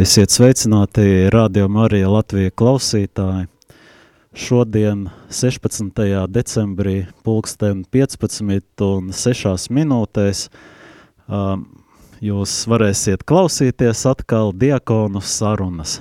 Esiet 0.00 0.30
sveicināti 0.32 1.28
Radio 1.28 1.66
Marija 1.68 2.08
Latvija 2.08 2.50
klausītāji. 2.56 3.50
Šodien, 4.32 5.02
16. 5.28 5.98
decembrī, 6.32 6.94
pulksten 7.20 7.82
15 7.92 8.84
un 8.86 9.10
6 9.12 9.66
minūtēs, 9.76 10.46
um, 11.28 11.66
jūs 12.24 12.54
varēsiet 12.72 13.26
klausīties 13.28 14.06
atkal 14.08 14.54
diakonu 14.56 15.20
sarunas. 15.20 15.98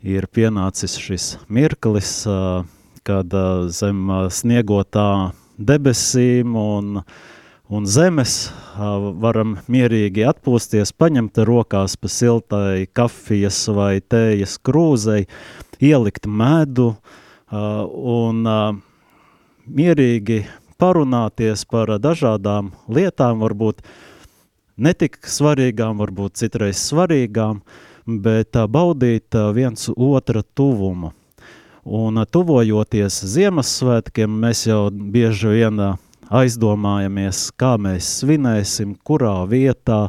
Ir 0.00 0.24
pienācis 0.32 0.96
šis 0.96 1.28
mirklis, 1.52 2.14
uh, 2.24 2.64
kad 3.04 3.36
uh, 3.36 3.68
zem 3.68 4.08
uh, 4.08 4.24
sniegotā 4.32 5.10
debesīm 5.60 6.56
un 6.56 7.02
uh, 7.02 7.22
un 7.72 7.86
zemes 7.88 8.50
varam 9.22 9.56
mierīgi 9.72 10.26
atpūsties, 10.28 10.92
paņemt 10.92 11.40
rokās 11.48 11.96
pa 11.96 12.10
siltai 12.12 12.86
kafijas 12.92 13.64
vai 13.72 14.00
tējas 14.04 14.58
krūzei, 14.60 15.24
ielikt 15.80 16.28
medu 16.28 16.92
un 17.52 18.44
mierīgi 19.64 20.42
parunāties 20.82 21.64
par 21.70 21.94
dažādām 22.02 22.72
lietām, 22.92 23.40
varbūt 23.40 23.80
netik 24.76 25.20
svarīgām, 25.24 25.96
varbūt 26.02 26.42
citreiz 26.42 26.82
svarīgām, 26.90 27.62
bet 28.04 28.58
baudīt 28.68 29.32
viens 29.56 29.88
otra 29.96 30.42
tuvumu. 30.42 31.14
Un 31.82 32.20
tuvojoties 32.30 33.24
Ziemassvētkiem, 33.32 34.30
mēs 34.44 34.66
jau 34.68 34.86
bieži 34.92 35.56
vien 35.56 35.80
aizdomājamies, 36.30 37.48
kā 37.58 37.74
mēs 37.80 38.08
svinēsim, 38.20 38.94
kurā 39.04 39.42
vietā, 39.50 40.06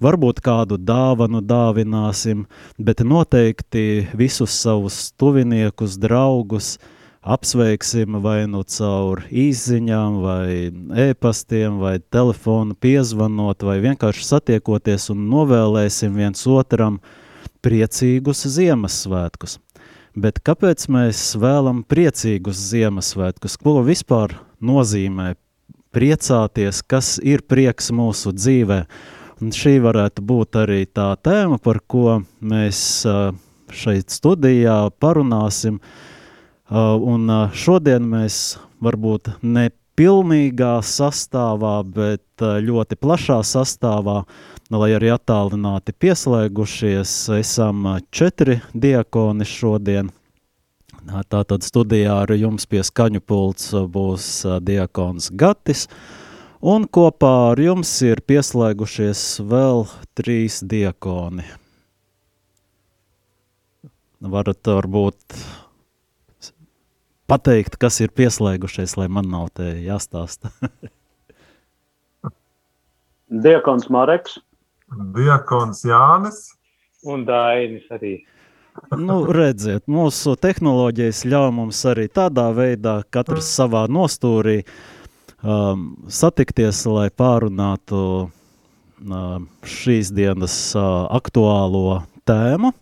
varbūt 0.00 0.40
kādu 0.44 0.78
dāvanu 0.80 1.42
dāvināsim, 1.44 2.46
bet 2.78 3.04
noteikti 3.04 4.08
visus 4.16 4.54
savus 4.62 5.10
tuviniekus, 5.20 5.98
draugus 6.00 6.78
apsveiksim 7.20 8.16
vai 8.24 8.46
nu 8.48 8.62
caur 8.64 9.24
īziņām, 9.28 10.20
vai 10.24 10.50
e-pastiem, 11.08 11.76
vai 11.82 11.98
telefonu 12.00 12.74
piezvanot, 12.80 13.60
vai 13.62 13.76
vienkārši 13.84 14.24
satiekoties 14.24 15.10
un 15.12 15.26
novēlēsim 15.28 16.16
viens 16.16 16.46
otram 16.48 17.00
priecīgus 17.60 18.46
Ziemassvētkus. 18.56 19.58
Bet 20.16 20.40
kāpēc 20.42 20.88
mēs 20.90 21.20
vēlam 21.38 21.84
priecīgus 21.86 22.58
Ziemassvētkus? 22.72 23.60
Ko 23.60 23.78
vispār 23.86 24.34
nozīmē 24.64 25.34
priecāties, 25.94 26.82
kas 26.86 27.18
ir 27.22 27.42
prieks 27.46 27.90
mūsu 27.94 28.32
dzīvē. 28.36 28.84
Un 29.40 29.54
šī 29.56 29.78
varētu 29.80 30.22
būt 30.26 30.58
arī 30.60 30.84
tā 30.86 31.14
tēma, 31.16 31.58
par 31.62 31.80
ko 31.88 32.20
mēs 32.40 32.80
šeit 33.72 34.12
studijā 34.12 34.90
parunāsim. 35.00 35.80
Un 36.70 37.32
šodien 37.56 38.04
mēs 38.10 38.58
varbūt 38.84 39.32
ne 39.42 39.70
pilnīgā 39.98 40.78
sastāvā, 40.86 41.80
bet 41.84 42.44
ļoti 42.68 43.00
plašā 43.00 43.40
sastāvā, 43.44 44.22
lai 44.70 44.92
arī 44.96 45.10
attālināti 45.16 45.96
pieslēgušies, 45.96 47.16
esam 47.40 47.96
četri 48.12 48.60
diakoni 48.76 49.48
šodien– 49.48 50.14
Tātad 51.08 51.64
studijā 51.64 52.12
ar 52.22 52.32
jums 52.36 52.66
pie 52.68 52.82
skaņu 52.84 53.22
pults 53.24 53.70
būs 53.72 54.26
diakons 54.60 55.30
Gatis, 55.32 55.86
un 56.60 56.84
kopā 56.84 57.32
ar 57.52 57.62
jums 57.62 57.90
ir 58.04 58.20
pieslēgušies 58.20 59.22
vēl 59.48 59.86
trīs 60.18 60.60
diakoni. 60.60 61.46
Varat 64.20 64.60
varbūt 64.68 65.40
pateikt, 67.30 67.78
kas 67.80 68.00
ir 68.04 68.12
pieslēgušies, 68.12 68.98
lai 69.00 69.08
man 69.08 69.30
nav 69.32 69.48
te 69.56 69.72
jāstāsta. 69.80 70.52
Diakons 73.30 73.88
Mareks. 73.88 74.38
Diakons 75.14 75.84
Jānis. 75.86 76.50
Un 77.06 77.22
Dainis 77.24 77.86
arī 77.94 78.18
nu, 78.98 79.18
redziet, 79.32 79.84
mūsu 79.90 80.36
tehnoloģijas 80.40 81.24
ļauj 81.28 81.50
mums 81.54 81.80
arī 81.88 82.08
tādā 82.12 82.48
veidā, 82.56 83.00
katrs 83.12 83.50
savā 83.56 83.84
nostūrī, 83.90 84.62
um, 85.42 85.92
satikties, 86.10 86.82
lai 86.90 87.08
pārunātu 87.10 88.02
uh, 88.26 89.28
šīs 89.66 90.12
dienas 90.16 90.56
uh, 90.78 91.06
aktuālo 91.16 92.02
tēmu. 92.28 92.72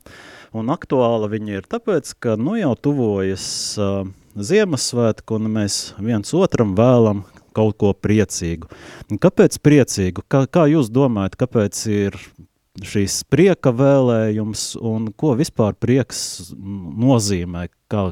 Un 0.56 0.72
aktuāla 0.72 1.28
viņa 1.28 1.58
ir 1.58 1.66
tāpēc, 1.68 2.14
ka 2.22 2.38
nu 2.40 2.56
jau 2.58 2.72
tuvojas 2.88 3.48
uh, 3.80 4.06
Ziemassvētku, 4.38 5.34
un 5.34 5.50
mēs 5.50 5.76
viens 5.98 6.30
otram 6.36 6.76
vēlam 6.78 7.24
kaut 7.56 7.74
ko 7.80 7.90
priecīgu. 7.96 8.68
Un 9.10 9.18
kāpēc 9.18 9.58
priecīgu? 9.64 10.22
Kā, 10.30 10.44
kā 10.46 10.68
jūs 10.70 10.92
domājat, 10.94 11.34
kāpēc 11.40 11.80
ir 11.90 12.18
šīs 12.86 13.22
prieka 13.30 13.72
vēlējums 13.74 14.72
un 14.84 15.10
ko 15.16 15.34
vispār 15.38 15.76
prieks 15.78 16.50
nozīmē, 16.54 17.68
kā, 17.90 18.10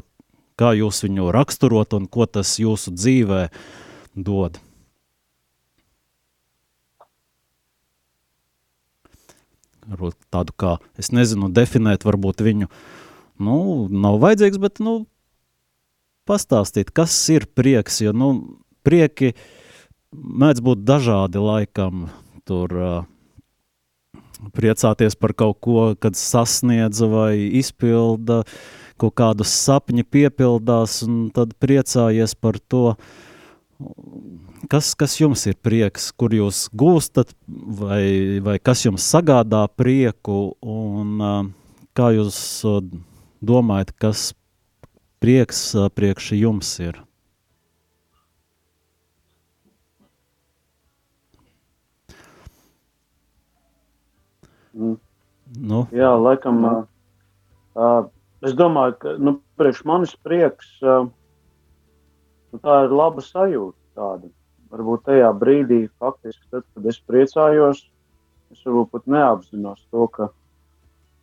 kā 0.59 0.71
jūs 0.77 1.03
viņu 1.05 1.31
raksturot 1.35 1.95
un 1.97 2.07
ko 2.11 2.27
tas 2.29 2.57
jūsu 2.61 2.93
dzīvē 2.95 3.47
dod? 4.15 4.59
Varbūt 9.87 10.17
tādu 10.33 10.55
kā, 10.59 10.77
es 10.99 11.13
nezinu, 11.15 11.47
definēt 11.53 12.03
varbūt 12.03 12.43
viņu, 12.43 12.67
nu, 13.39 13.59
nav 13.87 14.17
vajadzīgs, 14.19 14.59
bet, 14.59 14.81
nu, 14.83 15.05
pastāstīt, 16.27 16.91
kas 16.91 17.15
ir 17.31 17.47
prieks, 17.55 18.01
jo, 18.03 18.11
nu, 18.11 18.33
prieki 18.83 19.31
mēdz 20.11 20.63
būt 20.65 20.83
dažādi 20.83 21.39
laikam, 21.39 22.09
tur 22.47 22.75
uh, 22.75 23.05
priecāties 24.57 25.17
par 25.19 25.33
kaut 25.37 25.59
ko, 25.63 25.93
kad 25.99 26.17
sasniedza 26.17 27.07
vai 27.09 27.33
izpilda, 27.59 28.43
kaut 28.97 29.15
kādus 29.17 29.53
sapņi 29.53 30.05
piepildās, 30.05 31.01
un 31.05 31.29
tad 31.33 31.53
priecājies 31.61 32.35
par 32.39 32.59
to, 32.59 32.95
kas, 34.71 34.93
kas 34.97 35.17
jums 35.21 35.45
ir 35.49 35.57
prieks, 35.61 36.09
kur 36.11 36.33
jūs 36.33 36.67
gūstat, 36.77 37.33
vai, 37.47 38.39
vai 38.43 38.57
kas 38.59 38.85
jums 38.87 39.05
sagādā 39.05 39.65
prieku, 39.77 40.55
un 40.61 41.21
kā 41.97 42.13
jūs 42.17 42.39
domājat, 43.41 43.93
kas 43.97 44.31
prieks 45.21 45.71
priekš 45.97 46.33
jums 46.37 46.77
ir? 46.83 47.06
Nu. 54.77 55.83
Jā, 55.95 56.11
laikam. 56.19 56.63
Uh, 56.65 56.79
uh, 57.77 58.07
es 58.45 58.55
domāju, 58.57 58.97
ka 59.01 59.13
nu, 59.21 59.37
priekš 59.59 59.83
manis 59.89 60.15
prieks, 60.25 60.69
uh, 60.83 61.07
nu, 62.51 62.61
tā 62.63 62.83
ir 62.85 62.95
laba 62.95 63.23
sajūta. 63.23 63.77
Tāda. 63.97 64.29
Varbūt 64.69 65.07
tajā 65.07 65.29
brīdī, 65.39 65.85
faktiski, 65.97 66.43
tad, 66.51 66.65
kad 66.75 66.89
es 66.91 66.99
priecājos, 67.07 67.85
es 68.53 68.65
varbūt 68.67 68.91
pat 68.93 69.07
neapzinos 69.09 69.79
to, 69.89 70.09
ka, 70.13 70.27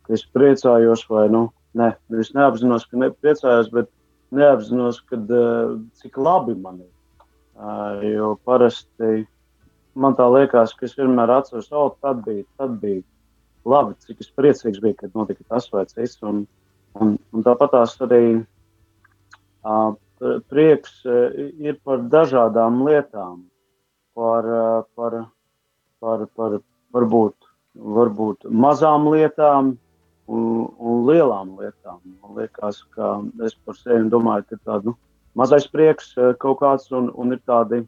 ka 0.07 0.15
es 0.17 0.25
priecājos, 0.35 1.05
vai 1.07 1.27
nu, 1.31 1.45
ne, 1.77 1.93
es 2.19 2.33
neapzinos, 2.35 2.87
ka 2.89 2.99
nepriecājos, 3.05 3.69
bet 3.71 3.91
neapzinos, 4.35 4.99
kad, 5.11 5.29
uh, 5.29 5.77
cik 6.01 6.17
labi 6.19 6.57
man 6.57 6.81
ir. 6.83 6.91
Uh, 7.55 8.01
jo 8.03 8.33
parasti 8.43 9.23
man 9.95 10.17
tā 10.17 10.25
liekas, 10.27 10.73
ka 10.75 10.89
es 10.89 10.97
vienmēr 10.97 11.31
atceros, 11.37 11.69
oh, 11.71 11.93
tad 12.03 12.25
bija, 12.25 12.43
tad 12.59 12.75
bija 12.81 13.05
labi, 13.69 13.95
cik 14.05 14.21
es 14.23 14.31
priecīgs 14.37 14.81
biju, 14.83 14.97
kad 14.99 15.15
notika 15.17 15.45
tas 15.49 15.67
vai 15.73 15.85
cits. 15.89 16.19
Un, 16.25 16.43
un, 17.01 17.15
un 17.33 17.45
tāpat 17.45 17.73
tās 17.75 17.95
arī 18.05 18.23
uh, 19.65 19.95
prieks 20.51 20.99
uh, 21.09 21.31
ir 21.59 21.79
par 21.83 22.03
dažādām 22.11 22.83
lietām, 22.87 23.41
par, 24.15 24.45
uh, 24.45 24.83
par, 24.95 25.17
par, 25.99 26.27
par 26.37 26.59
varbūt, 26.95 27.49
varbūt 27.75 28.47
mazām 28.65 29.09
lietām 29.11 29.73
un, 30.27 30.45
un 30.77 31.09
lielām 31.09 31.57
lietām. 31.59 31.99
Man 32.21 32.37
liekas, 32.39 32.83
ka 32.95 33.17
es 33.45 33.57
par 33.65 33.81
sevi 33.81 34.07
domāju, 34.13 34.47
ka 34.51 34.61
tādu 34.71 34.93
nu, 34.93 34.97
mazais 35.35 35.67
prieks 35.71 36.13
uh, 36.19 36.31
kaut 36.39 36.61
kāds 36.61 36.93
un, 36.95 37.11
un 37.17 37.35
ir 37.35 37.41
tādi, 37.49 37.83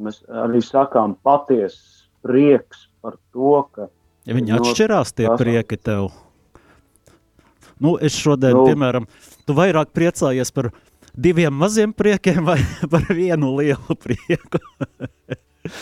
mēs 0.00 0.20
arī 0.44 0.60
sakām, 0.64 1.16
patiesas 1.24 2.06
prieks 2.24 2.86
par 3.00 3.16
to, 3.32 3.62
ka 3.74 3.88
Ja 4.30 4.36
viņi 4.38 4.54
atšķirās 4.60 5.10
tie 5.18 5.26
prieki 5.34 5.74
tev. 5.74 6.12
Nu, 7.82 7.96
es 7.98 8.14
šodien, 8.14 8.54
nu, 8.54 8.68
piemēram, 8.68 9.08
tu 9.48 9.56
vairāk 9.56 9.90
priecājies 9.96 10.52
par 10.54 10.68
diviem 11.18 11.56
maziem 11.56 11.90
priekiem 11.96 12.46
vai 12.46 12.60
par 12.92 13.08
vienu 13.10 13.56
lielu 13.56 13.96
prieku? 13.98 14.60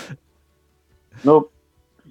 nu, 1.28 1.34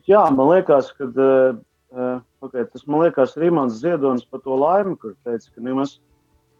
jā, 0.05 0.21
man 0.35 0.51
liekas, 0.51 0.91
ka 0.99 1.07
uh, 1.09 2.19
okay, 2.45 2.67
tas 2.69 2.85
man 2.85 3.07
liekas 3.07 3.33
Rīmans 3.39 3.79
Ziedonis 3.81 4.27
par 4.29 4.43
to 4.45 4.59
laimi, 4.59 4.93
kur 5.01 5.15
teica, 5.25 5.49
ka 5.49 5.63
nemaz 5.63 5.97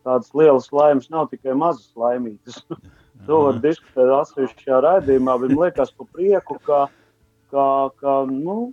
tādas 0.08 0.34
lielas 0.34 0.72
laimes 0.74 1.12
nav 1.14 1.30
tikai 1.30 1.54
mazas 1.54 1.92
laimītas. 2.00 2.64
to 3.28 3.44
var 3.46 3.62
diskutēt 3.62 4.16
atsevišķajā 4.22 4.82
raidījumā, 4.88 5.38
bet 5.44 5.54
man 5.54 5.68
liekas 5.68 5.94
par 5.94 6.10
prieku, 6.16 6.58
ka, 6.66 6.84
ka, 7.54 7.68
ka, 8.02 8.20
nu, 8.32 8.72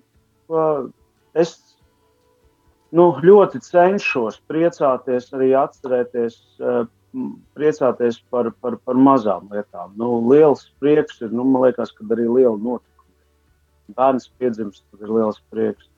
es 1.35 1.55
nu, 2.94 3.08
ļoti 3.25 3.61
cenšos 3.64 4.41
priecāties, 4.50 5.31
arī 5.35 5.52
atcerēties, 5.58 6.38
uh, 6.62 6.85
priecāties 7.55 8.20
par, 8.31 8.50
par, 8.62 8.79
par 8.87 8.99
mazām 8.99 9.50
lietām. 9.52 9.94
Nu, 9.99 10.17
liels 10.31 10.67
prieks 10.82 11.20
ir, 11.23 11.32
nu, 11.35 11.46
man 11.46 11.69
liekas, 11.69 11.94
ka 11.94 12.06
arī 12.14 12.26
liela 12.29 12.56
notikuma. 12.56 12.91
Bērns 13.94 14.31
piedzimst, 14.41 14.85
tas 14.91 15.05
ir 15.05 15.12
liels 15.12 15.41
prieks. 15.52 15.91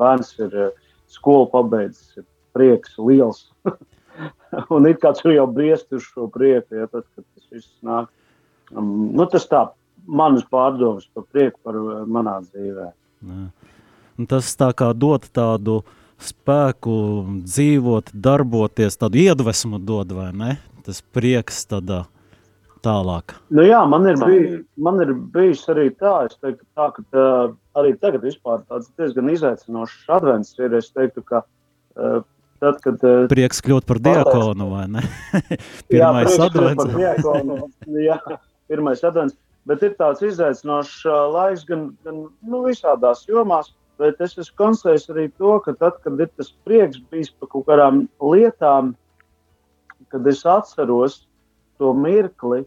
Bērns 0.00 0.34
ir 0.42 0.56
uh, 0.66 0.72
skolu 1.08 1.48
pabeidzis, 1.52 2.18
ir 2.20 2.26
prieks 2.56 2.96
liels. 3.00 3.46
Un 4.74 4.88
it 4.88 5.00
kā 5.02 5.12
tur 5.14 5.32
jau 5.34 5.46
briest 5.52 5.92
uz 5.94 6.06
šo 6.08 6.26
prieku, 6.32 6.80
ja 6.80 6.88
tad, 6.90 7.06
kad 7.14 7.24
tas 7.24 7.52
viss 7.54 7.70
nāk. 7.86 8.08
Um, 8.74 9.12
nu, 9.16 9.24
tas 9.30 9.46
tā, 9.48 9.62
manas 10.08 10.44
pārdomas 10.50 11.06
par 11.14 11.28
prieku 11.32 11.60
par 11.64 11.78
uh, 11.78 12.02
manā 12.08 12.40
dzīvē. 12.48 12.90
Tas 14.26 14.50
tā 14.58 14.72
kā 14.74 14.90
dot 14.98 15.28
tādu 15.30 15.82
spēku 16.18 16.98
dzīvot, 17.46 18.10
darboties, 18.14 18.98
tādu 18.98 19.20
iedvesmu 19.22 19.78
dod, 19.78 20.14
vai 20.16 20.32
ne? 20.34 20.54
Tas 20.82 21.04
prieks 21.14 21.62
tādā 21.70 22.06
tālāk. 22.84 23.34
Nu 23.54 23.64
jā, 23.66 23.80
man 23.90 24.06
ir, 24.08 24.18
bij, 24.20 24.40
man 24.80 24.98
ir 25.04 25.12
bijis 25.34 25.64
arī 25.70 25.88
tā, 25.98 26.14
es 26.28 26.38
teiktu, 26.38 26.64
tā, 26.78 26.88
ka 26.94 27.04
tā, 27.14 27.28
arī 27.78 27.94
tagad 28.00 28.24
vispār 28.26 28.62
tāds 28.68 28.90
diezgan 28.98 29.30
izaicinošs 29.32 30.10
advents 30.18 30.54
ir, 30.60 30.74
es 30.78 30.90
teiktu, 30.94 31.24
ka 31.26 31.42
uh, 31.44 32.20
tad, 32.62 32.80
kad... 32.84 33.02
Uh, 33.02 33.26
prieks 33.30 33.62
kļūt 33.64 33.88
par 33.88 34.02
diakonu, 34.02 34.70
vai 34.74 34.86
ne? 34.94 35.04
pirmais 35.90 36.34
jā, 36.34 36.48
advents. 36.48 36.94
Diakonu, 36.94 37.60
jā, 38.04 38.18
pirmais 38.70 39.04
advents, 39.06 39.36
bet 39.68 39.84
ir 39.86 39.96
tāds 40.00 40.24
izaicinošs 40.26 41.02
uh, 41.08 41.20
laiks 41.34 41.66
gan, 41.68 41.90
gan 42.06 42.24
nu, 42.28 42.62
visādās 42.66 43.26
jomās, 43.30 43.74
Bet 43.98 44.20
es 44.22 44.36
esmu 44.38 44.54
konstatējis 44.60 45.08
arī 45.10 45.26
to, 45.40 45.56
ka 45.64 45.74
tad, 45.78 45.98
kad 46.04 46.20
ir 46.22 46.30
tas 46.38 46.52
prieks 46.66 47.00
bijis 47.10 47.32
par 47.34 47.50
kaut 47.54 47.66
kādām 47.66 48.04
lietām, 48.22 48.92
kad 50.12 50.26
es 50.30 50.44
atceros 50.46 51.24
to 51.82 51.90
mirkli, 51.94 52.62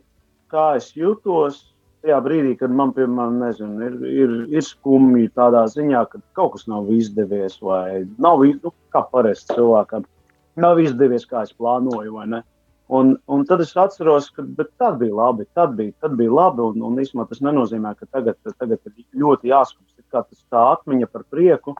kā 0.52 0.74
es 0.80 0.92
jutos 0.96 1.62
tajā 2.02 2.18
brīdī, 2.26 2.56
kad 2.60 2.74
man, 2.74 2.92
piemēram, 2.96 3.40
nezinu, 3.44 3.78
ir, 3.86 3.98
ir, 4.10 4.36
ir 4.58 4.66
skumji 4.66 5.30
tādā 5.38 5.64
ziņā, 5.72 6.04
ka 6.12 6.22
kaut 6.38 6.56
kas 6.56 6.68
nav 6.68 6.90
izdevies, 6.92 7.60
vai 7.64 8.04
nav 8.22 8.44
nu, 8.64 8.74
kā 8.94 9.04
parasti 9.14 9.56
cilvēkam, 9.56 10.08
nav 10.60 10.82
izdevies, 10.82 11.28
kā 11.30 11.46
es 11.48 11.54
plānoju, 11.56 12.16
vai 12.18 12.28
ne. 12.34 12.42
Un, 12.92 13.14
un 13.32 13.46
tad 13.48 13.62
es 13.64 13.72
atceros, 13.80 14.28
ka 14.36 14.44
tad 14.80 14.98
bija 15.00 15.16
labi, 15.16 15.46
tad 15.56 15.78
bija, 15.78 15.94
tad 16.04 16.18
bija 16.20 16.34
labi. 16.36 16.66
Un, 16.74 16.82
un 16.90 17.00
īstenībā 17.00 17.30
tas 17.30 17.40
nenozīmē, 17.46 17.94
ka 18.00 18.10
tagad, 18.12 18.40
tagad 18.60 18.80
ir 18.92 19.06
ļoti 19.22 19.52
jāskatās 19.54 19.92
kā 20.12 20.24
tas 20.28 20.44
tā 20.52 20.62
atmiņa 20.76 21.10
par 21.12 21.24
prieku, 21.32 21.76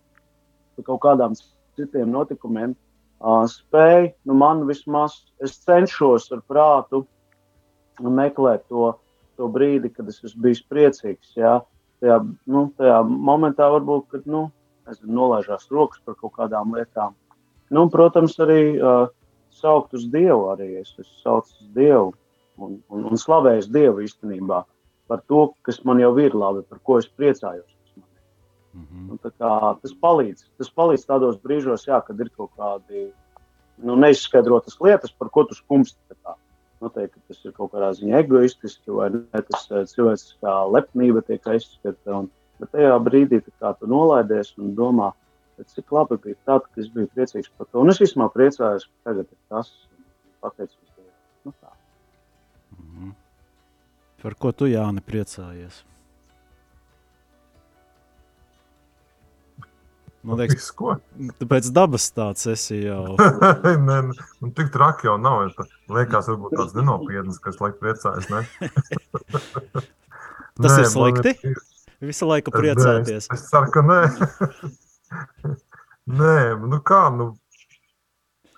par 0.76 0.88
kaut 0.88 1.02
kādām 1.06 1.36
citiem 1.78 2.12
notikumiem, 2.14 2.74
uh, 2.76 3.44
spēj, 3.50 4.12
nu 4.28 4.38
man 4.40 4.66
vismaz, 4.70 5.22
es 5.44 5.58
cenšos 5.66 6.32
ar 6.36 6.44
prātu 6.48 7.04
meklēt 8.02 8.66
to, 8.72 8.94
to 9.38 9.50
brīdi, 9.52 9.92
kad 9.94 10.10
es 10.10 10.22
esmu 10.24 10.48
bijis 10.48 10.64
priecīgs. 10.72 11.36
Jā. 11.38 11.60
Tajā, 12.02 12.18
nu, 12.50 12.66
tajā 12.80 13.02
momentā 13.06 13.68
varbūt, 13.70 14.08
kad 14.16 14.26
nu, 14.26 14.48
es 14.90 14.98
nolaižās 15.06 15.68
rokas 15.70 16.02
par 16.06 16.18
kaut 16.18 16.34
kādām 16.40 16.74
lietām. 16.74 17.14
Nu, 17.72 17.86
protams, 17.94 18.34
arī 18.42 18.62
uh, 18.80 19.12
saukt 19.52 19.94
uz 19.98 20.08
Dievu. 20.12 20.50
Arī 20.54 20.76
es 20.82 20.92
esmu 20.94 21.06
saucis 21.24 21.62
uz 21.62 21.72
Dievu 21.76 22.14
un, 22.62 22.80
un, 22.90 23.06
un 23.12 23.20
slavējis 23.20 23.70
Dievu 23.74 24.06
īstenībā 24.06 24.64
par 25.12 25.24
to, 25.28 25.52
kas 25.68 25.82
man 25.88 26.00
jau 26.00 26.14
ir 26.24 26.36
labi, 26.38 26.64
par 26.70 26.80
ko 26.88 27.00
es 27.02 27.10
priecājos. 27.20 27.68
Mm 28.72 28.86
-hmm. 28.88 29.32
kā, 29.40 29.56
tas, 29.82 29.94
palīdz, 30.00 30.46
tas 30.58 30.70
palīdz 30.72 31.04
tādos 31.08 31.42
brīžos, 31.44 31.88
jā, 31.88 32.00
kad 32.08 32.20
ir 32.20 32.30
kaut 32.38 32.52
kādi 32.58 33.12
nu, 33.84 33.96
neizskaidrotas 33.96 34.78
lietas, 34.80 35.12
par 35.12 35.30
ko 35.30 35.44
tu 35.44 35.56
skumsti. 35.56 36.00
Noteikti 36.82 37.20
tas 37.28 37.44
ir 37.46 37.52
kaut 37.54 37.74
kādā 37.74 37.92
ziņā 37.94 38.24
egoistiski, 38.24 38.92
vai 38.92 39.10
ne, 39.14 39.42
tas 39.50 39.68
eh, 39.70 39.84
cilvēciskā 39.86 40.54
lepnība 40.74 41.22
tiek 41.22 41.46
aizskata. 41.48 42.24
Bet 42.60 42.72
tajā 42.72 42.96
brīdī 43.06 43.42
kā, 43.60 43.76
tu 43.78 43.90
nolaidies 43.90 44.56
un 44.58 44.74
domā, 44.78 45.12
cik 45.70 45.94
labi 45.96 46.18
bija 46.24 46.40
tāds, 46.48 46.68
ka 46.72 46.82
es 46.82 46.90
biju 46.94 47.10
priecīgs 47.16 47.52
par 47.58 47.70
to. 47.70 47.82
Un 47.84 47.94
es 47.94 48.02
vismaz 48.02 48.34
priecājos, 48.36 48.88
ka 48.88 49.12
tagad 49.12 49.28
ir 49.28 49.40
tas, 49.52 49.72
pateicos 50.42 50.90
Dievam. 50.96 51.14
Nu, 51.46 51.54
tā. 51.62 51.72
mm 52.78 52.90
-hmm. 52.98 53.14
Par 54.22 54.36
ko 54.36 54.52
tu, 54.52 54.66
Jāni, 54.66 55.02
priecājies? 55.02 55.84
Man 60.22 60.38
liekas, 60.38 60.68
ko? 60.78 60.96
Pēc 61.50 61.72
dabas 61.74 62.12
tāds 62.14 62.46
esi 62.52 62.84
jau. 62.84 63.16
Nē, 63.88 63.98
nu, 64.42 64.52
tik 64.54 64.70
traki 64.74 65.08
jau 65.08 65.18
nav. 65.18 65.50
Liekas, 65.90 66.30
varbūt 66.30 66.54
tāds 66.60 66.78
nenopietns, 66.78 67.40
kas 67.42 67.58
laik 67.64 67.80
priecājas. 67.82 68.30
Tas 70.62 70.76
nē, 70.76 70.80
ir 70.84 70.90
slikti. 70.94 71.34
Ir... 71.42 71.58
Visu 72.12 72.26
laiku 72.30 72.54
priecāties. 72.54 73.28
Es, 73.30 73.34
es 73.34 73.50
ceru, 73.50 73.70
ka 73.74 73.82
nē. 73.86 74.00
nē, 76.20 76.36
nu 76.68 76.80
kā, 76.86 77.04
nu, 77.16 77.32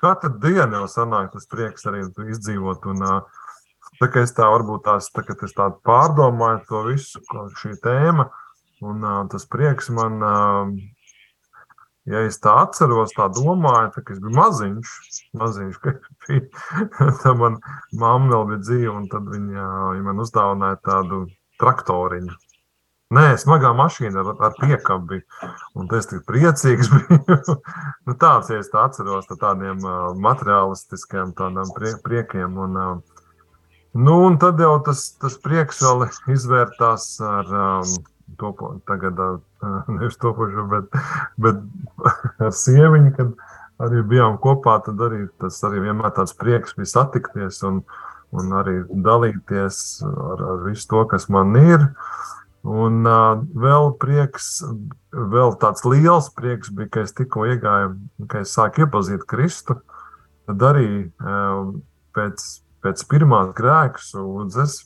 katru 0.01 0.33
dienu 0.43 0.81
jau 0.81 0.87
sanāk 0.91 1.31
tas 1.33 1.47
prieks 1.51 1.87
arī 1.89 2.03
izdzīvot. 2.33 2.87
Un, 2.91 3.05
tā 4.01 4.09
kā 4.11 4.25
es 4.27 4.35
tā 4.35 4.49
varbūt 4.51 4.85
tās, 4.87 5.11
tā, 5.15 5.23
es 5.47 5.55
tā 5.57 5.69
pārdomāju 5.87 6.65
to 6.69 6.83
visu, 6.89 7.23
šī 7.61 7.77
tēma, 7.83 8.27
un 8.83 9.07
tas 9.31 9.47
prieks 9.47 9.89
man 9.93 10.19
ja 12.09 12.23
es 12.27 12.39
tā 12.43 12.55
atceros, 12.65 13.15
tā 13.15 13.29
domāju, 13.31 13.93
tā, 13.95 14.03
ka 14.03 14.15
es 14.15 14.21
biju 14.23 14.35
maziņš, 14.35 14.95
maziņš 15.39 15.79
tad 17.23 17.39
man 17.39 17.59
mamma 17.91 18.33
vēl 18.33 18.49
bija 18.51 18.63
dzīva, 18.65 18.95
un 18.97 19.07
tad 19.11 19.29
viņa 19.31 19.67
ja 19.97 20.07
man 20.07 20.23
uzdāvināja 20.23 20.81
tādu 20.83 21.25
traktoriņu. 21.63 22.35
Nē, 23.13 23.25
smagā 23.37 23.73
mašīna 23.77 24.21
ar, 24.23 24.29
ar 24.47 24.55
piekabi. 24.57 25.19
Un 25.77 25.89
es 25.97 26.07
tik 26.09 26.23
priecīgs 26.29 26.89
biju. 26.93 27.57
nu, 28.07 28.15
tāds, 28.17 28.49
ja 28.49 28.61
es 28.63 28.71
tā 28.73 28.87
atceros, 28.87 29.27
tā 29.29 29.37
tādiem 29.41 29.83
uh, 29.85 30.13
materiālistiskiem 30.17 31.35
tādām 31.37 31.69
prie, 31.75 31.93
priekiem. 32.05 32.57
Un, 32.65 32.79
uh, 32.79 33.25
nu, 33.93 34.17
un 34.29 34.39
tad 34.41 34.61
jau 34.61 34.75
tas, 34.87 35.05
tas 35.21 35.37
prieks 35.43 35.83
vēl 35.85 36.07
izvērtās 36.33 37.09
ar 37.27 37.53
um, 37.53 37.97
topo, 38.41 38.75
tagad 38.89 39.19
nevis 39.95 40.17
topošu, 40.21 40.65
bet, 40.71 40.97
bet 41.37 41.61
ar 42.47 42.55
sieviņu, 42.63 43.13
kad 43.19 43.35
arī 43.83 44.03
bijām 44.09 44.39
kopā, 44.41 44.79
tad 44.85 45.01
arī 45.05 45.27
tas 45.41 45.59
arī 45.67 45.85
vienmēr 45.87 46.13
tāds 46.17 46.35
prieks 46.39 46.77
bija 46.77 46.91
satikties 46.95 47.61
un, 47.67 47.83
un 48.33 48.53
arī 48.57 48.79
dalīties 48.89 49.83
ar, 50.07 50.47
ar 50.53 50.63
visu 50.67 50.89
to, 50.89 51.03
kas 51.13 51.29
man 51.33 51.53
ir. 51.59 51.91
Un 52.63 53.01
uh, 53.03 53.41
vēl 53.59 53.89
prieks, 53.99 54.61
vēl 55.11 55.57
tāds 55.59 55.83
liels 55.83 56.29
prieks 56.37 56.71
bija, 56.71 56.87
ka 56.93 57.01
es 57.03 57.11
tikko 57.15 57.43
iegāju, 57.51 57.97
ka 58.31 58.43
es 58.45 58.53
sāku 58.55 58.85
iepazīt 58.85 59.25
Kristu. 59.27 59.75
Tad 60.47 60.63
arī 60.69 60.87
uh, 61.03 61.73
pēc, 62.15 62.45
pēc 62.83 63.03
pirmās 63.11 63.51
grēka 63.57 63.99
sūdzes, 63.99 64.77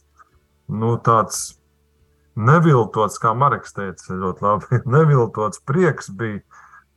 nu, 0.74 0.96
tāds 1.06 1.60
neviltots, 2.38 3.18
kā 3.22 3.34
Marks 3.38 3.78
teica, 3.78 4.18
ļoti 4.26 4.46
labi. 4.46 4.82
Neviltots 4.98 5.62
prieks 5.70 6.10
bija 6.10 6.42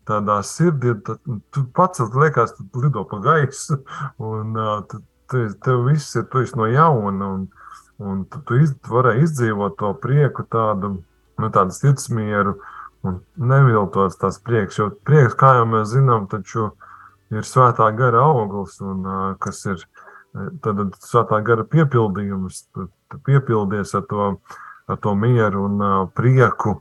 tādā 0.09 0.41
sirdī, 0.47 0.97
tad 1.05 1.21
tu 1.53 1.65
pats 1.77 2.01
liekas, 2.01 2.57
tu 2.57 2.85
lido 2.85 3.05
pa 3.09 3.21
gaisu, 3.25 3.83
un 4.33 4.57
tu, 4.89 5.05
tu, 5.29 5.47
tev 5.65 5.85
viss 5.89 6.17
ir, 6.17 6.25
tu 6.33 6.41
esi 6.45 6.57
no 6.57 6.69
jauna, 6.73 7.35
un, 7.37 7.49
un 8.01 8.25
tu, 8.31 8.43
tu 8.49 8.61
iz, 8.65 8.75
varēji 8.89 9.27
izdzīvot 9.29 9.79
to 9.81 9.93
prieku 10.03 10.45
tādu, 10.51 10.97
nu, 11.41 11.51
tādu 11.55 11.77
sirdsmieru, 11.77 12.57
un 13.07 13.21
neviltots 13.37 14.19
tās 14.21 14.41
prieks, 14.45 14.81
jo 14.81 14.91
prieks, 15.07 15.37
kā 15.39 15.55
jau 15.61 15.67
mēs 15.69 15.93
zinām, 15.95 16.29
taču 16.33 16.73
ir 17.31 17.47
svētā 17.47 17.89
gara 17.97 18.25
auglis, 18.27 18.81
un 18.85 19.05
kas 19.41 19.65
ir 19.71 19.85
tad 20.63 20.83
svētā 21.03 21.41
gara 21.47 21.65
piepildījums, 21.67 22.65
tu, 22.75 22.87
tu 23.11 23.21
piepildies 23.27 23.95
ar 23.99 24.05
to, 24.11 24.29
ar 24.91 25.01
to 25.03 25.15
mieru 25.19 25.67
un 25.67 25.83
uh, 25.83 25.97
prieku. 26.15 26.79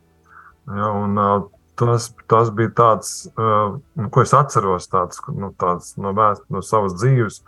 Ja, 0.69 0.91
un, 0.93 1.17
uh, 1.17 1.47
tas, 1.79 2.11
tas 2.29 2.51
bija 2.53 2.73
tāds, 2.77 3.13
uh, 3.33 3.79
ko 4.13 4.25
es 4.25 4.35
atceros 4.37 4.89
tāds, 4.91 5.21
nu, 5.33 5.51
tāds 5.59 5.95
no, 5.97 6.13
vēst, 6.17 6.45
no 6.53 6.61
savas 6.65 6.97
dzīves. 6.99 7.41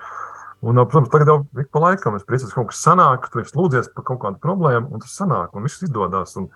Un, 0.61 0.77
uh, 0.77 0.85
protams, 0.85 1.09
tagad 1.13 1.31
jau 1.31 1.39
ik 1.61 1.71
pa 1.73 1.81
laikam 1.81 2.17
es 2.17 2.27
priecājos, 2.27 2.53
ka 2.53 2.61
kaut 2.61 2.69
kas 2.73 2.83
sanāk, 2.85 3.25
tu 3.33 3.41
esi 3.41 3.57
lūdzies 3.57 3.89
par 3.95 4.05
kaut 4.11 4.21
kādu 4.21 4.41
problēmu, 4.43 4.91
un 4.93 5.01
tas 5.01 5.15
sanāk, 5.17 5.55
un 5.57 5.65
viss 5.65 5.83
izdodas. 5.87 6.37
Un, 6.41 6.51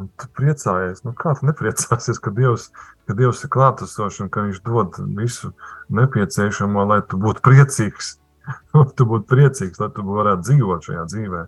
Un 0.00 0.08
tu 0.16 0.28
priecājies, 0.38 1.02
nu 1.04 1.12
kā 1.18 1.34
tu 1.36 1.44
nepriecāsies, 1.44 2.20
ka 2.24 2.30
Dievs, 2.32 2.70
ka 3.08 3.16
Dievs 3.18 3.42
ir 3.44 3.50
klātesošs 3.52 4.22
un 4.24 4.30
ka 4.32 4.46
Viņš 4.46 4.60
dod 4.64 4.96
visu 5.18 5.50
nepieciešamo, 5.92 6.86
lai 6.88 7.02
tu 7.10 7.18
būtu 7.20 7.42
priecīgs. 7.44 8.14
tu 8.96 9.06
būtu 9.10 9.26
priecīgs, 9.28 9.80
lai 9.82 9.90
tu 9.92 10.04
varētu 10.06 10.46
dzīvot 10.46 10.88
šajā 10.88 11.04
dzīvē. 11.10 11.42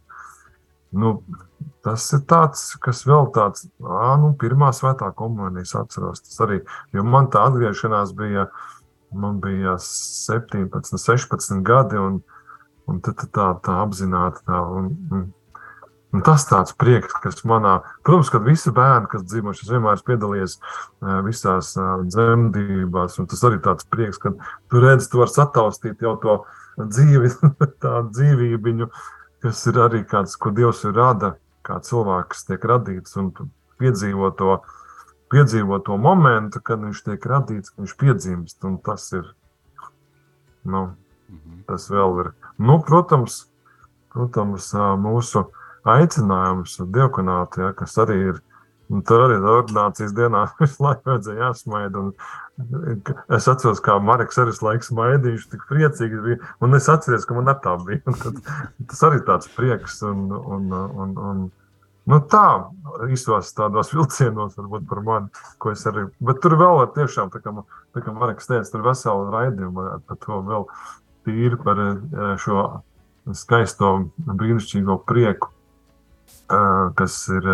Nu, 0.93 1.15
tas 1.87 2.05
ir 2.13 2.21
tāds, 2.29 2.67
kas 2.85 3.07
vēl 3.09 3.31
tāds, 3.33 3.65
ā, 3.81 4.13
nu, 4.21 4.35
pirmā 4.37 4.69
svētā 4.77 5.09
komunijas 5.17 5.73
atceros. 5.79 6.21
Tas 6.27 6.45
arī, 6.45 6.61
jo 6.93 7.05
man 7.09 7.31
tā 7.33 7.47
atgriešanās 7.49 8.13
bija, 8.19 8.51
man 9.15 9.41
bija 9.43 9.77
17, 9.81 10.99
16 10.99 11.63
gadi, 11.67 12.01
un, 12.01 12.21
un 12.91 13.01
tad 13.05 13.23
tā, 13.35 13.53
tā 13.65 13.79
apzināti 13.85 14.45
tā, 14.49 14.61
un, 14.81 14.91
un 15.13 15.31
Un 16.13 16.21
tas 16.21 16.43
tāds 16.45 16.75
prieks, 16.77 17.15
kas 17.25 17.39
manā, 17.49 17.79
protams, 18.05 18.29
kad 18.33 18.45
visi 18.45 18.69
bērni, 18.77 19.09
kas 19.09 19.23
dzimuši, 19.25 19.63
es 19.65 19.71
vienmēr 19.73 19.97
esmu 19.97 20.09
piedalījies 20.11 20.57
visās 21.25 21.71
dzemdībās, 22.13 23.17
un 23.23 23.29
tas 23.33 23.45
arī 23.49 23.61
tāds 23.65 23.89
prieks, 23.89 24.21
ka 24.21 24.35
tu 24.69 24.83
redzi, 24.85 25.09
tu 25.09 25.23
vari 25.23 25.33
sataustīt 25.33 26.05
jau 26.05 26.13
to 26.21 26.37
dzīvi, 26.83 27.33
tādu 27.85 28.13
dzīvībiņu, 28.19 28.91
kas 29.47 29.65
ir 29.73 29.81
arī 29.87 30.03
kāds, 30.09 30.37
ko 30.37 30.53
Dievs 30.53 30.85
ir 30.85 30.93
rada, 31.01 31.33
kā 31.65 31.81
cilvēks 31.81 32.45
tiek 32.51 32.69
radīts, 32.69 33.17
un 33.17 33.33
piedzīvo 33.81 34.35
to, 34.37 34.59
piedzīvo 35.33 35.81
to 35.87 35.97
momentu, 36.01 36.61
kad 36.65 36.83
viņš 36.85 37.03
tiek 37.09 37.27
radīts, 37.33 37.73
kad 37.73 37.85
viņš 37.85 37.97
piedzimst, 38.01 38.61
un 38.69 38.79
tas 38.85 39.09
ir, 39.17 39.33
nu, 40.65 40.93
mhm. 41.33 41.65
tas 41.71 41.89
vēl 41.91 42.23
ir, 42.25 42.33
nu, 42.61 42.79
protams, 42.87 43.43
protams, 44.13 44.71
mūsu 45.01 45.47
aicinājums 45.89 46.79
diakonāti, 46.95 47.65
ja, 47.65 47.75
kas 47.77 47.99
arī 48.05 48.23
ir. 48.31 48.41
Tur 49.09 49.23
arī 49.25 49.39
ordinācijas 49.49 50.11
dienā 50.13 50.43
visu 50.61 50.83
laiku 50.85 51.09
vajadzēja 51.09 51.47
jāsmaida. 51.47 52.03
Es 53.33 53.47
atceros, 53.49 53.81
kā 53.81 53.95
Marks 54.05 54.37
arī 54.43 54.53
laiku 54.67 54.85
smaidīja, 54.85 55.31
viņš 55.31 55.47
tik 55.49 55.63
priecīgs 55.71 56.21
bija. 56.27 56.51
Un 56.61 56.77
es 56.77 56.91
atceros, 56.93 57.25
ka 57.25 57.39
man 57.39 57.49
tā 57.65 57.73
bija. 57.87 58.03
Tad, 58.21 58.43
tas 58.91 59.01
arī 59.09 59.23
tāds 59.25 59.49
prieks. 59.57 60.03
Un, 60.05 60.27
un, 60.37 60.69
un, 60.77 61.17
un, 61.31 61.41
nu 62.11 62.19
tā, 62.33 62.47
īsos 63.13 63.53
tādos 63.57 63.93
vilcienos 63.95 64.59
varbūt 64.59 64.89
par 64.91 65.03
mani, 65.07 65.45
ko 65.63 65.75
es 65.75 65.85
arī. 65.87 66.09
Bet 66.25 66.43
tur 66.43 66.57
vēl 66.61 66.81
var 66.83 66.93
tiešām, 66.97 67.31
tā 67.35 67.43
kā, 67.45 67.55
tā 67.95 68.05
kā 68.05 68.15
Marks 68.17 68.51
teica, 68.51 68.69
tur 68.73 68.87
veselu 68.89 69.31
raidījumu 69.35 69.89
par 70.09 70.21
to 70.27 70.43
vēl 70.51 70.69
tīri 71.27 71.59
par 71.63 71.83
eh, 71.87 72.37
šo 72.43 72.69
skaisto 73.39 73.97
brīnišķīgo 74.27 75.03
prieku 75.07 75.53
kas 76.95 77.17
ir, 77.33 77.49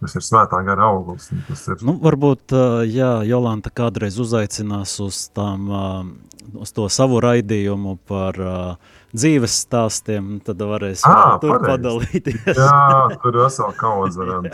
kas 0.00 0.16
ir 0.16 0.24
svētā 0.24 0.60
gara 0.66 0.90
auglis. 0.90 1.30
Ir... 1.32 1.82
Nu, 1.86 1.96
varbūt, 2.02 2.54
ja 2.90 3.12
Jolanta 3.26 3.72
kādreiz 3.74 4.18
uzaicinās 4.22 4.96
uz, 5.02 5.26
tām, 5.36 5.68
uz 6.54 6.74
to 6.76 6.88
savu 6.92 7.20
raidījumu 7.24 7.98
par 8.08 8.40
dzīves 9.14 9.56
stāstiem, 9.64 10.38
tad 10.44 10.62
varēs 10.62 11.04
à, 11.08 11.38
tur 11.42 11.56
pareiz. 11.56 11.68
padalīties. 11.72 12.56
Jā, 12.56 13.18
tur 13.22 13.40
vesel 13.42 13.74
kaudz 13.80 14.18
varam 14.20 14.48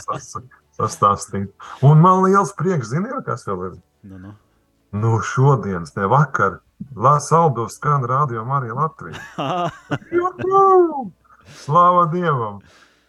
sastāstīt. 0.76 1.52
Un 1.86 2.02
man 2.04 2.24
liels 2.26 2.54
prieks, 2.58 2.92
ziniet, 2.92 3.22
kas 3.28 3.46
vēl 3.48 3.70
ir? 3.70 3.78
Nu, 4.06 4.20
nu. 4.22 4.34
Nu, 4.96 5.18
šodienas, 5.20 5.92
ne 5.98 6.08
vakar, 6.08 6.60
Saldo 7.20 7.68
skan 7.68 8.04
radio 8.04 8.44
Marija 8.44 8.74
Latvija. 8.74 9.20
Slāva 11.64 12.06
Dievam! 12.12 12.60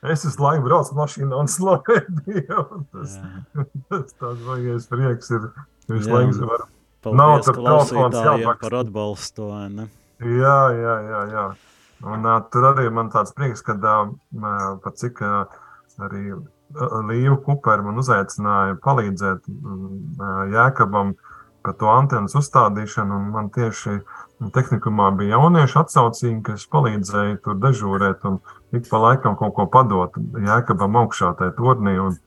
Es 0.05 0.23
visu 0.23 0.39
laiku 0.43 0.67
braucu 0.67 0.95
mašīnā 0.95 1.37
un 1.41 1.49
slavēju 1.49 2.19
Dievu. 2.27 2.81
Tas, 2.93 3.15
tas 3.89 4.13
tāds 4.21 4.43
vajagais 4.45 4.85
prieks 4.91 5.31
ir. 5.33 5.47
Visu 5.89 6.11
laiku 6.13 6.47
var. 6.47 6.67
Nav 7.17 7.39
tur 7.45 7.57
telefons 7.57 8.15
jāpakst. 8.15 8.61
Par 8.61 8.75
atbalstu, 8.81 9.49
ne? 9.73 9.87
Jā, 10.17 10.59
jā, 10.73 10.93
jā, 11.05 11.23
jā. 11.29 11.47
Un 12.05 12.25
uh, 12.25 12.39
tur 12.53 12.71
arī 12.71 12.87
man 12.93 13.09
tāds 13.13 13.33
prieks, 13.37 13.61
ka 13.65 13.75
uh, 13.77 14.13
pat 14.81 14.97
cik 14.97 15.21
uh, 15.21 15.45
arī 16.01 16.33
Līva 17.07 17.37
Kupera 17.45 17.85
man 17.85 18.01
uzaicināja 18.01 18.77
palīdzēt 18.83 19.45
uh, 19.47 20.41
Jēkabam 20.51 21.13
par 21.63 21.75
to 21.77 21.89
antenas 21.91 22.35
uzstādīšanu, 22.37 23.19
man 23.33 23.49
tieši 23.53 23.99
tehnikumā 24.55 25.11
bija 25.19 25.37
jaunieši 25.37 25.79
atsaucīgi, 25.81 26.41
kas 26.49 26.67
palīdzēja 26.73 27.39
tur 27.45 27.57
dežūrēt 27.61 28.25
un 28.29 28.39
ik 28.77 28.89
pa 28.89 29.01
laikam 29.03 29.37
kaut 29.39 29.55
ko 29.57 29.67
padot 29.69 30.17
Jēkabam 30.17 30.97
augšā 31.03 31.33
tajā 31.39 31.53
turnī. 31.57 31.97
Un, 32.01 32.17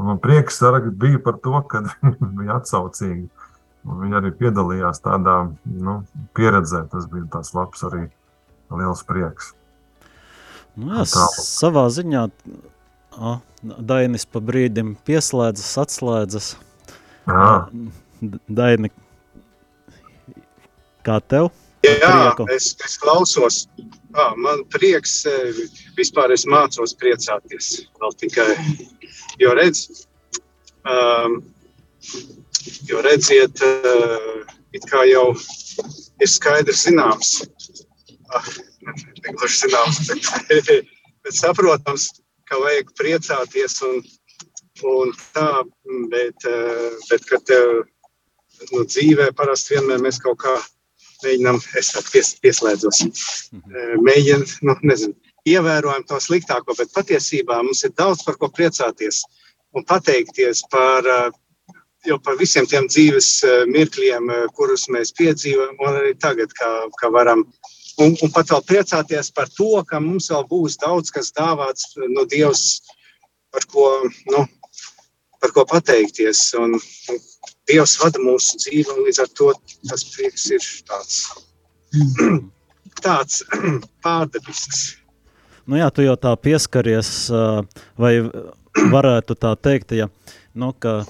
un 0.00 0.12
man 0.12 0.22
prieks 0.24 0.62
bija 0.92 1.20
par 1.24 1.40
to, 1.44 1.60
ka 1.68 1.84
viņi 2.02 2.32
bija 2.40 2.60
atsaucīgi. 2.60 3.28
Un 3.28 3.45
viņi 3.86 4.18
arī 4.18 4.32
piedalījās 4.38 5.02
tādā 5.04 5.36
nu, 5.64 6.00
pieredzē. 6.36 6.86
Tas 6.92 7.06
bija 7.10 7.28
tāds 7.36 7.52
labs 7.56 7.84
arī 7.86 8.06
liels 8.74 9.04
prieks. 9.06 9.52
Nu, 10.76 10.90
jā, 10.92 11.04
savā 11.40 11.86
ziņā 11.92 12.26
a, 13.16 13.36
Dainis 13.62 14.26
pa 14.28 14.42
brīdim 14.44 14.94
pieslēdzas, 15.06 15.70
atslēdzas. 15.82 16.48
Jā. 17.26 17.52
Daini, 18.58 18.90
kā 21.06 21.16
tev? 21.24 21.48
Jā, 21.86 22.10
prieku? 22.10 22.46
es, 22.54 22.74
es 22.84 22.96
klausos. 23.00 23.64
À, 24.16 24.30
man 24.40 24.62
prieks, 24.72 25.18
vispār 25.98 26.32
es 26.34 26.46
mācos 26.48 26.94
priecāties. 27.00 27.86
Vēl 28.00 28.14
tikai, 28.22 28.48
jo 29.42 29.52
redz, 29.58 30.06
um, 30.88 31.40
jo 32.88 33.02
redziet, 33.04 33.62
uh, 33.62 34.44
it 34.76 34.86
kā 34.90 35.04
jau 35.08 35.30
ir 36.20 36.30
skaidrs 36.30 36.86
zināms, 36.86 37.32
ah, 38.34 38.52
negluži 39.24 39.66
zināms, 39.66 40.00
bet, 40.48 40.70
bet 41.26 41.36
saprotams, 41.36 42.10
ka 42.46 42.60
vajag 42.62 42.92
priecāties 42.98 43.80
un, 43.86 44.00
un 44.86 45.12
tā, 45.34 45.50
bet, 46.12 46.46
bet 47.10 47.28
kad 47.30 47.44
tev 47.48 47.82
nu, 48.72 48.84
dzīvē 48.86 49.32
parasti 49.36 49.76
vienmēr 49.76 50.04
mēs 50.04 50.20
kaut 50.22 50.38
kā 50.44 50.54
mēģinām, 51.24 51.58
es 51.80 51.90
pies, 52.12 52.34
pieslēdzos, 52.44 53.02
mhm. 53.56 54.04
mēģinām, 54.06 54.46
nu, 54.68 54.76
nezinu, 54.92 55.16
ievērojam 55.46 56.06
to 56.08 56.20
sliktāko, 56.22 56.74
bet 56.78 56.94
patiesībā 56.94 57.60
mums 57.62 57.84
ir 57.86 57.94
daudz 57.98 58.24
par 58.26 58.38
ko 58.40 58.50
priecāties 58.52 59.22
un 59.76 59.84
pateikties 59.86 60.64
par, 60.72 61.06
jau 62.08 62.18
par 62.22 62.36
visiem 62.40 62.66
tiem 62.70 62.88
dzīves 62.90 63.30
mirkļiem, 63.70 64.30
kurus 64.56 64.86
mēs 64.92 65.14
piedzīvojam, 65.18 65.76
un 65.80 66.00
arī 66.02 66.12
tagad, 66.22 66.52
kā, 66.56 66.70
kā 67.00 67.10
varam. 67.14 67.44
Un, 68.02 68.12
un 68.20 68.32
pat 68.32 68.50
vēl 68.52 68.64
priecāties 68.68 69.30
par 69.32 69.48
to, 69.56 69.70
ka 69.88 70.00
mums 70.04 70.28
vēl 70.32 70.44
būs 70.50 70.76
daudz 70.82 71.12
kas 71.14 71.32
dāvāts 71.36 71.94
no 72.12 72.26
Dievs, 72.28 72.82
par 73.54 73.64
ko, 73.72 73.86
nu, 74.32 74.42
par 75.40 75.54
ko 75.56 75.64
pateikties. 75.70 76.42
Un, 76.60 76.76
un 76.76 77.22
Dievs 77.70 77.96
vada 78.02 78.20
mūsu 78.20 78.60
dzīvi, 78.60 78.86
un 78.92 79.06
līdz 79.06 79.22
ar 79.24 79.32
to 79.38 79.50
tas 79.88 80.04
prieks 80.12 80.44
ir 80.52 80.68
tāds, 80.90 81.18
tāds 83.00 83.42
pārdabisks. 84.04 84.86
Nu 85.66 85.80
jā, 85.80 85.88
tu 85.90 86.04
jau 86.04 86.14
tā 86.20 86.36
pieskaries, 86.38 87.08
vai 87.98 88.12
varētu 88.76 89.34
tā 89.40 89.56
teikt, 89.58 89.96
ja, 89.98 90.06
nu, 90.54 90.70
ka 90.78 91.00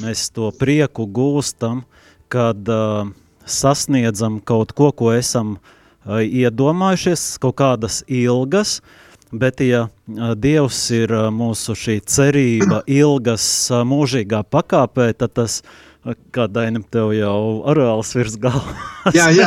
mēs 0.00 0.30
to 0.32 0.50
prieku 0.56 1.06
gūstam, 1.06 1.84
kad 2.32 2.68
uh, 2.72 3.10
sasniedzam 3.44 4.40
kaut 4.40 4.72
ko, 4.72 4.90
ko 4.96 5.12
esam 5.12 5.56
uh, 5.58 6.22
iedomājušies, 6.24 7.36
kaut 7.42 7.58
kādas 7.60 8.00
ilgas, 8.08 8.80
bet 9.32 9.60
ja 9.60 9.86
uh, 9.88 10.32
Dievs 10.32 10.80
ir 10.96 11.12
uh, 11.12 11.28
mūsu 11.34 11.76
šī 11.76 12.00
cerība 12.08 12.82
ilgas 12.88 13.44
uh, 13.70 13.84
mūžīgā 13.88 14.44
pakāpē, 14.48 15.12
tad 15.12 15.36
tas 15.36 15.60
uh, 15.60 15.91
Kā 16.02 16.48
Dainam 16.50 16.82
tev 16.90 17.12
jau 17.14 17.62
orāls 17.70 18.08
virs 18.16 18.34
galvas. 18.42 18.78
jā, 19.14 19.28
jā, 19.30 19.46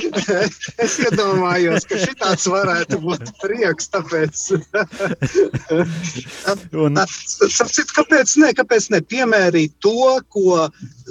es 0.84 0.96
iedomājos, 1.04 1.84
ka 1.86 1.98
šitāds 2.00 2.48
varētu 2.50 2.98
būt 3.04 3.30
prieks, 3.38 3.86
tāpēc. 3.92 4.40
Un... 6.84 6.98
Sapcīt, 7.06 7.92
kāpēc 7.94 8.34
ne, 8.42 8.50
kāpēc 8.58 8.88
ne 8.96 8.98
piemērīt 9.12 9.76
to, 9.86 10.16
ko, 10.34 10.64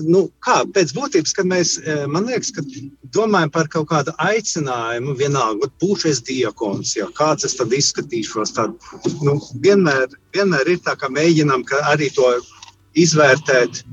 nu, 0.03 0.25
kā, 0.43 0.57
pēc 0.75 0.91
būtības, 0.97 1.35
kad 1.37 1.47
mēs, 1.47 1.77
e, 1.79 1.95
man 2.11 2.27
liekas, 2.27 2.51
ka 2.57 2.65
domājam 3.15 3.53
par 3.55 3.71
kaut 3.71 3.87
kādu 3.93 4.15
aicinājumu, 4.25 5.15
vienalga, 5.21 5.71
būšu 5.79 6.11
es 6.11 6.19
diakons, 6.27 6.97
jā, 6.99 7.07
kāds 7.15 7.47
es 7.47 7.55
tad 7.59 7.71
izskatīšos, 7.79 8.57
tad, 8.59 8.75
nu, 9.23 9.37
vienmēr, 9.63 10.19
vienmēr 10.35 10.75
ir 10.75 10.83
tā, 10.83 10.97
ka 10.99 11.07
mēģinam 11.15 11.63
ka 11.69 11.79
arī 11.93 12.11
to 12.19 12.27
izvērtēt 12.99 13.85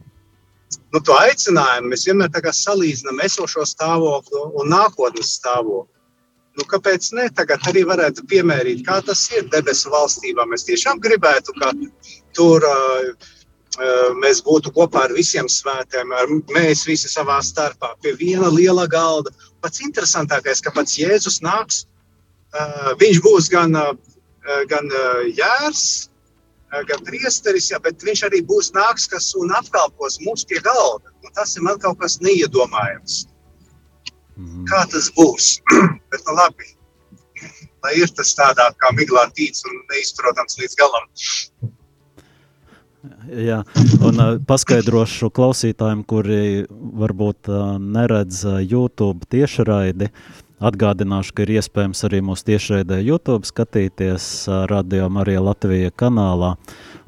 nu, 0.96 1.02
to 1.04 1.16
aicinājumu 1.20 1.92
mēs 1.92 2.06
vienmēr 2.08 2.48
salīdzinām 2.56 3.20
esošo 3.26 3.66
stāvokli 3.68 4.42
un 4.56 4.72
nākotnes 4.72 5.36
stāvokli. 5.36 5.92
Nu, 6.56 6.64
kāpēc 6.64 7.10
ne? 7.12 7.26
Tagad 7.36 7.66
arī 7.68 7.82
varētu 7.84 8.24
piemērīt, 8.30 8.80
kā 8.86 9.02
tas 9.04 9.26
ir 9.36 9.44
debesu 9.52 9.92
valstībā. 9.92 10.46
Mēs 10.48 10.64
tiešām 10.64 11.02
gribētu, 11.04 11.52
ka 11.60 11.74
tur 12.36 12.64
uh, 12.64 13.26
mēs 14.22 14.40
būtu 14.46 14.72
kopā 14.72 15.04
ar 15.04 15.12
visiem 15.12 15.50
svētiem, 15.52 16.14
ar 16.16 16.32
mēs 16.56 16.86
visi 16.88 17.12
savā 17.12 17.42
starpā 17.44 17.92
pie 18.00 18.14
viena 18.16 18.48
liela 18.48 18.86
galda. 18.88 19.34
Pats 19.60 19.84
interesantākais, 19.84 20.64
ka 20.64 20.72
pats 20.72 20.96
Jēzus 20.96 21.42
nāks, 21.44 21.84
uh, 22.56 22.94
viņš 23.04 23.20
būs 23.26 23.52
gan, 23.52 23.76
uh, 23.76 23.92
gan 24.72 24.88
jērs, 25.28 26.08
gan 26.88 27.02
priesteris, 27.06 27.70
ja, 27.72 27.80
bet 27.82 28.02
viņš 28.04 28.24
arī 28.28 28.42
būs 28.46 28.72
nāks, 28.76 29.06
kas 29.10 29.30
un 29.38 29.54
apkalpos 29.56 30.18
mums 30.26 30.44
pie 30.48 30.60
galda. 30.64 31.12
Un 31.24 31.34
tas 31.36 31.56
ir 31.56 31.64
man 31.66 31.80
kaut 31.82 32.00
kas 32.02 32.18
neiedomājams. 32.24 33.24
Mm. 34.36 34.64
Kā 34.68 34.84
tas 34.92 35.08
būs? 35.16 35.56
Bet, 36.12 36.20
nu, 36.26 36.34
labi, 36.36 36.68
lai 37.84 37.94
ir 38.02 38.12
tas 38.12 38.34
tādā 38.36 38.68
kā 38.80 38.92
miglā 38.96 39.24
tīts 39.36 39.64
un 39.68 39.80
neizprotams 39.92 40.58
līdz 40.60 40.76
galam. 40.76 41.08
Jā, 43.30 43.60
un 44.02 44.20
uh, 44.22 44.32
paskaidrošu 44.48 45.30
klausītājiem, 45.34 46.02
kuri 46.10 46.66
varbūt 46.70 47.50
uh, 47.52 47.76
neredz 47.78 48.42
uh, 48.46 48.58
YouTube 48.60 49.28
tiešraidi. 49.30 50.10
Atgādināšu, 50.56 51.34
ka 51.36 51.44
ir 51.44 51.50
iespējams 51.58 52.00
arī 52.08 52.22
mūsu 52.24 52.46
tiešraidē 52.48 52.96
YouTube 53.04 53.44
skatīties 53.44 54.46
Radio 54.70 55.10
Marija 55.12 55.42
Latvija 55.44 55.92
kanālā. 55.92 56.54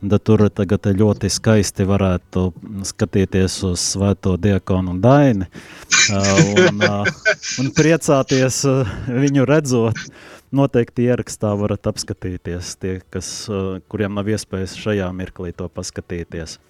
Tad 0.04 0.24
tur 0.28 0.44
tagad 0.52 0.84
ļoti 0.92 1.30
skaisti 1.32 1.86
varētu 1.88 2.42
skatīties 2.90 3.56
uz 3.70 3.86
svēto 3.94 4.34
diakonu 4.36 4.98
Daini 5.00 5.48
un, 6.12 6.84
un 6.84 7.72
priecāties 7.80 8.60
viņu 9.08 9.48
redzot. 9.48 10.04
Noteikti 10.52 11.08
ierakstā 11.08 11.54
varat 11.60 11.88
apskatīties 11.88 12.76
tie, 12.80 12.94
kas, 13.12 13.32
kuriem 13.88 14.14
nav 14.16 14.28
iespējas 14.28 14.76
šajā 14.80 15.08
mirklī 15.16 15.56
to 15.56 15.72
paskatīties. 15.72 16.60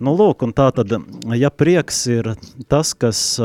Nu, 0.00 0.16
lūk, 0.16 0.42
un 0.44 0.56
tā 0.56 0.72
tad, 0.76 0.92
ja 1.36 1.52
prieks 1.52 2.02
ir 2.08 2.32
tas, 2.68 2.96
kas 2.96 3.40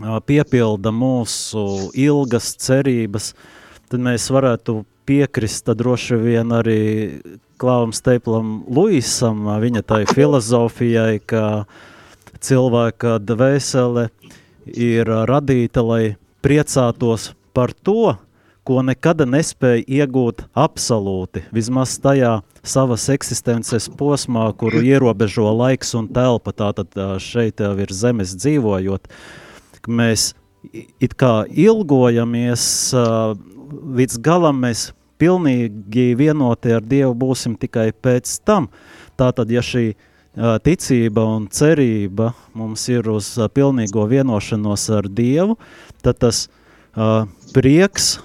piepilda 0.00 0.92
mūsu 0.94 1.90
ilgas 1.98 2.54
cerības, 2.56 3.32
tad 3.90 4.00
mēs 4.00 4.30
varētu 4.32 4.82
piekrist 5.06 5.68
droši 5.68 6.16
vien 6.16 6.52
arī 6.54 6.82
Klāvam 7.62 7.92
Steiplam 7.94 8.64
Luisam, 8.66 9.44
viņa 9.62 9.82
tai 9.86 10.02
filozofijai, 10.08 11.20
ka 11.22 11.64
cilvēka 12.42 13.20
dvēsele 13.22 14.08
ir 14.66 15.06
radīta, 15.28 15.84
lai 15.84 16.16
priecātos 16.42 17.32
par 17.54 17.70
to, 17.72 18.16
ko 18.62 18.82
nekad 18.86 19.24
nespēja 19.26 19.82
iegūt 19.86 20.44
absolūti, 20.54 21.42
vismaz 21.54 21.96
tajā 22.02 22.40
savas 22.62 23.08
eksistences 23.10 23.88
posmā, 23.98 24.48
kuru 24.58 24.82
ierobežo 24.86 25.48
laiks 25.50 25.94
un 25.98 26.06
telpa, 26.10 26.54
tātad 26.54 26.94
šeit 27.22 27.62
jau 27.62 27.74
ir 27.82 27.94
zemes 27.94 28.36
dzīvojot, 28.38 29.10
ka 29.82 29.92
mēs 29.92 30.32
it 30.72 31.16
kā 31.18 31.42
ilgojamies 31.48 32.64
līdz 33.98 34.18
galam 34.22 34.62
mēs 34.62 34.90
pilnīgi 35.22 36.12
vienoti 36.18 36.74
ar 36.76 36.82
Dievu 36.86 37.14
būsim 37.18 37.54
tikai 37.58 37.90
pēc 37.92 38.38
tam. 38.46 38.68
Tātad, 39.18 39.50
ja 39.52 39.62
šī 39.62 39.92
ticība 40.64 41.24
un 41.36 41.46
cerība 41.52 42.32
mums 42.56 42.86
ir 42.88 43.10
uz 43.12 43.34
pilnīgo 43.54 44.06
vienošanos 44.08 44.88
ar 44.96 45.08
Dievu, 45.12 45.58
tad 46.02 46.22
tas 46.24 46.46
uh, 46.46 47.28
prieks 47.52 48.16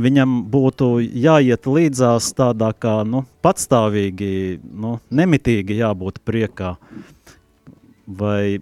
viņam 0.00 0.44
būtu 0.50 1.00
jāiet 1.02 1.66
līdzās 1.66 2.30
tādā 2.38 2.70
kā 2.78 3.00
nu, 3.04 3.24
patstāvīgi, 3.44 4.60
nu, 4.62 4.98
nemitīgi 5.10 5.80
jābūt 5.80 6.22
priekā. 6.24 6.76
Vai, 8.06 8.60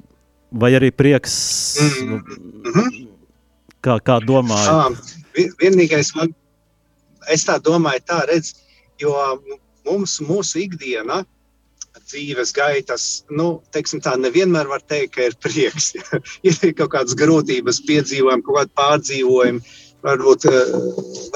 vai 0.51 0.73
arī 0.79 0.91
prieks, 0.91 1.35
mm 1.81 2.21
-hmm. 2.65 3.09
kā, 3.83 3.99
kā 4.01 4.21
domāju? 4.25 4.97
Vienīgais 5.61 6.15
man 6.17 6.35
es 7.33 7.45
tā 7.45 7.59
domāju, 7.61 8.05
tā 8.09 8.27
redz, 8.29 8.55
jo 9.01 9.15
mums, 9.87 10.21
mūsu 10.21 10.65
ikdiena, 10.65 11.25
dzīves 12.09 12.55
gaitas, 12.57 13.25
nu, 13.31 13.61
teiksim 13.75 14.01
tā, 14.05 14.15
nevienmēr 14.21 14.69
var 14.71 14.83
teikt, 14.89 15.15
ka 15.17 15.29
ir 15.29 15.37
prieks. 15.45 15.93
ir 16.47 16.59
kaut 16.79 16.93
kādas 16.95 17.17
grūtības, 17.19 17.83
piedzīvojumi, 17.89 18.45
kaut 18.47 18.59
kādi 18.61 18.75
pārdzīvojumi, 18.81 19.77
varbūt, 20.07 20.49
eh, 20.49 20.73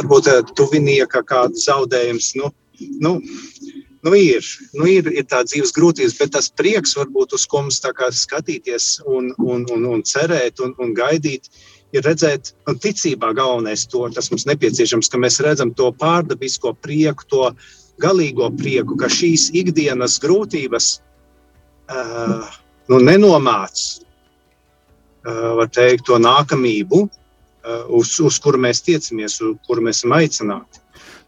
varbūt 0.01 0.31
eh, 0.33 0.41
tuvinieka 0.57 1.25
kāds 1.29 1.67
zaudējums. 1.69 2.33
Nu, 2.41 2.53
nu, 3.05 3.19
nu 4.03 4.15
ir, 4.19 4.47
nu 4.75 4.89
ir, 4.91 5.07
ir 5.15 5.27
tā 5.31 5.43
dzīves 5.47 5.75
grūtības, 5.77 6.17
bet 6.19 6.33
tas 6.35 6.51
prieks, 6.59 6.97
varbūt, 6.99 7.37
uz 7.39 7.47
ko 7.47 7.63
mums 7.63 7.79
skatīties 8.19 8.89
un, 9.07 9.31
un, 9.39 9.63
un, 9.71 9.87
un 9.95 10.03
cerēt 10.03 10.61
un, 10.65 10.75
un 10.83 10.91
gaidīt, 10.95 11.47
ir 11.95 12.05
redzēt, 12.07 12.53
un 12.67 12.81
ticībā 12.83 13.33
galvenais 13.37 13.87
to, 13.87 14.03
tas 14.15 14.31
mums 14.33 14.47
nepieciešams, 14.49 15.11
ka 15.13 15.21
mēs 15.21 15.39
redzam 15.45 15.71
to 15.77 15.93
pārdabisko 16.01 16.75
prieku, 16.83 17.29
to 17.31 17.51
galīgo 18.03 18.51
prieku, 18.59 18.97
ka 18.99 19.11
šīs 19.13 19.51
ikdienas 19.55 20.19
grūtības 20.23 20.93
uh, 21.93 22.49
nu, 22.91 22.99
nenomāc, 22.99 23.83
uh, 25.29 25.53
var 25.61 25.71
teikt, 25.71 26.09
to 26.09 26.19
nākamību, 26.19 27.05
uh, 27.07 27.83
uz, 28.01 28.17
uz 28.25 28.41
kuru 28.43 28.59
mēs 28.67 28.83
tiecamies, 28.83 29.39
uz 29.45 29.59
kuru 29.69 29.85
mēs 29.87 30.03
esam 30.03 30.17
aicināti. 30.19 30.82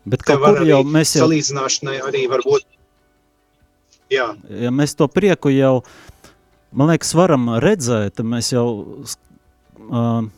Bet 0.04 0.24
kā 0.26 0.36
jau 0.68 0.80
mēs 0.84 1.16
jau... 1.16 1.26
Salīdzināšanai 1.26 1.98
arī 2.04 2.26
var 2.28 2.44
būt, 2.44 2.66
jā. 4.12 4.30
Ja 4.50 4.72
mēs 4.74 4.96
to 4.98 5.08
prieku 5.08 5.52
jau, 5.54 5.78
man 6.72 6.92
liekas, 6.92 7.14
varam 7.16 7.52
redzēt, 7.64 8.24
mēs 8.24 8.52
jau... 8.56 8.66
Uh, 9.84 10.32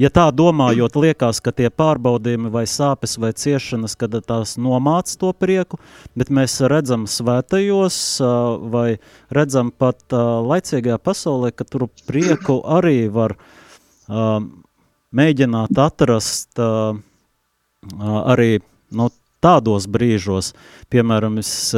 Ja 0.00 0.08
tā 0.08 0.30
domājot, 0.32 0.94
liekas, 0.96 1.42
ka 1.44 1.52
tie 1.52 1.68
pārbaudījumi 1.68 2.48
vai 2.48 2.62
sāpes 2.64 3.18
vai 3.20 3.34
ciešanas, 3.36 3.98
kad 4.00 4.14
tās 4.24 4.54
nomāc 4.56 5.10
to 5.20 5.34
prieku, 5.36 5.76
bet 6.16 6.30
mēs 6.32 6.54
redzam 6.72 7.04
svētajos 7.04 7.98
vai 8.72 8.96
redzam 9.28 9.68
pat 9.68 10.00
laicīgajā 10.16 10.96
pasaulē, 11.04 11.52
ka 11.52 11.68
tur 11.68 11.90
prieku 12.08 12.62
arī 12.78 13.10
var 13.12 13.36
mēģināt 15.20 15.82
atrast 15.84 16.64
arī 18.08 18.50
no 18.90 19.10
tādos 19.40 19.88
brīžos, 19.90 20.52
piemēram, 20.92 21.38
es 21.40 21.72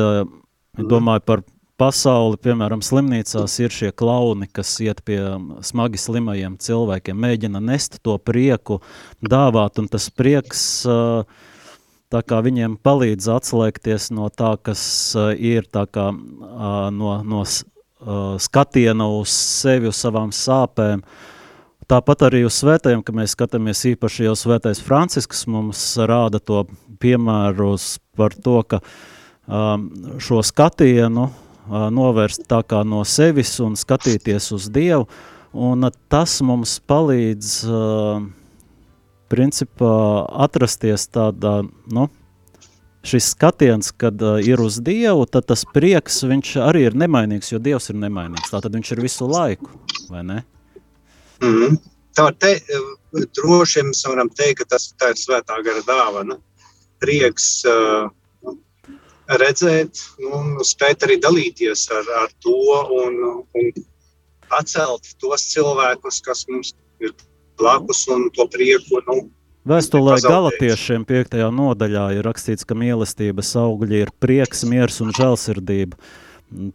domāju 0.76 1.26
par 1.26 1.44
pasauli, 1.80 2.38
piemēram, 2.42 2.82
slimnīcās 2.84 3.54
ir 3.62 3.74
šie 3.74 3.90
klauni, 3.96 4.46
kas 4.50 4.74
iet 4.84 5.02
pie 5.06 5.18
smagi 5.66 5.98
slimajiem 5.98 6.58
cilvēkiem, 6.62 7.18
mēģina 7.18 7.62
nest 7.62 7.98
to 8.06 8.18
prieku, 8.22 8.80
dāvāt, 9.22 9.80
un 9.82 9.88
tas 9.90 10.08
prieks 10.14 10.62
tā 12.12 12.20
kā 12.28 12.42
viņiem 12.44 12.76
palīdz 12.84 13.28
atslēgties 13.38 14.10
no 14.14 14.28
tā, 14.28 14.54
kas 14.62 14.82
ir 15.38 15.66
tā 15.72 15.86
kā 15.90 16.10
no, 16.12 17.14
no 17.24 17.44
skatiena 18.42 19.08
uz 19.16 19.32
sevi, 19.32 19.90
uz 19.90 20.00
savām 20.02 20.32
sāpēm. 20.34 21.02
Tāpat 21.90 22.26
arī 22.28 22.44
uz 22.46 22.56
svētajiem, 22.60 23.02
ka 23.04 23.14
mēs 23.16 23.34
skatāmies 23.34 23.82
īpaši 23.90 24.28
jau 24.28 24.36
svētais 24.38 24.80
Francisks 24.80 25.44
mums 25.50 25.80
rāda 25.98 26.40
to 26.40 26.62
piemērus 27.02 27.96
par 28.16 28.34
to, 28.34 28.60
ka 28.62 28.80
um, 29.46 29.88
šo 30.22 30.42
skatienu 30.46 31.28
novērst 31.68 32.48
tā 32.50 32.62
kā 32.66 32.82
no 32.86 33.04
sevis 33.06 33.54
un 33.62 33.76
skatīties 33.78 34.50
uz 34.54 34.66
Dievu, 34.72 35.06
un 35.52 35.86
tas 36.10 36.40
mums 36.42 36.78
palīdz 36.90 37.52
principā 39.32 39.94
atrasties 40.44 41.06
tādā, 41.12 41.60
nu, 41.94 42.08
šis 43.06 43.32
skatiens, 43.32 43.90
kad 43.96 44.20
uh, 44.22 44.38
ir 44.42 44.60
uz 44.62 44.78
Dievu, 44.84 45.26
tad 45.26 45.48
tas 45.50 45.64
prieks, 45.74 46.22
viņš 46.28 46.54
arī 46.62 46.86
ir 46.88 46.98
nemainīgs, 46.98 47.52
jo 47.52 47.60
Dievs 47.62 47.90
ir 47.90 47.98
nemainīgs. 48.02 48.52
Tātad 48.52 48.74
viņš 48.76 48.92
ir 48.94 49.02
visu 49.02 49.28
laiku, 49.30 49.70
vai 50.10 50.22
ne? 50.22 50.42
Mm 51.42 51.56
-hmm. 51.56 51.80
Tā 52.12 52.26
te, 52.38 52.60
droši 53.40 53.82
mēs 53.88 54.04
varam 54.06 54.28
teikt, 54.28 54.58
ka 54.58 54.64
tas 54.76 54.92
tā 55.00 55.10
ir 55.10 55.16
svētā 55.16 55.62
gara 55.64 55.80
dāvana. 55.86 56.36
Prieks 57.02 57.48
uh, 57.68 58.10
redzēt, 59.42 60.00
nu, 60.22 60.62
spēt 60.66 61.04
arī 61.06 61.18
dalīties 61.22 61.88
ar, 61.94 62.08
ar 62.22 62.32
to 62.44 62.56
un, 63.02 63.18
un 63.58 63.70
atcelt 64.58 65.14
tos 65.22 65.46
cilvēkus, 65.52 66.20
kas 66.24 66.44
mums 66.50 66.74
ir 67.02 67.14
blakus 67.60 68.04
un 68.12 68.28
to 68.36 68.46
prieku. 68.52 69.00
Nu, 69.08 69.22
Vēstulē 69.68 70.16
Galatiešiem 70.24 71.04
5. 71.06 71.36
nodaļā 71.54 72.08
ir 72.16 72.26
rakstīts, 72.26 72.66
ka 72.66 72.74
mīlestības 72.74 73.52
augļi 73.60 74.00
ir 74.02 74.10
prieks, 74.22 74.64
miers 74.66 74.98
un 75.04 75.12
žēlsirdība. 75.14 75.98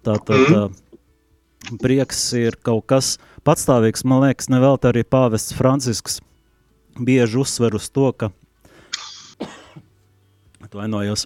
Tātad 0.08 0.46
mm. 0.48 1.76
prieks 1.84 2.22
ir 2.40 2.56
kaut 2.64 2.88
kas 2.88 3.18
patstāvīgs. 3.48 4.06
Man 4.08 4.24
liekas, 4.24 4.48
nevēlt 4.54 4.88
arī 4.88 5.04
pāvests 5.04 5.56
Francisks 5.58 6.22
bieži 6.98 7.44
uzsver 7.44 7.76
uz 7.76 7.92
to, 7.92 8.08
ka, 8.16 8.32
atvainojos, 10.68 11.26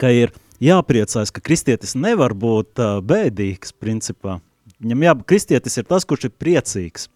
ka 0.00 0.12
ir 0.14 0.32
jāpriecājas, 0.64 1.32
ka 1.34 1.42
kristietis 1.44 1.96
nevar 1.98 2.34
būt 2.36 2.80
uh, 2.80 2.98
bēdīgs, 3.04 3.74
principā. 3.80 4.38
Viņam 4.82 5.04
jā, 5.06 5.14
kristietis 5.28 5.78
ir 5.80 5.88
tas, 5.88 6.06
kurš 6.08 6.28
ir 6.28 6.34
priecīgs. 6.40 7.08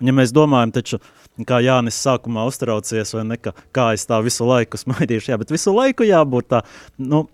Un 0.00 0.08
ja 0.08 0.14
mēs 0.16 0.32
domājam, 0.32 0.72
taču, 0.72 1.00
kā 1.48 1.60
Jānis 1.64 1.98
sākumā 2.00 2.46
uztraucies, 2.48 3.12
vai 3.16 3.26
ne, 3.28 3.36
ka, 3.40 3.52
kā 3.76 3.90
es 3.96 4.06
tā 4.08 4.20
visu 4.24 4.46
laiku 4.48 4.80
smaidīšu, 4.80 5.32
jā, 5.32 5.38
bet 5.40 5.52
visu 5.52 5.74
laiku 5.76 6.06
jābūt 6.08 6.48
tā, 6.54 6.62
nu, 6.98 7.26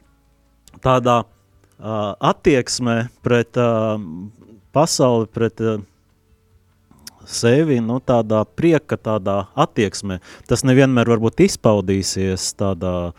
tādā 0.83 1.21
uh, 1.23 2.15
attieksmē 2.33 2.97
pret 3.27 3.61
uh, 3.61 3.95
pasauli, 4.75 5.31
pret 5.31 5.63
uh, 5.63 5.79
sevi, 7.27 7.81
nu, 7.85 7.99
tādā 8.01 8.45
prieka, 8.59 8.97
tādā 8.97 9.47
attieksmē. 9.59 10.21
Tas 10.49 10.65
nevienmēr 10.67 11.11
varbūt 11.17 11.43
izpaudīsies 11.47 12.53
tādā 12.59 13.13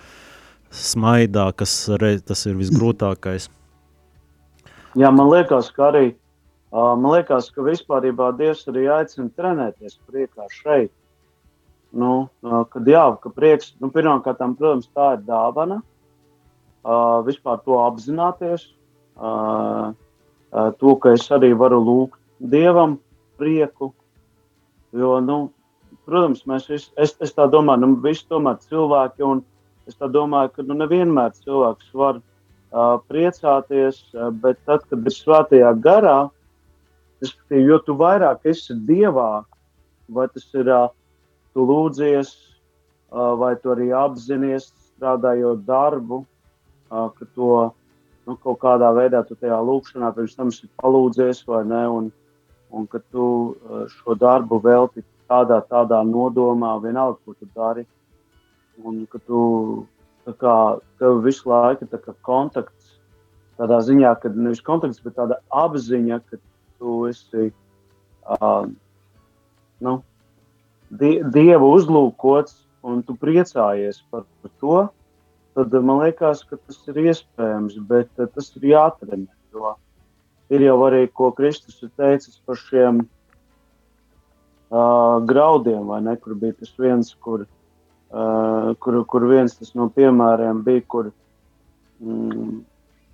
smaidā, 0.74 1.50
kas 1.56 1.74
reiz, 2.02 2.24
tas 2.28 2.46
ir 2.48 2.58
visgrūtākais. 2.60 3.50
Jā, 4.98 5.12
man 5.14 5.30
liekas, 5.30 5.70
ka 5.76 5.92
arī 5.92 6.08
man 6.72 7.12
liekas, 7.14 7.50
ka 7.54 7.64
vispārībā 7.66 8.32
Dievs 8.38 8.66
arī 8.68 8.88
aicina 8.92 9.30
trenēties 9.38 10.00
priekā 10.08 10.48
šeit. 10.52 10.92
Nu, 11.98 12.28
kad 12.44 12.88
jā, 12.88 13.04
ka 13.24 13.32
prieks, 13.32 13.72
nu, 13.80 13.90
pirmkārt, 13.94 14.42
protams, 14.60 14.90
tā 14.94 15.14
ir 15.16 15.22
dāvana, 15.26 15.80
uh, 16.84 17.24
vispār 17.26 17.62
to 17.64 17.80
apzināties, 17.80 18.68
uh, 19.16 19.94
uh, 20.52 20.72
to, 20.80 20.96
ka 21.00 21.16
es 21.16 21.26
arī 21.32 21.54
varu 21.58 21.80
lūgt 21.80 22.20
Dievam 22.38 23.00
prieku. 23.40 23.94
Jo, 24.96 25.18
nu, 25.24 25.38
protams, 26.08 26.46
mēs 26.48 26.70
visi, 26.72 26.90
es, 26.96 27.16
es 27.24 27.36
tā 27.36 27.48
domāju, 27.52 27.84
nu, 27.84 28.00
visi 28.04 28.26
tomēr 28.32 28.60
cilvēki, 28.64 29.26
un 29.28 29.44
es 29.90 29.98
tā 30.00 30.08
domāju, 30.12 30.54
ka 30.56 30.66
nu, 30.68 30.78
nevienmēr 30.80 31.36
cilvēks 31.36 31.92
var 31.98 32.20
uh, 32.22 32.98
priecāties, 33.12 34.00
uh, 34.16 34.30
bet 34.32 34.60
tad, 34.70 34.86
kad 34.88 35.04
ir 35.04 35.16
svētajā 35.16 35.74
garā, 35.84 36.18
respektīvi, 37.24 37.68
jo 37.72 37.80
tu 37.84 37.98
vairāk 38.00 38.48
esi 38.48 38.78
Dievā, 38.88 39.44
vai 40.08 40.28
tas 40.32 40.48
ir, 40.56 40.72
uh, 40.72 40.88
tu 41.52 41.68
lūdzies, 41.68 42.32
uh, 43.12 43.34
vai 43.40 43.56
tu 43.60 43.74
arī 43.76 43.92
apzinies, 43.96 44.72
strādājot 44.94 45.66
darbu, 45.68 46.24
uh, 46.24 47.10
ka 47.12 47.28
to 47.36 47.52
nu, 48.28 48.36
kaut 48.44 48.60
kādā 48.64 48.92
veidā 48.96 49.24
tu 49.28 49.36
tajā 49.40 49.58
lūkšanā 49.64 50.12
pirms 50.16 50.36
tam 50.40 50.52
esi 50.54 50.70
palūdzies 50.82 51.44
vai 51.48 51.64
ne, 51.68 51.84
un, 52.00 52.10
un 52.78 52.88
ka 52.88 53.02
tu 53.12 53.28
uh, 53.54 53.86
šo 53.90 54.16
darbu 54.20 54.60
velti 54.64 55.04
tādā, 55.28 55.60
tādā 55.68 56.02
nodomā, 56.08 56.78
vienalga, 56.84 57.20
ko 57.26 57.36
tu 57.36 57.48
dari, 57.56 57.86
un 58.86 59.06
ka 59.12 59.20
tu 59.26 59.40
kā, 60.40 60.56
tev 61.00 61.22
visu 61.26 61.50
laiku 61.50 61.88
tā 61.90 62.00
kā 62.04 62.14
kontakts, 62.28 62.98
tādā 63.60 63.80
ziņā, 63.84 64.14
ka 64.22 64.32
nevis 64.36 64.62
kontakts, 64.64 65.02
bet 65.04 65.18
tāda 65.18 65.40
apziņa, 65.64 66.20
ka 66.30 66.40
tu 66.78 67.00
esi 67.10 67.50
uh, 67.50 68.68
nu, 69.84 69.98
die, 70.90 71.18
Dievu 71.34 71.74
uzlūkots 71.80 72.62
un 72.88 73.02
tu 73.04 73.18
priecājies 73.20 74.04
par, 74.12 74.28
par 74.44 74.54
to, 74.62 74.78
tad 75.58 75.74
man 75.82 76.04
liekas, 76.06 76.46
ka 76.46 76.60
tas 76.60 76.80
ir 76.92 77.02
iespējams, 77.08 77.82
bet 77.90 78.12
uh, 78.22 78.30
tas 78.30 78.54
ir 78.60 78.72
jāatrenē. 78.76 79.28
Ir 80.54 80.64
jau 80.64 80.78
arī, 80.88 81.08
ko 81.12 81.32
Kristus 81.36 81.82
ir 81.84 81.90
teicis 82.00 82.40
par 82.48 82.56
šiem 82.62 83.02
uh, 84.72 85.20
graudiem, 85.28 85.84
vai 85.90 86.02
ne? 86.06 86.16
Kur 86.22 86.38
bija 86.40 86.56
tas 86.56 86.72
viens, 86.80 87.12
kur, 87.24 87.44
uh, 88.14 88.76
kur, 88.80 89.02
kur 89.12 89.28
viens 89.28 89.76
no 89.76 89.90
piemēriem 89.92 90.64
bija, 90.64 90.86
kur 90.88 91.12
mm, 92.00 92.62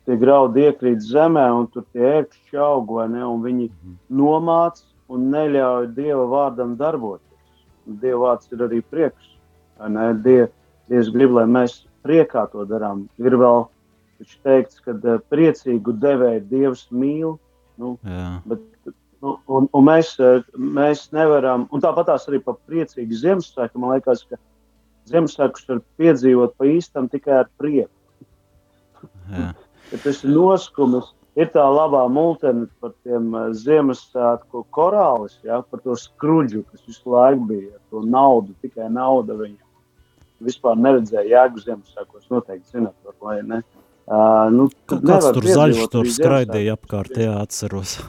tie 0.06 0.17
graudi 0.22 0.67
iekrīt 0.67 1.02
zemē, 1.02 1.48
un 1.58 1.67
tur 1.74 1.84
tie 1.91 2.06
ērkšķi 2.19 2.58
aug, 2.62 2.86
vai 3.00 3.08
ne? 3.15 3.24
Un 3.26 3.41
viņi 3.46 3.69
mhm. 3.69 3.98
nomāc 4.19 4.84
un 5.13 5.30
neļauj 5.34 5.91
Dieva 5.98 6.26
vārdam 6.30 6.78
darboties. 6.80 7.30
Dieva 7.86 8.19
vārds 8.28 8.52
ir 8.54 8.62
arī 8.67 8.82
prieks. 8.86 9.34
Die, 10.24 10.46
Dievs 10.89 11.10
grib, 11.12 11.34
lai 11.36 11.48
mēs 11.50 11.82
priekā 12.06 12.46
to 12.52 12.65
darām. 12.69 13.08
Ir 13.19 13.36
vēl 13.39 13.65
teikts, 14.45 14.82
ka 14.84 14.95
uh, 14.95 15.21
priecīgu 15.32 15.95
devēju 16.02 16.43
Dievs 16.52 16.86
mīl. 16.91 17.38
Nu, 17.82 17.95
bet, 18.45 18.93
nu, 19.23 19.38
un, 19.49 19.67
un 19.73 19.88
mēs, 19.88 20.13
uh, 20.21 20.43
mēs 20.58 21.08
nevaram, 21.15 21.67
un 21.73 21.84
tāpat 21.84 22.13
arī 22.15 22.41
par 22.43 22.60
priecīgu 22.69 23.17
Ziemassvētku. 23.23 23.82
Man 23.82 23.95
liekas, 23.95 24.26
ka 24.30 24.39
Ziemassvētkus 25.10 25.67
var 25.71 25.82
piedzīvot 25.99 26.56
pa 26.58 26.69
īstam 26.69 27.10
tikai 27.12 27.41
ar 27.41 27.52
prieku. 27.60 27.91
tas 30.06 30.23
ir 30.23 30.34
noskumis. 30.36 31.12
Ir 31.34 31.47
tā 31.49 31.63
labā 31.65 32.04
multene 32.13 32.67
par 32.78 32.91
tiem 33.02 33.32
uh, 33.34 33.49
Ziemassvētku 33.58 34.67
korālis, 34.76 35.39
ja, 35.41 35.63
par 35.65 35.82
to 35.82 35.97
skrudžu, 35.97 36.62
kas 36.69 36.86
visu 36.86 37.15
laiku 37.15 37.47
bija, 37.49 37.80
to 37.89 38.04
naudu, 38.06 38.54
tikai 38.62 38.86
nauda 38.93 39.34
viņam 39.39 39.63
vispār 40.43 40.78
neredzēju 40.80 41.32
jēgu 41.34 41.63
Ziemassvētkos. 41.63 42.30
Noteikti 42.32 42.78
zināt, 42.78 43.15
vai 43.21 43.39
ne? 43.47 43.62
Uh, 44.04 44.50
nu, 44.52 44.68
Kāds 44.92 45.30
tur 45.32 45.46
zaļš 45.48 45.86
tur 45.94 46.10
skraidīja 46.12 46.76
apkārt, 46.76 47.16
jā, 47.24 47.38
atceros. 47.39 48.02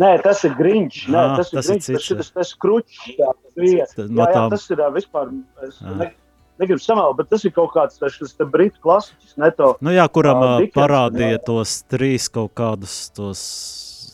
Nē, 0.00 0.14
tas 0.24 0.40
ir 0.48 0.54
grīņš. 0.56 1.02
Nē, 1.12 1.20
ah, 1.20 1.34
tas 1.36 1.50
ir 1.52 1.60
grīņš. 1.60 1.90
Tas, 1.90 2.08
tas, 2.08 2.30
tas 2.38 2.54
kručs. 2.56 3.02
Jā, 3.18 3.34
tas, 3.36 3.58
jā, 3.60 3.84
jā, 4.08 4.46
tas 4.54 4.64
ir 4.72 4.82
vispār. 4.94 5.34
Es 5.66 5.82
ne, 5.84 6.08
negribu 6.60 6.80
samalot, 6.80 7.18
bet 7.18 7.30
tas 7.32 7.44
ir 7.44 7.54
kaut 7.56 7.72
kāds 7.74 8.00
tas, 8.00 8.16
tas 8.20 8.50
britu 8.52 8.80
klasiķis. 8.84 9.36
Neto, 9.40 9.74
nu 9.84 9.94
jā, 9.94 10.06
kuram 10.12 10.42
uh, 10.44 10.64
parādīja 10.74 11.40
tos 11.46 11.80
trīs 11.90 12.28
kaut 12.32 12.52
kādus 12.56 12.96
tos 13.16 13.42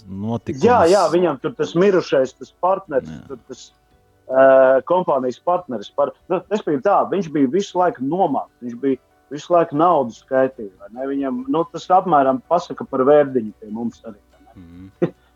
notikumus. 0.07 0.67
Jā, 0.67 0.83
jā, 0.91 1.03
viņam 1.13 1.41
tur 1.43 1.57
tas 1.59 1.75
mirušais, 1.79 2.37
tas 2.39 2.55
partneris, 2.63 3.11
jā. 3.11 3.23
tur 3.31 3.41
tas 3.51 3.65
uh, 3.67 4.79
kompānijas 4.91 5.41
partneris. 5.43 5.91
Par, 5.95 6.15
nu, 6.31 6.41
tā, 6.85 7.01
viņš 7.11 7.31
bija 7.35 7.53
visu 7.59 7.83
laiku 7.83 8.07
nomākts, 8.07 8.55
viņš 8.63 8.79
bija 8.83 9.03
visu 9.33 9.55
laiku 9.55 9.79
naudu 9.79 10.15
skaitīja. 10.15 10.91
Viņam 10.95 11.45
nu, 11.51 11.65
tas 11.73 11.89
apmēram 11.93 12.43
pasaka 12.51 12.87
par 12.89 13.05
vērdiņu 13.09 13.55
pie 13.61 13.71
mums 13.75 14.03
arī. 14.07 14.21
Mm. 14.57 14.91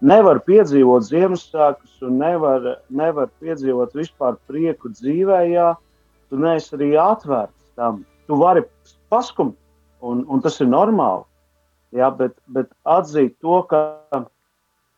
nevar 0.00 0.40
piedzīvot 0.44 1.06
Ziemassvētkus, 1.08 2.00
un 2.06 2.18
nevar, 2.20 2.66
nevar 2.88 3.30
piedzīvot 3.40 3.94
vispār 3.96 4.36
prieku 4.48 4.90
dzīvē, 4.92 5.40
ja 5.52 5.74
tu 6.30 6.40
neesi 6.40 6.74
arī 6.76 6.92
atvērts 7.00 7.72
tam. 7.78 8.04
Tu 8.26 8.36
vari 8.36 8.64
paskumt, 9.12 9.56
un, 10.02 10.24
un 10.28 10.42
tas 10.42 10.60
ir 10.60 10.70
normāli. 10.70 11.24
Jā, 11.96 12.10
bet, 12.10 12.34
bet 12.52 12.68
atzīt 12.84 13.36
to, 13.40 13.62
ka 13.70 13.80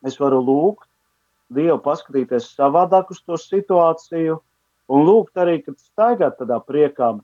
es 0.07 0.18
varu 0.20 0.40
lūgt, 0.42 0.87
Dievu 1.48 1.79
paskatīties 1.81 2.51
savādāk 2.59 3.09
uz 3.09 3.22
to 3.24 3.38
situāciju 3.40 4.35
un 4.92 5.07
lūgt 5.07 5.38
arī, 5.40 5.62
kad 5.64 5.79
staigāt 5.81 6.37
tādā 6.37 6.59
priekā. 6.61 7.14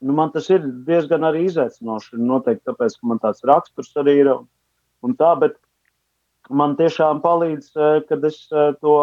Nu, 0.00 0.12
man 0.12 0.32
tas 0.34 0.50
ir 0.52 0.64
diezgan 0.86 1.24
arī 1.24 1.46
izaicinoši. 1.48 2.18
Noteikti 2.20 2.68
tāpēc, 2.68 2.98
ka 3.00 3.10
man 3.12 3.22
tāds 3.22 3.44
raksturs 3.48 3.94
arī 3.96 4.18
ir. 4.24 4.32
Un 5.04 5.14
tā, 5.16 5.32
bet 5.40 5.56
man 6.50 6.76
tiešām 6.76 7.22
palīdz, 7.24 7.70
eh, 7.76 8.00
kad 8.08 8.24
es 8.24 8.46
eh, 8.52 8.72
to 8.80 8.96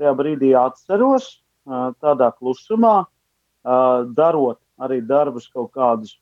tajā 0.00 0.14
brīdī 0.18 0.52
atceros, 0.58 1.42
eh, 1.68 1.88
tādā 2.02 2.32
klusumā, 2.38 3.02
darot 3.62 4.58
arī 4.82 4.96
darbus 5.06 5.44
kaut 5.54 5.68
kādus, 5.78 6.16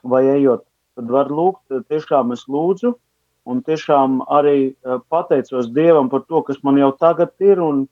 vai 0.00 0.22
ejot, 0.32 0.62
tad 0.96 1.10
var 1.12 1.28
lūgt. 1.28 1.74
Tiešām 1.90 2.32
es 2.32 2.46
lūdzu, 2.48 2.94
Un 3.44 3.60
tiešām 3.60 4.22
arī 4.32 4.72
uh, 4.72 5.00
pateicos 5.12 5.68
Dievam 5.76 6.08
par 6.12 6.24
to, 6.28 6.40
kas 6.46 6.62
man 6.64 6.78
jau 6.80 6.90
tagad 6.96 7.34
ir 7.44 7.60
un, 7.60 7.82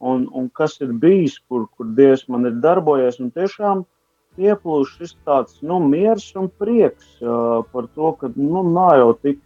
un, 0.00 0.24
un 0.32 0.48
kas 0.56 0.78
ir 0.80 0.94
bijis, 1.02 1.36
kur, 1.48 1.66
kur 1.76 1.90
Dievs 1.98 2.24
man 2.32 2.48
ir 2.48 2.56
darbojies. 2.64 3.20
Un 3.20 3.32
tiešām 3.34 3.84
ieplūst 4.40 5.00
šis 5.00 5.14
tāds 5.26 5.60
nu, 5.62 5.78
miers 5.82 6.28
un 6.38 6.48
prieks 6.60 7.06
uh, 7.22 7.62
par 7.72 7.88
to, 7.94 8.12
ka 8.20 8.30
nu, 8.36 8.62
nav 8.72 8.92
jau 9.00 9.10
tik, 9.22 9.40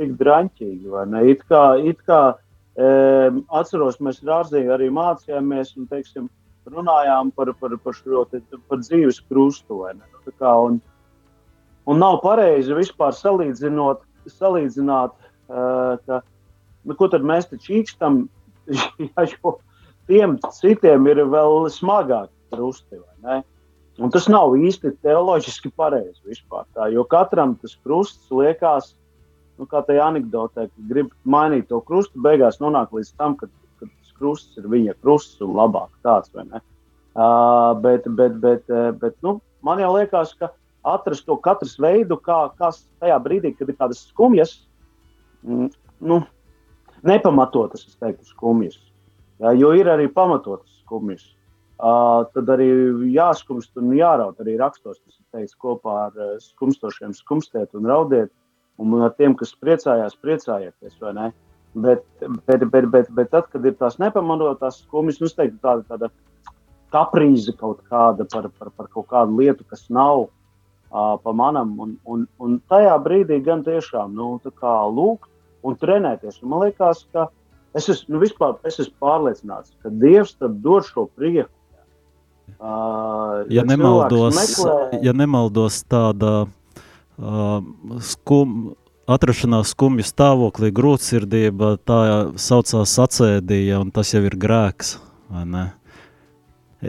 tik 0.00 0.14
draņķīgi. 0.20 0.92
It 1.32 1.42
kā, 1.50 1.62
it 1.82 2.00
kā 2.08 2.20
um, 2.32 3.42
atceros, 3.50 3.98
mēs 4.00 4.22
Rāzī 4.26 4.64
arī 4.72 4.90
mācījāmies 4.94 5.74
un 5.78 5.90
teiksim, 5.90 6.30
runājām 6.70 7.32
par, 7.34 7.50
par, 7.58 7.74
par 7.82 7.96
šo 7.98 8.24
te, 8.30 8.42
par 8.70 8.82
dzīves 8.82 9.20
krustu. 9.26 9.82
Nu, 9.98 10.34
kā, 10.38 10.54
un, 10.68 10.78
un 11.90 12.02
nav 12.02 12.20
pareizi 12.22 12.74
vispār 12.78 13.14
salīdzinot 13.18 14.04
salīdzināt, 14.30 15.14
uh, 15.50 15.98
ka 16.06 16.20
nu, 16.86 16.94
ko 16.98 17.08
tad 17.10 17.26
mēs 17.26 17.48
te 17.50 17.58
čīkstam, 17.62 18.26
ja 19.08 19.26
jo 19.26 19.56
tiem 20.10 20.38
citiem 20.60 21.08
ir 21.10 21.24
vēl 21.32 21.66
smagāk 21.72 22.30
krusti. 22.52 23.00
Un 24.00 24.12
tas 24.12 24.24
nav 24.32 24.54
īsti 24.56 24.94
teoloģiski 25.04 25.72
pareizi 25.76 26.22
vispār. 26.24 26.64
Tā, 26.72 26.88
jo 26.94 27.04
katram 27.04 27.56
tas 27.60 27.74
krusts 27.84 28.30
liekas, 28.32 28.94
nu, 29.60 29.66
kā 29.68 29.82
tajā 29.84 30.06
anekdotē, 30.08 30.68
ka 30.70 30.86
grib 30.88 31.10
mainīt 31.28 31.68
to 31.68 31.82
krustu, 31.84 32.20
beigās 32.24 32.60
nonāk 32.62 32.94
līdz 32.96 33.12
tam, 33.20 33.36
ka, 33.36 33.50
ka 33.80 33.88
tas 33.90 34.14
krusts 34.16 34.56
ir 34.60 34.70
viņa 34.72 34.96
krusts 35.04 35.42
un 35.44 35.52
labāk 35.58 35.92
tāds? 36.06 36.32
Uh, 36.32 37.76
bet, 37.84 38.08
bet, 38.16 38.38
bet, 38.40 38.72
bet 39.02 39.18
nu, 39.20 39.36
man 39.60 39.82
jau 39.82 39.92
liekas, 39.98 40.32
ka 40.40 40.54
atrast 40.88 41.26
to 41.28 41.36
katrs 41.44 41.76
veidu, 41.80 42.16
kā, 42.16 42.46
kā 42.56 42.72
tajā 43.02 43.18
brīdī, 43.22 43.52
kad 43.58 43.68
ir 43.68 43.76
tādas 43.76 44.00
skumjas, 44.08 44.56
mm, 45.44 45.68
nu, 46.08 46.22
nepamatotas, 47.06 47.84
es 47.86 48.00
teiktu, 48.00 48.24
skumjas. 48.32 48.80
Jā, 49.42 49.52
jo 49.58 49.72
ir 49.76 49.90
arī 49.90 50.08
pamatotas 50.08 50.80
skumjas. 50.82 51.28
Uh, 51.82 52.28
tad 52.30 52.46
arī 52.54 52.68
jāskumst 53.10 53.74
un 53.80 53.90
jāraud. 53.96 54.36
Arī 54.38 54.52
rakstos 54.60 55.00
tas 55.00 55.16
ir 55.16 55.24
teiks 55.34 55.56
kopā 55.58 55.94
ar 56.04 56.18
uh, 56.20 56.34
skumstošiem 56.38 57.10
skumstēt 57.16 57.72
un 57.74 57.88
raudiet. 57.90 58.30
Un 58.78 58.92
ar 59.02 59.10
tiem, 59.18 59.34
kas 59.34 59.50
priecājās, 59.58 60.14
priecājieties? 60.22 61.00
Bet, 61.74 62.04
bet, 62.46 62.62
bet, 62.70 62.86
bet, 62.92 63.08
bet 63.16 63.30
tad, 63.32 63.48
kad 63.50 63.66
ir 63.66 63.74
tās 63.80 63.98
nepamanotās 63.98 64.78
skumjas, 64.84 65.18
nu, 65.18 65.30
teiktu, 65.34 65.58
tāda, 65.64 65.82
tāda 65.88 66.10
kaprīze 66.94 67.54
kaut 67.58 67.80
kāda 67.90 68.28
par, 68.30 68.46
par, 68.60 68.70
par 68.76 68.90
kaut 68.92 69.08
kādu 69.10 69.40
lietu, 69.40 69.66
kas 69.66 69.82
nav 69.90 70.28
uh, 70.28 71.16
pa 71.18 71.32
manam. 71.34 71.72
Un, 71.82 71.96
un, 72.06 72.28
un 72.38 72.60
tajā 72.70 72.94
brīdī 73.02 73.40
gan 73.42 73.64
tiešām 73.66 74.14
nu, 74.14 74.36
lūgt 74.38 75.30
un 75.66 75.80
trenēties. 75.82 76.38
Un 76.44 76.54
man 76.54 76.62
liekas, 76.68 77.02
ka 77.10 77.26
es 77.74 77.88
esmu, 77.88 78.14
nu, 78.14 78.22
vispār, 78.22 78.54
es 78.68 78.78
esmu 78.78 78.94
pārliecināts, 79.02 79.74
ka 79.82 79.90
Dievs 79.90 80.36
dod 80.38 80.86
šo 80.86 81.08
prieku. 81.16 81.50
Uh, 82.62 83.42
ja, 83.50 83.64
nemaldos, 83.66 84.36
meklē... 84.38 85.00
ja 85.02 85.14
nemaldos 85.16 85.80
tāda 85.90 86.44
uh, 86.44 87.64
skum, 88.06 88.74
atrašanās 89.10 89.72
skumju 89.74 90.06
stāvoklī, 90.06 90.70
grūtsirdība, 90.74 91.74
tā 91.82 92.00
saucās 92.38 92.92
sacēdīja, 92.98 93.80
un 93.82 93.90
tas 93.94 94.14
jau 94.14 94.22
ir 94.28 94.38
grēks? 94.38 94.96
Jā, 95.32 95.42
nu, 95.48 95.64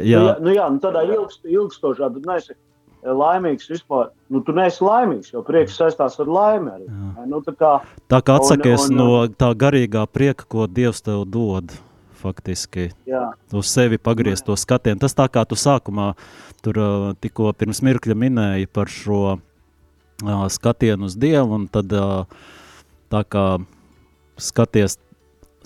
jā, 0.05 0.21
nu 0.41 0.53
jā 0.53 0.67
nu 0.73 0.83
tādā 0.83 1.03
ilgst, 1.09 1.41
ilgstošā, 1.49 2.11
tad 2.13 2.29
neesi 2.29 2.55
laimīgs 3.03 3.69
vispār. 3.69 4.11
Nu, 4.31 4.41
tu 4.45 4.55
neesi 4.55 4.83
laimīgs, 4.83 5.33
jo 5.33 5.43
prieks 5.45 5.75
saistās 5.79 6.19
ar 6.21 6.29
laimi 6.29 6.71
arī. 6.71 6.85
Jā. 6.87 7.25
Nu, 7.29 7.41
tā, 7.45 7.55
kā, 7.59 7.73
tā 8.11 8.21
kā 8.25 8.37
atsakies 8.39 8.87
un, 8.87 8.93
un, 8.93 9.01
no 9.01 9.25
tā 9.27 9.51
garīgā 9.57 10.05
prieka, 10.09 10.47
ko 10.49 10.67
Dievs 10.71 11.03
tev 11.05 11.25
dod. 11.29 11.75
Faktiski 12.23 12.89
jā. 13.09 13.23
uz 13.51 13.67
sevi 13.67 13.99
pagriezt 13.99 14.47
to 14.47 14.55
skatienu. 14.59 15.01
Tas 15.01 15.15
tā 15.17 15.27
kā 15.27 15.43
tu 15.43 15.57
sākumā 15.59 16.13
tur 16.63 16.79
tikko 17.19 17.51
pirms 17.59 17.83
mirkļa 17.83 18.15
minēji 18.15 18.69
par 18.71 18.91
šo 18.91 19.21
uh, 19.36 20.45
skatienu 20.47 21.09
uz 21.09 21.17
Dievu, 21.19 21.59
un 21.59 21.67
tad 21.71 21.91
uh, 21.91 22.23
tā 23.12 23.23
kā 23.27 23.47
skaties, 24.39 24.97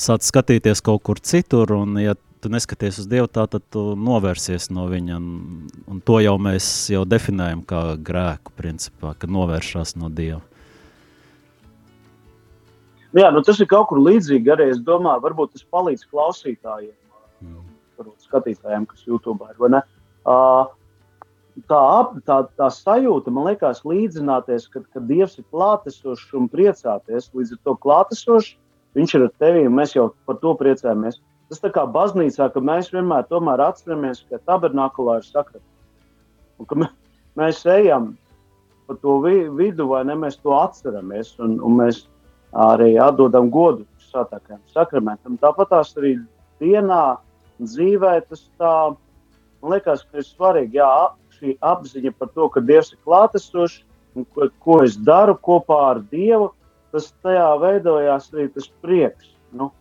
sāc 0.02 0.26
skatīties 0.26 0.82
kaut 0.86 1.06
kur 1.06 1.22
citur, 1.22 1.76
un 1.78 2.00
ja 2.02 2.18
tu 2.42 2.52
neskaties 2.54 3.02
uz 3.04 3.08
Dievu, 3.10 3.30
tā 3.30 3.46
tad 3.50 3.66
tu 3.74 3.94
novērsies 3.98 4.70
no 4.74 4.88
viņa. 4.90 5.18
Un, 5.18 5.70
un 5.90 6.02
to 6.06 6.20
jau 6.24 6.36
mēs 6.42 6.68
jau 6.94 7.04
definējam 7.08 7.64
kā 7.68 7.84
grēku, 8.02 8.54
principā, 8.58 9.14
kad 9.18 9.34
novēršās 9.34 9.98
no 10.02 10.10
Dieva. 10.14 10.42
Nu 13.18 13.24
jā, 13.24 13.32
nu 13.34 13.42
tas 13.42 13.58
ir 13.58 13.70
kaut 13.72 13.88
kur 13.90 14.02
līdzīgi 14.06 14.54
arī. 14.54 14.70
Es 14.76 14.82
domāju, 14.86 15.24
varbūt 15.26 15.56
tas 15.56 15.66
palīdz 15.74 16.06
klausītājiem, 16.12 16.94
mm. 17.42 17.64
varbūt 17.98 18.28
skatītājiem, 18.30 18.86
kas 18.92 19.08
YouTube 19.10 19.48
ir. 19.50 19.80
Uh, 20.28 20.70
tā, 21.72 21.82
tā, 22.30 22.38
tā 22.60 22.70
sajūta, 22.76 23.34
man 23.34 23.50
liekas, 23.50 23.82
līdzināties, 23.88 24.70
kad, 24.70 24.86
kad 24.94 25.10
Dievs 25.10 25.40
ir 25.42 25.48
klātesošs 25.50 26.30
un 26.38 26.46
priecāties. 26.52 27.32
Līdz 27.34 27.58
ar 27.58 27.64
to 27.66 27.78
klātesošs, 27.88 28.54
Viņš 28.98 29.14
ir 29.14 29.28
ar 29.28 29.34
tevi, 29.38 29.66
un 29.70 29.76
mēs 29.78 29.92
jau 29.94 30.08
par 30.26 30.40
to 30.42 30.56
priecājamies. 30.58 31.20
Tas 31.52 31.62
tā 31.62 31.70
kā 31.74 31.84
baznīcā, 31.94 32.50
ka 32.54 32.64
mēs 32.64 32.90
vienmēr 32.92 33.62
atceramies, 33.64 34.24
ka 34.32 34.40
tabernakulā 34.50 35.20
ir 35.22 35.28
sakra. 35.28 35.62
Un 36.58 36.66
ka 36.66 36.80
mēs 37.38 37.62
ejam 37.70 38.16
pa 38.88 38.96
to 39.04 39.20
vidu, 39.22 39.86
vai 39.92 40.02
ne, 40.08 40.16
mēs 40.18 40.40
to 40.42 40.56
atceramies, 40.58 41.36
un, 41.44 41.60
un 41.62 41.78
mēs 41.78 42.06
arī 42.54 42.96
atdodam 43.02 43.50
godu 43.52 43.86
svētākajam 44.08 44.62
sakramentam. 44.74 45.38
Tāpat 45.42 45.72
tās 45.74 45.94
arī 46.00 46.16
dienā, 46.62 47.18
dzīvē, 47.62 48.14
tas 48.30 48.46
tā, 48.60 48.74
liekas, 49.66 50.06
ka 50.08 50.22
ir 50.22 50.28
svarīgi, 50.28 50.80
jā, 50.80 50.92
šī 51.38 51.58
apziņa 51.62 52.14
par 52.18 52.32
to, 52.34 52.50
ka 52.54 52.64
Dievs 52.64 52.94
ir 52.94 53.02
klātesošs, 53.06 53.82
un 54.18 54.26
ko, 54.34 54.50
ko 54.64 54.82
es 54.86 54.98
daru 54.98 55.38
kopā 55.38 55.80
ar 55.92 56.02
Dievu, 56.12 56.52
tas 56.94 57.12
tajā 57.26 57.48
veidojās 57.62 58.30
arī 58.34 58.48
tas 58.56 58.70
prieks. 58.82 59.34
Nu, 59.54 59.72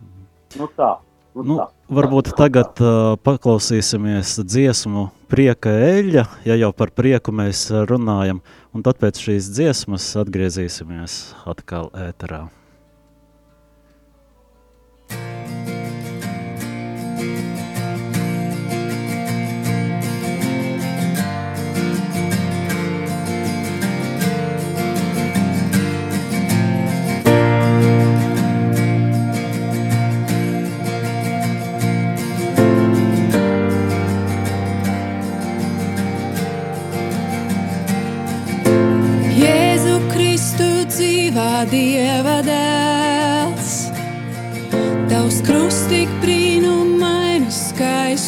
nu 0.57 0.69
tā. 0.77 0.97
Nu, 1.37 1.59
varbūt 1.93 2.31
tagad 2.37 2.79
uh, 2.81 3.13
paklausīsimies 3.21 4.39
dziesmu 4.41 5.09
Prieka 5.29 5.69
eļļa, 5.69 6.23
ja 6.47 6.55
jau 6.55 6.71
par 6.73 6.93
prieku 6.95 7.33
mēs 7.35 7.67
runājam, 7.89 8.39
un 8.73 8.85
tad 8.85 8.97
pēc 9.01 9.19
šīs 9.25 9.49
dziesmas 9.53 10.07
atgriezīsimies 10.23 11.17
atkal 11.51 11.91
ēterā. 12.07 12.47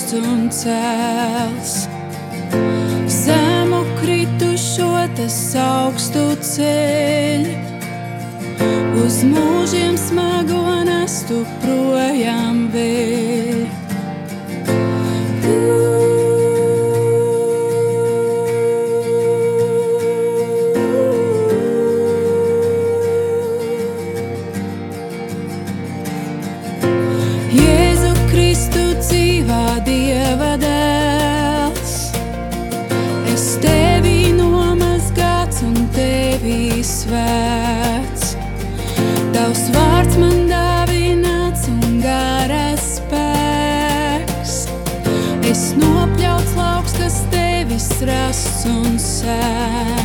Skaists 0.09 0.13
un 0.13 0.49
cēls. 0.49 1.87
Zemu 3.07 3.83
kritušo 3.99 5.07
tas 5.15 5.55
augstu 5.55 6.35
ceļ. 6.41 7.45
Uz 9.05 9.23
mūžiem 9.23 9.97
smago 9.97 10.83
nestu 10.85 11.45
projām 11.61 12.69
vēl. 12.73 13.18
traçam-se. 47.99 49.98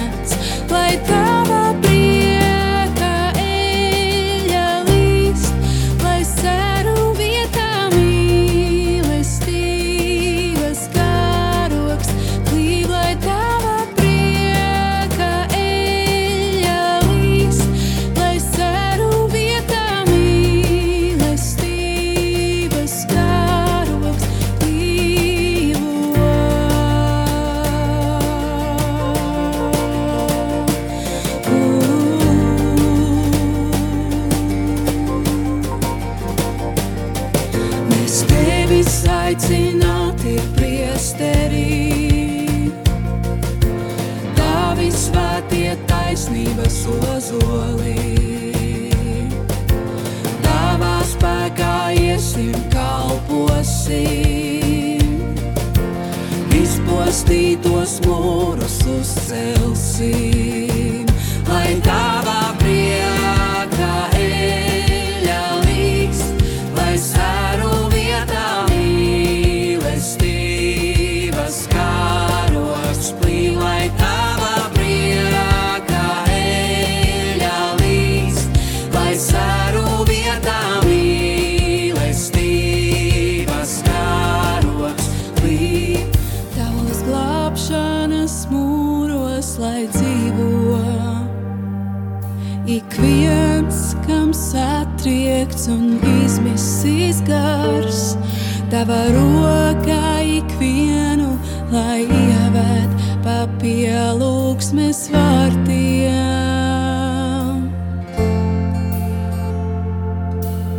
Tava 98.75 99.05
rokā 99.15 100.19
ikvienu, 100.27 101.29
lai 101.71 102.03
ievēt 102.03 103.05
pa 103.23 103.45
pielūgsmes 103.61 105.05
vārtiem. 105.15 106.11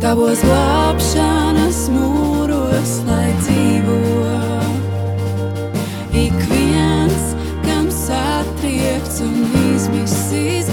Tavos 0.02 0.44
glābšanas 0.44 1.80
mūros, 1.94 2.92
lai 3.08 3.32
dzīvo 3.40 3.96
ik 6.26 6.36
viens, 6.52 7.32
kam 7.64 7.88
satriekts 7.92 9.24
un 9.24 9.40
izmisīs 9.72 10.68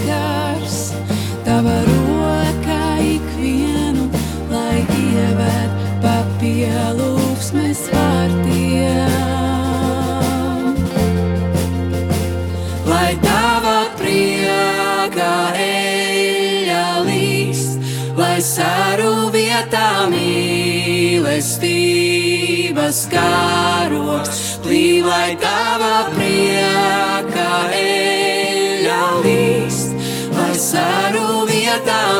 mīlestības 21.34 23.08
kāroks, 23.10 24.60
plī, 24.62 25.02
lai 25.02 25.34
tava 25.34 26.06
priekā 26.14 27.54
eļa 27.74 29.00
līst, 29.24 29.96
lai 30.30 30.54
saru 30.54 31.42
vietā 31.50 32.13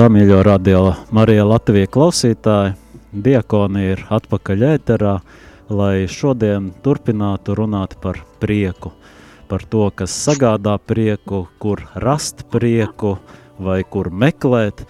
Tā, 0.00 0.06
mīļo 0.08 0.38
radio 0.46 0.78
Marija 1.12 1.42
Latvija 1.44 1.84
klausītāji, 1.92 2.70
diakoni 3.12 3.82
ir 3.90 4.04
atpakaļ 4.16 4.62
ēterā, 4.64 5.10
lai 5.68 6.06
šodien 6.08 6.70
turpinātu 6.80 7.52
runāt 7.58 7.98
par 8.00 8.22
prieku, 8.40 8.94
par 9.50 9.66
to, 9.68 9.82
kas 9.92 10.14
sagādā 10.16 10.78
prieku, 10.80 11.42
kur 11.60 11.82
rast 12.00 12.46
prieku 12.48 13.10
vai 13.60 13.82
kur 13.84 14.08
meklēt, 14.22 14.80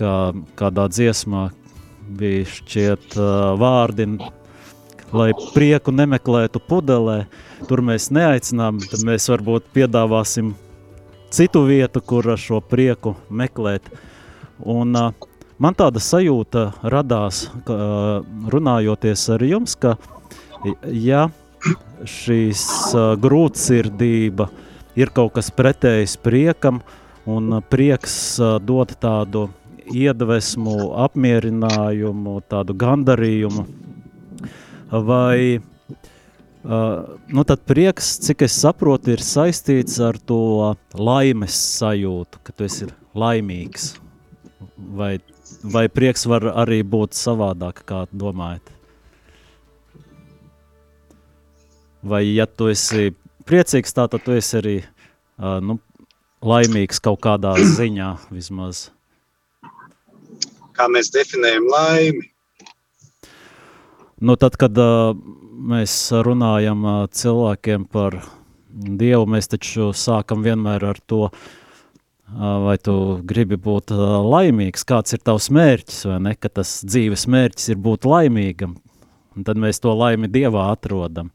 kā 0.00 0.14
kādā 0.56 0.88
dziesmā 0.94 1.44
bija 2.22 2.48
šķiet 2.54 3.18
uh, 3.18 3.52
vārdi, 3.60 4.08
lai 5.12 5.28
prieku 5.50 5.92
nemeklētu 5.92 6.64
pudelē, 6.70 7.18
tur 7.68 7.84
mēs 7.84 8.08
neaicinām, 8.16 8.80
tad 8.88 9.04
mēs 9.04 9.28
varbūt 9.34 9.68
piedāvāsim 9.76 10.54
citu 11.28 11.66
vietu, 11.68 12.00
kur 12.00 12.32
šo 12.40 12.64
prieku 12.64 13.12
meklēt. 13.28 13.92
Un, 14.62 14.94
man 15.58 15.74
tāda 15.78 16.02
sajūta 16.02 16.68
radās, 16.92 17.48
ka, 17.66 17.78
runājoties 18.52 19.26
ar 19.34 19.42
jums, 19.42 19.74
ka 19.74 19.96
ja 20.90 21.26
šīs 22.08 22.62
grūtsirdība 23.20 24.48
ir 25.00 25.10
kaut 25.14 25.34
kas 25.38 25.50
pretējs 25.54 26.16
priekam, 26.22 26.82
un 27.26 27.58
prieks 27.72 28.38
dod 28.62 28.94
tādu 29.00 29.48
iedvesmu, 29.90 30.94
apmierinājumu, 31.04 32.38
tādu 32.48 32.76
gandarījumu, 32.78 33.66
vai 35.04 35.60
Uh, 36.64 37.20
nu 37.28 37.42
tad 37.44 37.60
prieks, 37.68 38.14
cik 38.24 38.46
es 38.46 38.54
saprotu, 38.56 39.10
ir 39.12 39.20
saistīts 39.20 39.98
ar 40.00 40.16
to 40.16 40.72
laimes 40.96 41.58
sajūtu, 41.74 42.40
ka 42.40 42.54
tu 42.56 42.64
esi 42.64 42.88
laimīgs. 43.12 43.90
Vai, 44.76 45.18
vai 45.62 45.88
prieks 45.92 46.26
var 46.30 46.46
arī 46.64 46.82
būt 46.86 47.16
savādāk, 47.16 47.82
kā 47.88 48.04
domājat? 48.12 48.72
Vai 52.04 52.24
ja 52.26 52.46
tu 52.46 52.68
esi 52.68 53.14
priecīgs, 53.48 53.94
tā, 53.96 54.06
tad 54.12 54.24
tu 54.26 54.34
esi 54.36 54.58
arī 54.60 54.76
uh, 54.82 55.58
nu, 55.64 55.78
laimīgs 56.44 57.00
kaut 57.04 57.22
kādā 57.24 57.54
ziņā 57.78 58.10
vismaz. 58.34 58.88
Kā 60.74 60.88
mēs 60.90 61.12
definējam 61.14 61.68
laimi? 61.70 62.30
Nu, 64.24 64.36
tad, 64.40 64.56
kad 64.60 64.78
uh, 64.80 65.12
mēs 65.74 65.96
runājam 66.24 66.84
uh, 66.84 67.02
cilvēkiem 67.12 67.84
par 67.90 68.22
Dievu, 68.74 69.28
mēs 69.30 69.46
taču 69.46 69.92
sākam 69.94 70.42
vienmēr 70.42 70.82
ar 70.88 70.98
to, 71.06 71.28
uh, 71.28 71.52
vai 72.38 72.76
tu 72.82 72.94
gribi 73.26 73.56
būt 73.60 73.92
laimīgs, 74.26 74.84
kāds 74.88 75.14
ir 75.14 75.22
tavs 75.24 75.50
mērķis, 75.54 76.04
vai 76.10 76.20
ne, 76.28 76.34
ka 76.38 76.50
tas 76.50 76.80
dzīves 76.86 77.26
mērķis 77.30 77.74
ir 77.74 77.82
būt 77.84 78.08
laimīgam, 78.08 78.76
un 79.36 79.46
tad 79.46 79.60
mēs 79.60 79.82
to 79.82 79.94
laimi 79.94 80.30
Dievā 80.32 80.70
atrodam. 80.72 81.30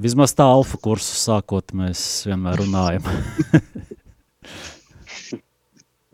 Vismaz 0.00 0.34
tā 0.34 0.46
alfa 0.50 0.78
kursu 0.82 1.14
sākot, 1.16 1.72
mēs 1.76 2.26
vienmēr 2.26 2.64
runājam. 2.64 3.06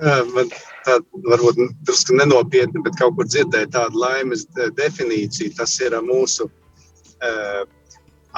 Man 0.00 0.48
tā 0.86 0.96
varbūt 1.28 1.58
drusku 1.84 2.16
nenopietni, 2.16 2.80
bet 2.84 2.96
kaut 2.96 3.18
kur 3.18 3.26
dzirdēju 3.28 3.68
tādu 3.74 4.00
laimes 4.00 4.46
definīciju. 4.78 5.52
Tas 5.58 5.74
ir 5.84 5.96
mūsu 6.04 6.46
uh, 6.48 7.62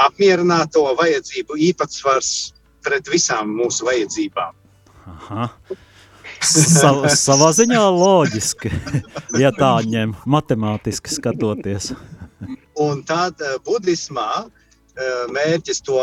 apmierināto 0.07 0.83
vajadzību 0.99 1.59
īpatsvars 1.71 2.33
pret 2.85 3.09
visām 3.11 3.55
mūsu 3.59 3.87
vajadzībām. 3.89 4.59
Aha. 5.13 5.49
Sa 6.43 6.91
savā 7.15 7.53
ziņā 7.55 7.83
loģiski, 7.95 8.71
ja 9.39 9.53
tā 9.55 9.77
ņem 9.87 10.17
matemātiski 10.27 11.13
skatoties. 11.15 11.93
Un 12.83 13.03
tad 13.07 13.39
uh, 13.43 13.59
budismā 13.67 14.29
uh, 14.43 15.25
mērķis 15.31 15.83
to 15.87 16.03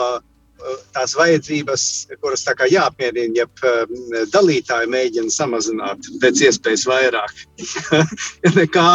tās 0.96 1.14
vajadzības, 1.18 1.84
kuras 2.24 2.44
tā 2.44 2.56
kā 2.60 2.68
jāapmierina, 2.70 3.46
ja 3.46 4.26
dalītāji 4.34 4.90
mēģina 4.92 5.32
samazināt 5.34 6.10
pēc 6.24 6.44
iespējas 6.50 6.86
vairāk. 6.90 7.46
ja 8.46 8.54
nekā, 8.56 8.88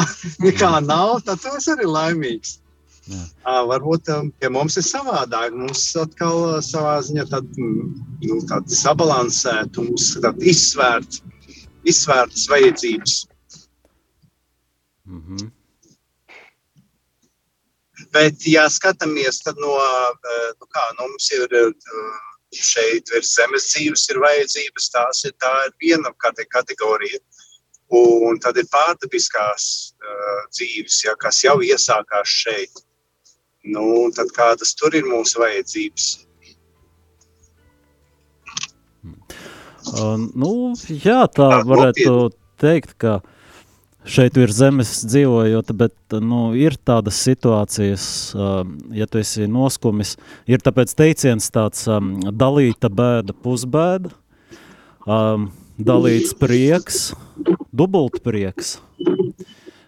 nekā 0.45 0.73
nav, 0.85 1.21
tad 1.27 1.43
tas 1.45 1.69
arī 1.73 1.89
laimīgs. 1.89 2.59
Uh, 3.05 3.61
varbūt 3.69 4.09
um, 4.15 4.31
pie 4.41 4.49
mums 4.49 4.79
ir 4.81 4.87
savādāk. 4.87 5.53
Mums 5.53 5.83
atkal 6.01 6.63
savā 6.65 6.95
ziņā 7.05 7.27
tād, 7.29 7.51
nu, 7.61 8.39
sabalansēt, 8.81 9.77
mums 9.77 10.15
ir 10.17 10.31
izsvērts, 10.55 11.21
izsvērtas 11.85 12.47
vajadzības. 12.49 13.19
Mm 15.05 15.21
-hmm. 15.21 15.51
Bet, 18.15 18.47
ja 18.47 18.65
skatāmies 18.71 19.43
no, 19.59 19.75
eh, 19.77 20.51
nu 20.61 20.67
kā, 20.71 20.85
nu 20.99 21.09
mums 21.09 21.31
ir 21.35 21.49
šeit 22.55 23.11
virs 23.11 23.35
zemes 23.35 23.69
dzīves 23.73 24.09
ir 24.11 24.21
vajadzības, 24.23 24.91
tās 24.95 25.25
ir, 25.25 25.35
tā 25.43 25.53
ir 25.67 25.73
viena 25.83 26.13
kategorija. 26.57 27.19
Un 27.95 28.39
tad 28.41 28.57
ir 28.57 28.67
pārdabiskās 28.73 29.65
uh, 30.03 30.41
dzīves, 30.51 31.05
ja, 31.05 31.15
kas 31.21 31.43
jau 31.45 31.59
iesākās 31.63 32.27
šeit. 32.27 32.81
Nu, 33.65 33.85
tad 34.17 34.33
kādas 34.37 34.75
tur 34.77 34.95
ir 34.97 35.09
mūsu 35.09 35.41
vajadzības? 35.41 36.09
Uh, 39.95 40.17
nu, 40.33 40.51
jā, 40.89 41.25
tā 41.29 41.49
varētu 41.69 42.33
teikt, 42.61 42.97
ka 43.01 43.19
uh, 43.21 43.31
šeit 44.05 44.37
virs 44.37 44.59
zemes 44.59 44.93
dzīvojot, 45.09 45.73
bet 45.77 46.17
nu, 46.21 46.53
ir 46.57 46.77
tādas 46.85 47.19
situācijas, 47.25 48.07
um, 48.37 48.77
ja 48.95 49.09
tu 49.09 49.21
esi 49.21 49.49
noskumis, 49.51 50.15
ir 50.51 50.63
tāpēc 50.65 50.93
teiciens 50.97 51.49
tāds 51.55 51.87
um, 51.89 52.15
dalīta 52.21 52.91
bēda, 52.93 53.37
pusbēda, 53.45 54.13
um, 55.09 55.49
dalīts 55.81 56.37
prieks, 56.39 57.07
dubult 57.73 58.21
prieks. 58.25 58.77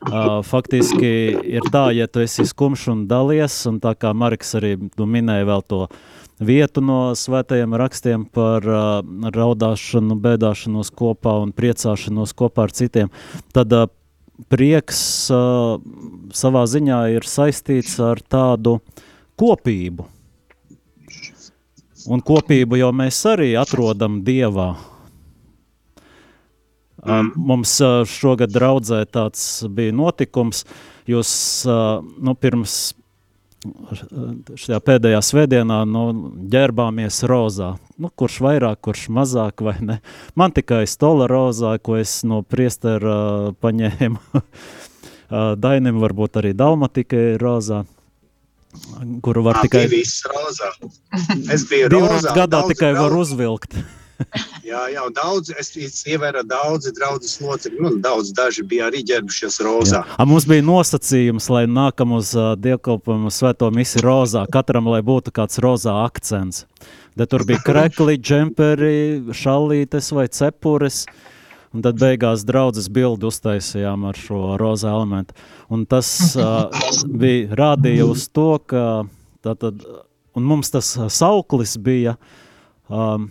Uh, 0.07 0.39
faktiski 0.47 1.09
ir 1.51 1.65
tā, 1.75 1.89
ja 1.91 2.07
tu 2.07 2.23
esi 2.23 2.45
skumšs 2.47 2.87
un 2.93 3.01
dalies, 3.11 3.57
un 3.67 3.81
tā 3.83 3.97
kā 3.99 4.13
Marks 4.15 4.55
arī 4.55 4.77
nu, 4.79 5.07
minēja 5.11 5.49
vēl 5.49 5.65
to 5.67 5.81
vietu 6.39 6.83
no 6.85 7.11
svētajiem 7.19 7.75
rakstiem 7.75 8.27
par 8.31 8.67
uh, 8.71 9.01
raudāšanu, 9.35 10.15
bēdāšanos 10.23 10.93
kopā 10.95 11.35
un 11.43 11.51
priecāšanos 11.57 12.37
kopā 12.39 12.69
ar 12.69 12.77
citiem, 12.77 13.11
tad 13.57 13.75
uh, 13.75 13.89
prieks 14.53 15.01
uh, 15.35 15.83
savā 16.31 16.67
ziņā 16.71 17.01
ir 17.17 17.27
saistīts 17.27 17.99
ar 17.99 18.23
tādu 18.23 18.79
kopību. 19.41 20.07
Un 22.07 22.23
kopību 22.23 22.79
jau 22.79 22.93
mēs 22.95 23.25
arī 23.27 23.57
atrodam 23.59 24.21
Dievā. 24.23 24.77
Um, 27.07 27.33
mums 27.39 27.77
uh, 27.85 28.03
šogad 28.09 28.51
draudzē 28.51 29.05
tāds 29.07 29.65
bija 29.71 29.95
notikums, 29.95 30.65
jūs 31.07 31.31
uh, 31.71 32.03
nu, 32.03 32.35
pirms 32.35 32.95
šajā 33.67 34.79
pēdējā 34.85 35.21
svētdienā 35.25 35.81
nu, 35.89 36.05
ģērbāmies 36.53 37.23
rozā. 37.31 37.73
Nu, 37.99 38.11
kurš 38.11 38.39
vairāk, 38.45 38.81
kurš 38.85 39.07
mazāk, 39.15 39.65
vai 39.65 39.77
ne? 39.81 39.99
Man 40.39 40.55
tikai 40.55 40.85
stola 40.91 41.29
rozā, 41.31 41.77
ko 41.83 41.97
es 42.01 42.21
no 42.29 42.43
priestera 42.43 43.17
uh, 43.17 43.51
paņēmu. 43.63 44.23
uh, 44.41 45.53
Dainim 45.59 46.01
varbūt 46.03 46.41
arī 46.43 46.55
dalmatika 46.57 47.21
ir 47.35 47.43
rozā. 47.43 47.85
Kuru 49.25 49.47
var 49.47 49.61
Tā 49.61 49.67
tikai... 49.67 49.87
Viss 49.89 50.27
rozā. 50.29 50.73
Es 51.53 51.65
biju 51.71 51.89
rozā. 51.95 52.35
Gadā 52.37 52.67
tikai 52.69 52.93
var 52.99 53.15
uzvilkt. 53.17 53.79
jā, 54.71 54.83
jā, 54.93 55.05
daudz, 55.17 55.53
es 55.59 55.73
ievēroju 56.09 56.47
daudzi 56.49 56.93
draudzes 56.97 57.37
locekļi, 57.43 57.83
nu, 57.83 57.93
daudz 58.03 58.33
daži 58.37 58.64
bija 58.67 58.89
arī 58.91 59.03
ģērbušies 59.07 59.61
rozā. 59.67 60.03
Jā. 60.03 60.27
Mums 60.29 60.49
bija 60.49 60.64
nosacījums, 60.67 61.49
lai 61.53 61.64
nākam 61.71 62.17
uz 62.17 62.33
uh, 62.37 62.55
dievkalpojumu 62.61 63.33
svēto 63.35 63.71
misiju 63.75 64.05
rozā, 64.07 64.47
katram, 64.53 64.91
lai 64.93 65.03
būtu 65.07 65.35
kāds 65.37 65.61
rozā 65.62 65.95
akcents. 66.05 66.64
Bet 67.17 67.33
tur 67.33 67.47
bija 67.49 67.62
krekli, 67.69 68.19
džemperi, 68.21 68.99
šallītes 69.37 70.12
vai 70.17 70.29
cepures, 70.33 71.05
un 71.77 71.85
tad 71.85 72.01
beigās 72.01 72.45
draudzes 72.49 72.89
bildi 72.93 73.29
uztaisījām 73.29 74.09
ar 74.09 74.19
šo 74.21 74.57
rozā 74.61 74.95
elementu. 74.97 75.37
Un 75.73 75.85
tas 75.89 76.09
uh, 76.39 76.69
bija 77.23 77.57
rādīja 77.59 78.09
uz 78.09 78.29
to, 78.33 78.55
ka 78.64 79.07
tātad, 79.47 79.83
un 80.37 80.47
mums 80.47 80.73
tas 80.75 80.95
sauklis 81.12 81.77
bija, 81.83 82.17
um, 82.89 83.31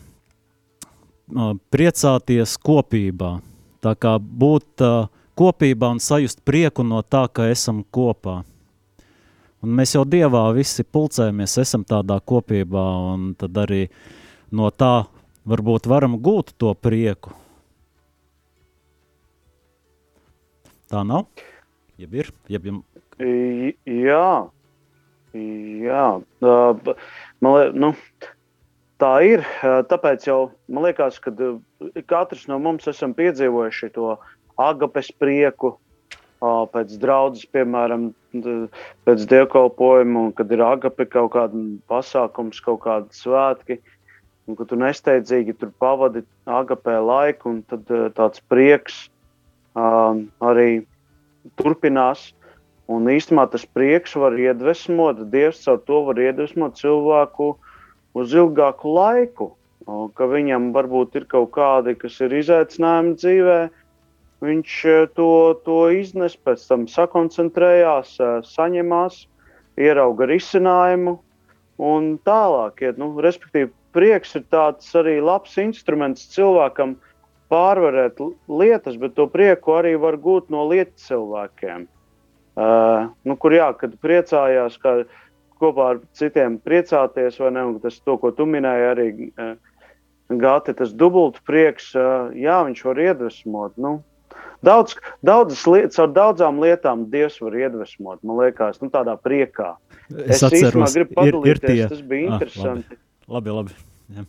priecāties 1.72 2.58
kopībā. 2.62 3.40
Tā 3.82 3.94
kā 3.98 4.16
būt 4.20 4.84
kopībā 5.38 5.92
un 5.96 6.02
sajust 6.02 6.42
prieku 6.46 6.84
no 6.84 7.02
tā, 7.02 7.26
ka 7.28 7.50
esam 7.52 7.84
kopā. 7.84 8.44
Un 9.66 9.74
mēs 9.74 9.96
jau 9.96 10.04
Dievā 10.06 10.44
visi 10.54 10.84
pulcējamies, 10.86 11.58
esam 11.58 11.86
tādā 11.88 12.20
kopībā, 12.22 12.84
un 13.16 13.34
tad 13.40 13.58
arī 13.58 13.88
no 14.54 14.70
tā 14.70 15.08
varbūt 15.46 15.90
varam 15.90 16.20
gūt 16.22 16.54
to 16.62 16.74
prieku. 16.78 17.34
Tā 20.92 21.02
nav? 21.02 21.26
Jeb 21.98 22.14
ir? 22.14 22.30
Jeb 22.52 22.68
jeb... 22.70 22.84
Jā, 23.18 24.28
jā. 25.36 26.04
Uh, 26.44 26.96
man 27.42 27.56
liek, 27.56 27.78
nu, 27.80 27.90
Tā 29.02 29.16
ir. 29.28 29.42
Tāpēc 29.92 30.28
jau 30.30 30.38
man 30.72 30.86
liekas, 30.88 31.18
ka 31.20 31.34
katrs 32.08 32.46
no 32.48 32.60
mums 32.64 32.88
esam 32.88 33.12
piedzīvojuši 33.18 33.90
to 33.98 34.14
agapes 34.62 35.10
prieku 35.20 35.74
pēc 36.40 36.94
draudzes, 37.02 37.48
piemēram, 37.52 38.10
pēc 39.08 39.26
dievkalpojuma, 39.32 40.30
kad 40.38 40.52
ir 40.52 40.64
agape 40.64 41.08
kaut 41.12 41.34
kāda 41.34 41.66
pasākums, 41.92 42.62
kaut 42.64 42.84
kādi 42.86 43.20
svētki, 43.20 43.80
un 44.48 44.60
ka 44.60 44.68
tu 44.70 44.80
nesteidzīgi 44.80 45.58
tur 45.60 45.74
pavadi 45.82 46.24
agapē 46.46 46.96
laiku, 47.04 47.56
un 47.56 47.62
tad 47.68 47.92
tāds 48.16 48.44
prieks 48.48 49.06
arī 49.76 50.86
turpinās. 51.60 52.30
Un 52.86 53.10
īstenībā 53.10 53.48
tas 53.50 53.64
prieks 53.66 54.14
var 54.14 54.36
iedvesmot, 54.38 55.24
Dievs 55.34 55.64
caur 55.66 55.80
to 55.88 56.04
var 56.06 56.20
iedvesmot 56.22 56.78
cilvēku 56.78 57.48
uh, 57.56 57.65
uz 58.16 58.34
ilgāku 58.34 58.96
laiku, 58.96 59.52
ka 59.86 60.28
viņam 60.32 60.72
varbūt 60.76 61.18
ir 61.20 61.28
kaut 61.30 61.52
kādi, 61.58 61.96
kas 62.00 62.18
ir 62.26 62.34
izaicinājumi 62.40 63.16
dzīvē, 63.22 63.60
viņš 64.46 64.74
e, 64.90 64.96
to, 65.18 65.30
to 65.66 65.80
iznes, 65.94 66.36
pēc 66.36 66.64
tam 66.68 66.86
sakoncentrējās, 66.92 68.16
e, 68.20 68.30
saņemās, 68.50 69.26
ierauga 69.80 70.28
risinājumu 70.32 71.18
un 71.86 72.16
tālāk. 72.28 72.82
Iet, 72.86 73.02
nu, 73.02 73.12
respektīvi, 73.24 73.72
prieks 73.96 74.36
ir 74.40 74.46
tāds 74.52 74.90
arī 74.98 75.20
labs 75.24 75.56
instruments 75.62 76.28
cilvēkam 76.34 76.96
pārvarēt 77.52 78.20
lietas, 78.50 78.98
bet 79.00 79.16
to 79.20 79.28
prieku 79.32 79.78
arī 79.78 79.96
var 80.02 80.18
gūt 80.22 80.50
no 80.54 80.66
lietu 80.72 80.98
cilvēkiem. 81.08 81.86
Uh, 82.56 83.12
nu, 83.28 83.36
kur 83.36 83.52
jā, 83.52 83.68
kad 83.76 83.98
priecājās, 84.00 84.78
ka 84.80 85.02
kopā 85.62 85.92
ar 85.94 86.02
citiem 86.18 86.58
priecāties, 86.64 87.40
vai 87.42 87.54
ne? 87.56 87.64
Un 87.70 87.80
tas, 87.84 87.98
to, 88.04 88.18
ko 88.22 88.32
tu 88.36 88.48
minēji, 88.50 88.90
arī 88.92 89.08
uh, 89.30 89.56
gāti, 90.42 90.76
tas 90.78 90.94
dubultu 90.98 91.42
prieks, 91.48 91.92
uh, 91.98 92.34
jā, 92.36 92.60
viņš 92.68 92.84
var 92.88 93.02
iedvesmot. 93.06 93.76
Nu, 93.82 93.98
daudz, 94.66 94.96
daudzas 95.26 95.66
lietas, 95.70 96.00
ar 96.02 96.14
daudzām 96.16 96.62
lietām 96.64 97.08
Dievs 97.12 97.40
var 97.44 97.58
iedvesmot, 97.60 98.22
man 98.24 98.42
liekas, 98.44 98.80
nu, 98.84 98.92
tādā 98.94 99.18
priekā. 99.22 99.76
Es, 100.10 100.38
es 100.38 100.46
atceros, 100.50 100.96
gribu 100.96 101.18
padalīties, 101.18 101.50
ir, 101.50 101.60
ir 101.60 101.64
tie. 101.66 101.90
tas 101.92 102.06
bija 102.06 102.30
ah, 102.30 102.34
interesanti. 102.36 102.98
Ah, 102.98 103.36
labi, 103.38 103.54
labi. 103.56 103.78
Jā. 104.16 104.26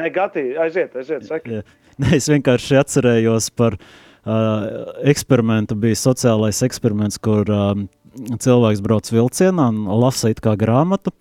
Nē, 0.00 0.08
Gati, 0.12 0.46
aiziet, 0.60 0.96
aiziet, 0.96 1.26
saki. 1.28 1.62
Nē, 2.00 2.14
es 2.16 2.28
vienkārši 2.32 2.78
atcerējos 2.80 3.50
par 3.56 3.76
uh, 3.76 4.94
eksperimentu, 5.08 5.76
bija 5.78 5.98
sociālais 6.00 6.62
eksperiments, 6.64 7.20
kur 7.20 7.48
uh, 7.52 7.74
cilvēks 8.16 8.82
brauc 8.84 9.08
vilcienā 9.12 9.70
un 9.72 9.86
lasa 10.02 10.32
it 10.32 10.42
kā 10.44 10.56
grāmatu. 10.58 11.14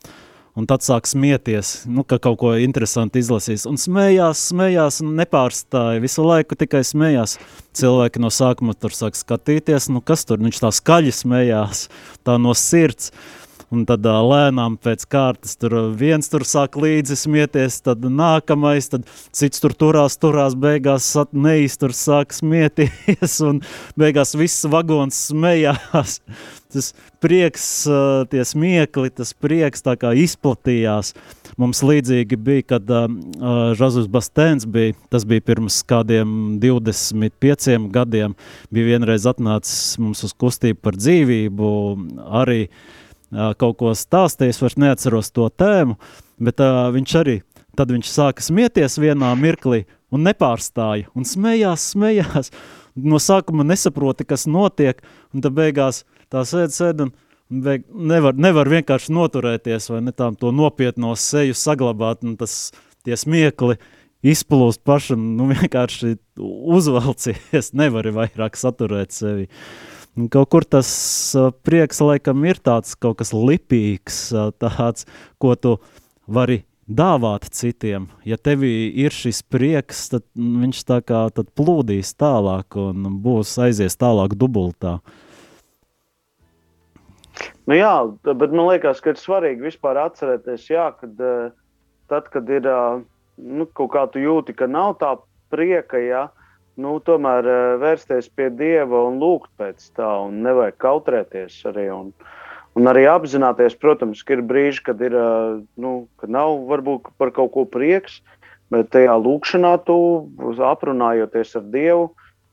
Un 0.51 0.65
tad 0.67 0.83
sāk 0.83 1.05
smieties, 1.07 1.85
nu, 1.87 2.03
ka 2.03 2.17
kaut 2.19 2.35
ko 2.41 2.49
interesantu 2.59 3.21
izlasīs. 3.21 3.63
Un 3.69 3.77
smējās, 3.79 4.41
smējās, 4.49 4.97
un 4.99 5.13
nepārstāja. 5.15 6.01
Visu 6.03 6.25
laiku 6.27 6.57
tikai 6.59 6.81
smējās. 6.83 7.37
Cilvēki 7.79 8.19
no 8.19 8.27
sākuma 8.35 8.75
tur 8.75 8.91
sāk 8.91 9.15
skatīties, 9.15 9.87
nu, 9.95 10.01
kas 10.03 10.27
tur 10.27 10.43
viņš 10.43 10.59
tā 10.59 10.73
skaļi 10.75 11.13
smējās, 11.15 11.85
tā 12.27 12.35
no 12.35 12.51
sirds. 12.51 13.13
Un 13.71 13.85
tad 13.87 14.03
uh, 14.03 14.17
lēnām 14.27 14.73
pēc 14.83 15.05
kārtas 15.07 15.55
tur 15.55 15.77
viens 15.95 16.27
tur 16.27 16.43
sāk 16.43 16.75
līdzi 16.75 17.15
smieties, 17.15 17.77
tad 17.85 18.03
nākamais, 18.03 18.89
tad 18.91 19.05
cits 19.31 19.63
tur 19.63 19.71
turās, 19.71 20.17
turās, 20.19 20.57
beigās 20.59 21.07
neiztur 21.31 21.95
sāk 21.95 22.35
smieties, 22.35 23.37
un 23.47 23.63
beigās 23.95 24.35
viss 24.35 24.67
vagons 24.67 25.29
smējās. 25.31 26.19
Tas 26.71 26.91
prieks, 27.23 27.63
uh, 27.87 28.27
tie 28.31 28.43
smiekli, 28.47 29.13
tas 29.15 29.31
prieks 29.39 29.87
tā 29.87 29.95
kā 29.99 30.11
izplatījās. 30.19 31.15
Mums 31.59 31.79
līdzīgi 31.87 32.35
bija, 32.43 32.67
kad 32.75 32.91
uh, 32.91 33.07
Žazus 33.79 34.11
Bastēns 34.11 34.67
bija, 34.67 34.99
tas 35.11 35.23
bija 35.27 35.47
pirms 35.47 35.79
kādiem 35.87 36.57
25 36.59 37.87
gadiem, 37.95 38.35
bija 38.67 38.95
vienreiz 38.97 39.27
atnācis 39.31 39.95
mums 39.99 40.27
uz 40.27 40.35
kustību 40.35 40.79
par 40.83 40.99
dzīvību, 40.99 41.69
arī 42.43 42.65
uh, 42.67 42.89
kaut 43.31 43.77
ko 43.79 43.93
stāstījis, 43.95 44.59
vairs 44.63 44.77
neatceros 44.81 45.31
to 45.31 45.47
tēmu, 45.49 45.95
bet 46.43 46.59
uh, 46.63 46.89
viņš 46.91 47.15
arī 47.21 47.37
tad 47.77 47.91
viņš 47.93 48.11
sāka 48.11 48.43
smieties 48.43 48.99
vienā 49.01 49.31
mirklī 49.39 49.85
un 50.11 50.25
nepārstāja 50.27 51.09
un 51.15 51.27
smējās, 51.27 51.91
smējās. 51.95 52.51
No 52.99 53.21
sākuma 53.23 53.63
nesaproti, 53.63 54.25
kas 54.27 54.43
notiek, 54.51 54.99
un 55.31 55.43
tad 55.43 55.55
beigās 55.55 56.03
tā 56.31 56.43
sēd, 56.47 56.73
sēd 56.75 57.05
un 57.05 57.13
beig, 57.63 57.85
nevar, 57.87 58.35
nevar 58.35 58.67
vienkārši 58.71 59.13
noturēties 59.15 59.87
vai 59.93 60.01
ne 60.03 60.11
tām 60.15 60.35
to 60.39 60.51
nopietno 60.55 61.13
seju 61.15 61.55
saglabāt, 61.55 62.25
un 62.27 62.35
tas 62.39 62.73
tie 63.07 63.15
smiekli 63.15 63.77
izplūst 64.21 64.83
pašam, 64.85 65.23
nu 65.39 65.47
vienkārši 65.53 66.17
uzvalcies, 66.75 67.71
nevari 67.81 68.11
vairāk 68.17 68.59
saturēt 68.59 69.15
sevi. 69.15 69.47
Uh, 69.47 70.00
Kaut 70.11 70.49
kur 70.51 70.65
tas 70.67 70.89
prieks 71.63 72.01
laikam 72.03 72.43
ir 72.43 72.59
tāds 72.59 72.97
kaut 72.99 73.21
kas 73.21 73.31
lipīgs, 73.31 74.17
tāds, 74.59 75.05
ko 75.39 75.55
tu 75.55 75.77
vari 76.27 76.65
dāvāt 76.91 77.47
citiem. 77.55 78.09
Ja 78.27 78.35
tevī 78.35 78.91
ir 78.91 79.15
šis 79.15 79.39
prieks, 79.47 80.09
tad 80.11 80.25
viņš 80.35 80.83
tā 80.89 80.99
kā 81.07 81.23
plūdīs 81.31 82.11
tālāk 82.19 82.75
un 82.75 83.07
būs 83.23 83.55
aizies 83.63 83.95
tālāk 83.95 84.35
dubultā. 84.35 84.99
Nu 87.69 87.77
jā, 87.77 87.93
bet 88.25 88.51
man 88.51 88.67
liekas, 88.67 88.99
ka 88.99 89.13
ir 89.13 89.21
svarīgi 89.21 89.69
vispār 89.69 89.95
atcerēties, 90.01 90.67
jā, 90.73 90.89
kad, 90.99 91.15
tad, 92.11 92.27
kad 92.33 92.49
ir 92.51 92.67
nu, 93.37 93.67
kaut 93.71 93.93
kā 93.95 94.05
tu 94.11 94.19
jūti, 94.19 94.57
ka 94.57 94.67
nav 94.67 94.97
tā 94.99 95.15
prieka, 95.53 96.01
jā, 96.03 96.27
nu, 96.79 96.97
tomēr 97.03 97.47
eh, 97.47 97.61
vērsties 97.81 98.29
pie 98.35 98.49
Dieva 98.53 99.05
un 99.09 99.19
lūgt 99.21 99.51
pēc 99.59 99.91
tā, 99.97 100.09
un 100.27 100.41
nevajag 100.45 100.77
kautrēties 100.81 101.57
arī. 101.71 101.87
Un, 101.93 102.11
un 102.77 102.91
arī 102.91 103.07
apzināties, 103.11 103.77
protams, 103.79 104.23
ka 104.23 104.37
ir 104.37 104.45
brīži, 104.47 104.83
kad, 104.87 105.01
ir, 105.03 105.15
eh, 105.15 105.59
nu, 105.81 105.95
kad 106.21 106.31
nav 106.31 106.61
varbūt 106.69 107.11
par 107.21 107.33
kaut 107.35 107.53
ko 107.55 107.65
prieks, 107.65 108.21
bet 108.71 108.91
tajā 108.95 109.17
lūkšanā 109.19 109.75
tu 109.87 109.97
aprunājoties 110.63 111.57
ar 111.59 111.67
Dievu, 111.73 112.09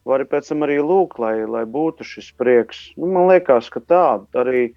vari 0.08 0.26
pēc 0.26 0.50
tam 0.50 0.66
arī 0.66 0.80
lūgt, 0.82 1.20
lai, 1.22 1.36
lai 1.46 1.64
būtu 1.68 2.06
šis 2.06 2.32
prieks. 2.38 2.88
Nu, 2.98 3.10
man 3.12 3.28
liekas, 3.30 3.70
ka 3.70 3.82
tā 3.84 4.04
arī. 4.40 4.70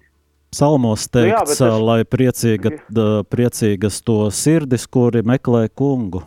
Psalmos 0.52 1.06
teikts, 1.08 1.56
nu 1.58 1.66
jā, 1.66 1.70
es... 1.72 1.84
lai 1.88 2.02
priecīga, 2.04 2.74
priecīgas 3.32 4.02
to 4.04 4.26
sirdis, 4.28 4.84
kuri 4.84 5.24
meklē 5.24 5.64
kungu. 5.72 6.26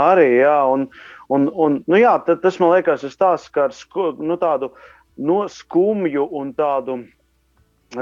Arī, 0.00 0.38
jā, 0.40 0.56
un, 0.72 0.86
Un, 1.32 1.48
un, 1.54 1.78
nu 1.88 2.00
jā, 2.00 2.12
tas 2.28 2.58
man 2.60 2.74
liekas, 2.74 3.04
ir 3.06 3.12
stāsts 3.14 3.52
ar 3.56 3.72
sku, 3.72 4.10
nu, 4.20 4.36
tādu 4.40 4.72
no 5.16 5.44
skumju 5.48 6.26
un 6.38 6.50
tādu, 6.56 6.98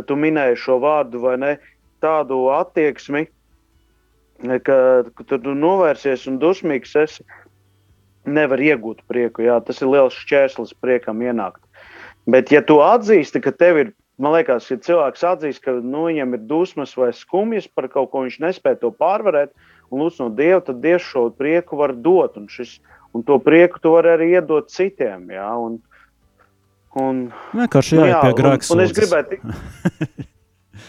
tu 0.06 0.16
minēji 0.18 0.58
šo 0.64 0.80
vārdu, 0.82 1.20
vai 1.22 1.36
ne, 1.38 1.52
tādu 2.02 2.48
attieksmi, 2.54 3.26
ka, 4.66 4.80
ka 5.04 5.28
tu 5.30 5.54
novērsies 5.54 6.26
un 6.30 6.40
dusmīgs 6.42 6.96
esi, 6.98 7.24
nevar 8.24 8.60
iegūt 8.60 9.02
prieku. 9.08 9.44
Jā, 9.46 9.60
tas 9.64 9.80
ir 9.82 9.90
liels 9.90 10.16
šķērslis 10.24 10.76
priekam 10.80 11.22
ienākt. 11.24 11.62
Bet, 12.30 12.52
ja 12.52 12.60
tu 12.64 12.80
atzīsti, 12.84 13.40
ka 13.44 13.52
tev 13.56 13.80
ir, 13.80 13.92
man 14.20 14.36
liekas, 14.36 14.68
ja 14.70 14.78
cilvēks 14.80 15.24
atzīst, 15.26 15.62
ka 15.64 15.78
nu, 15.80 16.06
viņam 16.10 16.36
ir 16.36 16.46
dusmas 16.50 16.96
vai 16.98 17.10
skumjas 17.16 17.68
par 17.72 17.88
kaut 17.92 18.12
ko, 18.12 18.24
viņš 18.26 18.40
nespēja 18.44 18.82
to 18.82 18.92
pārvarēt, 18.96 19.54
un 19.90 20.04
lūdz 20.04 20.20
no 20.22 20.28
Dieva, 20.36 20.60
tad 20.64 20.82
Dievs 20.84 21.08
šo 21.08 21.28
prieku 21.34 21.80
var 21.80 21.94
dot. 21.96 22.36
Un 22.38 22.46
šis 22.52 22.78
Un 23.16 23.24
to 23.26 23.40
prieku 23.42 23.80
tu 23.82 23.94
vari 23.96 24.12
arī 24.14 24.28
iedot 24.36 24.70
citiem. 24.70 25.24
Jā, 25.34 25.48
un, 25.58 25.80
un, 27.00 27.22
Vienkārši 27.56 27.98
jāiet 27.98 28.04
nu, 28.06 28.10
jā, 28.12 28.20
pie 28.38 28.74
un 28.76 28.84
es 28.86 28.94
gribētu. 28.94 29.40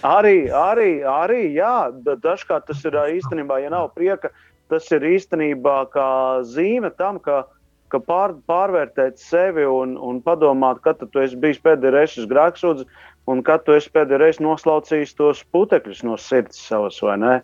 Arī, 0.02 0.50
arī, 0.50 1.04
arī, 1.06 1.42
jā, 1.54 1.92
dažkārt 2.24 2.66
tas 2.70 2.80
ir 2.88 2.96
īstenībā, 2.98 3.60
ja 3.62 3.70
nav 3.70 3.92
prieka, 3.94 4.32
tas 4.72 4.88
ir 4.96 5.04
īstenībā 5.06 5.76
kā 5.94 6.08
zīme 6.48 6.90
tam, 6.98 7.20
ka, 7.22 7.44
ka 7.94 8.00
pār, 8.02 8.34
pārvērtēt 8.50 9.22
sevi 9.22 9.68
un, 9.68 9.94
un 10.02 10.22
padomāt, 10.26 10.82
kad 10.82 11.04
tu 11.04 11.22
esi 11.22 11.38
bijis 11.38 11.62
pēdējais 11.62 11.94
reizes 11.94 12.30
grēksūdzi 12.32 12.88
un 13.30 13.44
kad 13.46 13.68
tu 13.68 13.76
esi 13.78 13.92
pēdējais 13.94 14.24
reizes 14.24 14.44
noslaucījis 14.48 15.14
tos 15.20 15.44
putekļus 15.54 16.02
no 16.08 16.18
sirds 16.18 16.58
savas, 16.72 16.98
vai 17.06 17.20
ne? 17.22 17.36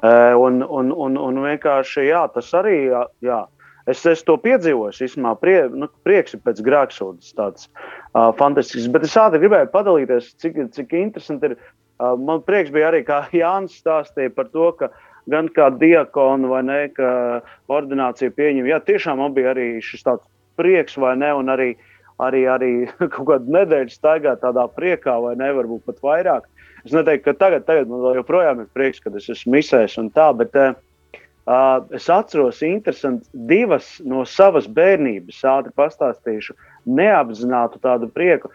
Un, 0.00 0.64
un, 0.64 0.90
un, 0.90 1.20
un 1.20 1.42
vienkārši, 1.44 2.08
jā, 2.08 2.24
tas 2.34 2.48
arī, 2.56 2.78
jā, 3.22 3.42
Es 3.90 4.04
esmu 4.06 4.26
to 4.28 4.36
piedzīvojis. 4.44 5.02
Īstenībā 5.06 5.34
prie, 5.40 5.58
nu, 5.74 5.88
prieks 6.06 6.36
ir 6.36 6.42
pēc 6.46 6.62
grēksūdas 6.66 7.34
tāds 7.38 7.68
uh, 7.68 8.30
fantastisks. 8.38 8.88
Bet 8.94 9.06
es 9.08 9.16
ātri 9.18 9.42
gribēju 9.44 9.70
padalīties, 9.74 10.32
cik, 10.42 10.62
cik 10.76 10.96
interesanti 10.98 11.52
ir. 11.52 11.56
Uh, 12.00 12.14
man 12.16 12.40
prieks 12.46 12.72
bija 12.72 12.88
arī, 12.88 13.02
kā 13.04 13.22
Jānis 13.36 13.76
stāstīja 13.82 14.32
par 14.36 14.48
to, 14.54 14.70
ka 14.78 14.88
gan 15.30 15.50
kā 15.52 15.68
diakonu 15.76 16.50
vai 16.52 16.62
ne, 16.66 16.80
ka 16.96 17.10
ordinācija 17.72 18.32
pieņem. 18.36 18.68
Jā, 18.70 18.80
tiešām 18.86 19.20
man 19.20 19.34
bija 19.36 19.52
arī 19.54 19.72
šis 19.84 20.06
tāds 20.06 20.24
prieks 20.60 20.96
vai 21.00 21.14
ne, 21.20 21.32
un 21.36 21.52
arī, 21.52 21.74
arī, 22.22 22.44
arī 22.54 22.72
kaut 23.14 23.26
kādu 23.34 23.56
nedēļu 23.56 23.94
staigāt 23.94 24.42
tādā 24.44 24.66
priekā 24.76 25.18
vai 25.24 25.36
ne, 25.40 25.52
varbūt 25.56 25.86
pat 25.88 26.00
vairāk. 26.06 26.48
Es 26.86 26.94
neteiktu, 26.96 27.26
ka 27.26 27.36
tagad, 27.36 27.66
tagad 27.68 27.90
man 27.92 28.16
joprojām 28.16 28.62
ir 28.62 28.70
prieks, 28.72 29.02
kad 29.04 29.16
es 29.18 29.28
esmu 29.28 29.58
misēs 29.58 29.98
un 30.00 30.08
tā, 30.14 30.30
bet 30.36 30.56
uh, 30.56 30.72
Uh, 31.48 31.80
es 31.96 32.08
atceros, 32.12 32.60
divas 33.32 33.86
no 34.04 34.26
savas 34.28 34.68
bērnības, 34.68 35.40
ātri 35.48 35.72
pastāstīšu, 35.74 36.54
neapzinātu 36.84 37.80
tādu 37.80 38.10
prieku. 38.12 38.52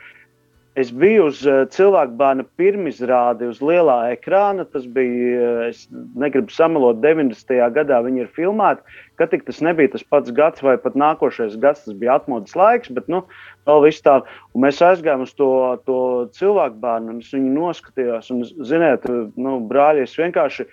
Es 0.76 0.92
biju 0.92 1.30
uz 1.30 1.40
uh, 1.48 1.64
cilvēku 1.72 2.18
bērnu 2.20 2.44
pirmizrādi 2.60 3.48
uz 3.48 3.62
lielā 3.64 4.12
ekrāna. 4.12 4.68
Tas 4.70 4.86
bija, 4.86 5.40
uh, 5.40 5.66
es 5.72 5.86
negribu 6.20 6.54
samalot, 6.54 7.02
90. 7.04 7.58
gadā 7.74 8.02
viņi 8.06 8.26
ir 8.26 8.32
filmēti. 8.36 8.84
Kad 9.18 9.32
tik 9.32 9.48
tas 9.48 9.64
nebija 9.66 9.94
tas 9.96 10.04
pats 10.04 10.36
gads 10.36 10.62
vai 10.64 10.76
pat 10.78 10.98
nākošais 11.00 11.56
gads, 11.64 11.88
tas 11.88 11.96
bija 11.98 12.20
atmodas 12.20 12.54
laiks, 12.60 12.92
bet 12.94 13.08
nu, 13.12 13.24
vēl 13.66 13.86
viss 13.88 14.04
tā. 14.06 14.20
Un 14.54 14.68
mēs 14.68 14.84
aizgājām 14.84 15.24
uz 15.26 15.32
to, 15.40 15.52
to 15.88 16.00
cilvēku 16.38 16.78
bērnu 16.84 17.16
un 17.16 17.24
es 17.24 17.32
viņu 17.34 17.56
noskatījos. 17.56 18.32
Un, 18.36 18.44
ziniet, 18.68 19.08
nu, 19.40 19.58
brāļi, 19.72 20.06
es 20.06 20.20
vienkārši 20.20 20.68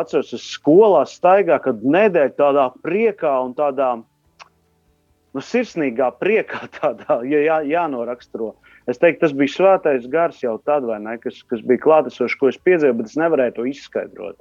atceros, 0.00 0.34
es 0.36 0.44
skolā 0.56 1.04
staigāju, 1.08 1.62
kad 1.68 1.82
nedēļa 1.96 2.36
tādā 2.38 2.66
priekā 2.84 3.32
un 3.44 3.54
tādā 3.58 3.94
nu, 3.96 5.42
sirsnīgā 5.44 6.10
priekā, 6.20 6.66
tādā, 6.78 7.20
ja 7.28 7.42
jā, 7.44 7.60
jānoraksturo. 7.74 8.54
Es 8.86 9.00
teiktu, 9.02 9.24
tas 9.24 9.34
bija 9.34 9.52
svētais 9.52 10.06
gars 10.10 10.38
jau 10.44 10.56
tad, 10.64 10.86
ne, 11.02 11.16
kas, 11.22 11.40
kas 11.50 11.64
bija 11.66 11.82
klātesošs, 11.82 12.38
ko 12.38 12.52
es 12.52 12.60
piedzīvoju, 12.62 13.00
bet 13.00 13.10
es 13.10 13.18
nevarēju 13.18 13.56
to 13.56 13.66
izskaidrot. 13.72 14.38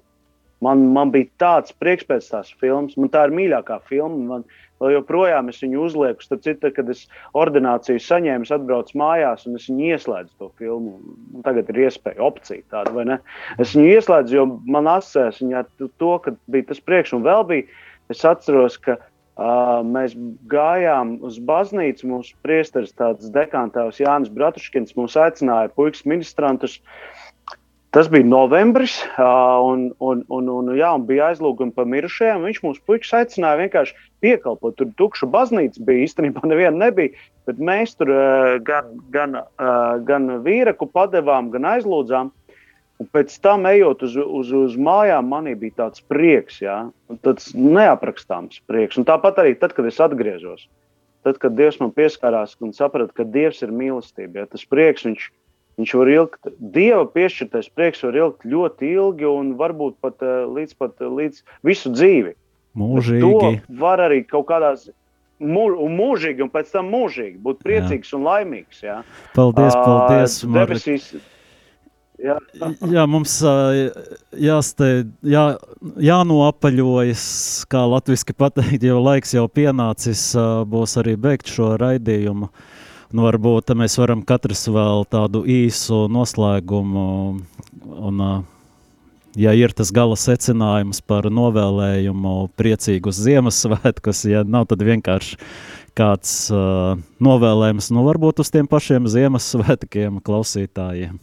Man, 0.65 0.87
man 0.95 1.13
bija 1.13 1.29
tāds 1.41 1.75
prieks 1.77 2.07
pēc 2.09 2.29
tās 2.31 2.51
filmas, 2.61 2.97
man 2.97 3.11
tā 3.13 3.27
ir 3.27 3.35
mīļākā 3.37 3.81
filma. 3.89 4.21
Man, 4.33 4.47
Vēl 4.81 4.97
joprojām 4.97 5.47
es 5.51 5.61
viņu 5.63 5.85
uzlieku. 5.87 6.23
Starp 6.25 6.43
citu, 6.43 6.71
kad 6.75 6.89
es 6.91 7.05
ordināciju 7.37 8.01
saņēmu, 8.03 8.47
atbraucu 8.51 8.99
mājās 8.99 9.47
un 9.47 9.55
es 9.59 9.69
viņu 9.69 9.89
ieslēdzu 9.95 10.35
to 10.41 10.51
filmu. 10.59 10.97
Tagad 11.47 11.71
ir 11.71 11.81
iespēja, 11.87 12.19
opcija 12.27 12.65
tāda, 12.73 12.91
vai 12.95 13.07
ne? 13.13 13.19
Es 13.55 13.75
viņu 13.77 13.95
ieslēdzu, 13.95 14.35
jo 14.35 14.45
man 14.67 14.91
asociēs 14.91 15.39
viņa 15.43 15.65
to, 15.79 16.13
ka 16.25 16.35
bija 16.51 16.71
tas 16.73 16.83
priekš 16.83 17.15
un 17.15 17.27
vēl 17.27 17.45
bija. 17.51 17.83
Es 18.11 18.21
atceros, 18.27 18.75
ka 18.83 18.97
uh, 18.99 19.79
mēs 19.87 20.17
gājām 20.51 21.15
uz 21.25 21.39
baznīcu. 21.39 22.11
Mūsu 22.11 22.35
priesteris, 22.45 22.93
tāds 22.99 23.31
dekantāvs 23.33 24.03
Jānis 24.03 24.33
Bratuškins, 24.35 24.97
mūs 24.99 25.15
aicināja 25.17 25.71
puikas 25.79 26.03
ministrantus. 26.09 26.81
Uh, 26.83 27.24
Tas 27.95 28.09
bija 28.11 28.27
novembris, 28.27 28.97
un, 29.63 29.85
un, 30.03 30.21
un, 30.27 30.49
un, 30.51 30.71
jā, 30.75 30.89
un 30.97 31.05
bija 31.07 31.29
aizlūgumi 31.31 31.71
par 31.77 31.85
mirušajiem. 31.87 32.41
Viņš 32.43 32.57
mums 32.65 32.81
puikas 32.83 33.13
aicināja 33.21 33.61
vienkārši 33.61 33.95
piekalpot. 34.19 34.75
Tur 34.75 34.89
tukša 34.99 35.29
baznīca 35.31 35.79
bija 35.87 36.03
īstenībā 36.03 36.43
neviena 36.43 36.75
nebija. 36.89 37.13
Bet 37.47 37.61
mēs 37.69 37.93
tur 37.95 38.11
gan, 38.67 38.89
gan, 39.15 39.37
gan 40.09 40.27
vīraku 40.43 40.89
padevām, 40.91 41.47
gan 41.53 41.69
aizlūdzām. 41.71 42.33
Un 42.99 43.09
pēc 43.15 43.31
tam, 43.43 43.63
ejot 43.71 44.03
uz, 44.09 44.19
uz, 44.19 44.51
uz 44.51 44.75
mājām, 44.75 45.31
manī 45.31 45.55
bija 45.63 45.85
tāds 45.85 46.03
prieks, 46.11 46.59
jā, 46.65 46.81
tāds 47.23 47.53
neaprakstāms 47.55 48.59
prieks. 48.67 48.99
Un 48.99 49.07
tāpat 49.07 49.39
arī 49.39 49.55
tad, 49.59 49.71
kad 49.75 49.87
es 49.87 50.03
atgriezos, 50.03 50.67
tad, 51.23 51.39
kad 51.39 51.55
Dievs 51.55 51.79
man 51.79 51.95
pieskārās 51.95 52.59
un 52.59 52.75
sapratu, 52.75 53.15
ka 53.15 53.27
Dievs 53.27 53.63
ir 53.63 53.71
mīlestība, 53.75 54.43
ja, 54.43 54.51
tas 54.51 54.67
prieks 54.67 55.07
viņš 55.07 55.27
ir 55.27 55.35
Viņš 55.75 55.93
var 55.99 56.09
ilgt, 56.11 56.51
Dieva 56.75 57.03
piešķirtais 57.11 57.67
prieks 57.75 58.03
var 58.05 58.15
ilgt 58.15 58.45
ļoti 58.47 58.93
ilgi 58.95 59.27
un 59.27 59.55
varbūt 59.59 59.97
pat 60.03 60.23
līdz, 60.23 60.77
pat, 60.79 61.01
līdz 61.03 61.41
visu 61.67 61.91
dzīvi. 61.91 62.35
Mūžīgi. 62.79 63.23
Bet 63.23 63.65
to 63.67 63.79
var 63.81 64.03
arī 64.03 64.21
kaut 64.27 64.47
kādā 64.49 64.73
mūž, 65.39 65.77
un 65.83 65.95
mūžīgi, 65.99 66.43
un 66.45 66.51
pēc 66.51 66.71
tam 66.73 66.91
mūžīgi 66.93 67.39
būt 67.43 67.63
priecīgs 67.65 68.11
jā. 68.11 68.17
un 68.17 68.27
laimīgs. 68.27 68.83
Jā. 68.83 68.99
Paldies, 69.35 69.75
paldies. 69.75 70.37
Uh, 70.43 70.53
debesīs, 70.55 71.07
jā. 72.23 72.37
jā, 72.95 73.05
mums 73.11 73.35
jāsteid, 74.47 75.11
jā, 75.27 75.45
jānoapaļojas, 76.07 77.25
kā 77.71 77.83
latviski 77.95 78.35
pateikt, 78.37 78.87
jo 78.87 79.01
laiks 79.03 79.35
jau 79.35 79.47
pienācis, 79.51 80.31
būs 80.71 80.95
arī 81.03 81.17
beigt 81.19 81.51
šo 81.51 81.75
raidījumu. 81.81 82.51
Nu, 83.15 83.23
varbūt 83.23 83.71
mēs 83.79 83.93
varam 83.95 84.25
katrs 84.27 84.65
vēl 84.67 85.05
tādu 85.07 85.45
īsu 85.47 86.01
noslēgumu 86.11 87.03
un 88.09 88.23
ja 89.39 89.53
ir 89.55 89.71
tas 89.71 89.93
gala 89.95 90.17
secinājums 90.19 90.99
par 90.99 91.29
novēlējumu 91.31 92.33
priecīgus 92.59 93.21
Ziemassvētkus, 93.23 94.25
ja 94.27 94.43
nav 94.43 94.67
tad 94.71 94.83
vienkārši 94.83 95.39
kāds 95.95 96.33
uh, 96.51 96.97
novēlējums, 97.23 97.87
nu 97.95 98.03
varbūt 98.03 98.43
uz 98.43 98.51
tiem 98.51 98.67
pašiem 98.67 99.07
Ziemassvētkiem 99.07 100.19
klausītājiem. 100.25 101.15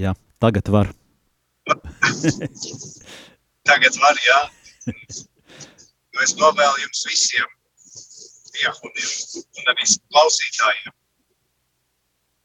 Jā, 0.00 0.16
tagad 0.40 0.72
var. 0.72 1.01
tagad 3.68 3.98
var, 4.02 4.18
jā. 4.26 4.40
Nu, 6.12 6.22
es 6.24 6.34
novēlu 6.38 6.82
jums 6.82 7.04
visiem 7.08 7.50
diakoniem 8.52 9.42
un 9.62 9.70
arī 9.72 9.86
klausītājiem. 10.12 10.94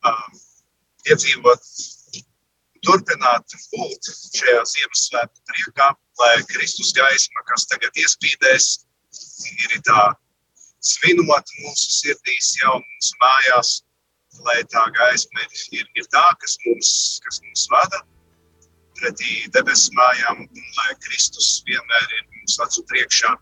Um, 0.08 0.38
iedzīvot, 1.10 1.66
turpināt 2.86 3.56
būt 3.74 4.12
šajā 4.38 4.62
Ziemassvētku 4.72 5.42
priekā, 5.52 5.90
lai 6.22 6.36
Kristus 6.52 6.94
gaisma, 6.96 7.44
kas 7.50 7.68
tagad 7.72 8.00
iespīdēs, 8.04 8.70
ir 9.66 9.82
tā 9.88 10.04
svinot 10.86 11.56
mūsu 11.64 11.92
sirdīs, 11.98 12.54
jau 12.62 12.78
mūsu 12.78 13.20
mājās, 13.24 13.74
lai 14.46 14.62
tā 14.72 14.86
gaisma 14.96 15.44
ir, 15.44 15.66
ir, 15.82 15.90
ir 15.98 16.08
tā, 16.14 16.24
kas 16.40 16.56
mums, 16.66 16.92
kas 17.26 17.42
mums 17.44 17.66
vada 17.74 18.00
pretī 19.02 19.44
debesu 19.56 19.94
mājām, 19.98 20.46
un 20.46 20.72
lai 20.80 20.96
Kristus 21.06 21.62
vienmēr 21.68 22.08
ir 22.20 22.24
mums 22.32 22.58
acu 22.66 22.84
priekšā. 22.92 23.36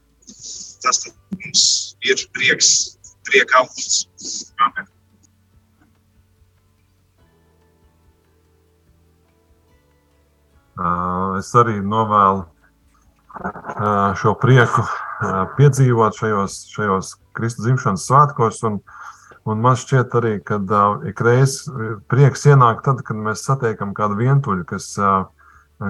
Tas 0.84 1.06
mums 1.08 1.64
ir 2.06 2.20
prieks, 2.36 2.98
prieka 3.28 3.64
avots. 3.64 4.04
Amen. 4.66 4.92
Es 11.40 11.54
arī 11.56 11.80
novēlu 11.80 12.44
šo 14.20 14.36
prieku 14.40 14.84
piedzīvot 15.56 16.18
šajos, 16.20 16.58
šajos 16.74 17.16
Kristus 17.36 17.68
dzimšanas 17.68 18.08
svētkos. 18.10 18.62
Un, 18.68 18.80
un 19.48 19.64
man 19.64 19.80
šķiet 19.80 20.16
arī, 20.20 20.34
ka 20.44 20.60
ikreiz 21.08 21.62
prieks 22.12 22.46
ienāk 22.50 22.84
tad, 22.86 23.04
kad 23.08 23.20
mēs 23.20 23.46
satiekam 23.48 23.96
kādu 23.96 24.20
vientuļu, 24.20 24.68
kas, 24.68 24.92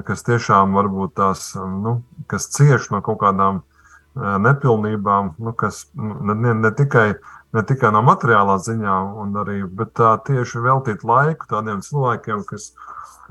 kas 0.05 0.25
tiešām 0.25 0.73
varbūt 0.75 1.15
tās, 1.19 1.51
nu, 1.55 1.99
kas 2.31 2.49
cieš 2.53 2.89
no 2.93 3.01
kaut 3.05 3.19
kādām 3.21 3.61
uh, 3.61 3.75
nepilnībām, 4.15 5.33
nu, 5.37 5.53
kas 5.53 5.85
ne, 5.95 6.53
ne, 6.53 6.71
tikai, 6.71 7.15
ne 7.53 7.63
tikai 7.67 7.91
no 7.91 8.01
materiālā 8.05 8.57
ziņā, 8.63 8.95
arī, 9.41 9.59
bet 9.67 9.93
tā, 9.99 10.15
tieši 10.27 10.63
veltīt 10.63 11.03
laiku 11.03 11.49
tādiem 11.51 11.83
cilvēkiem, 11.83 12.45
kas, 12.47 12.71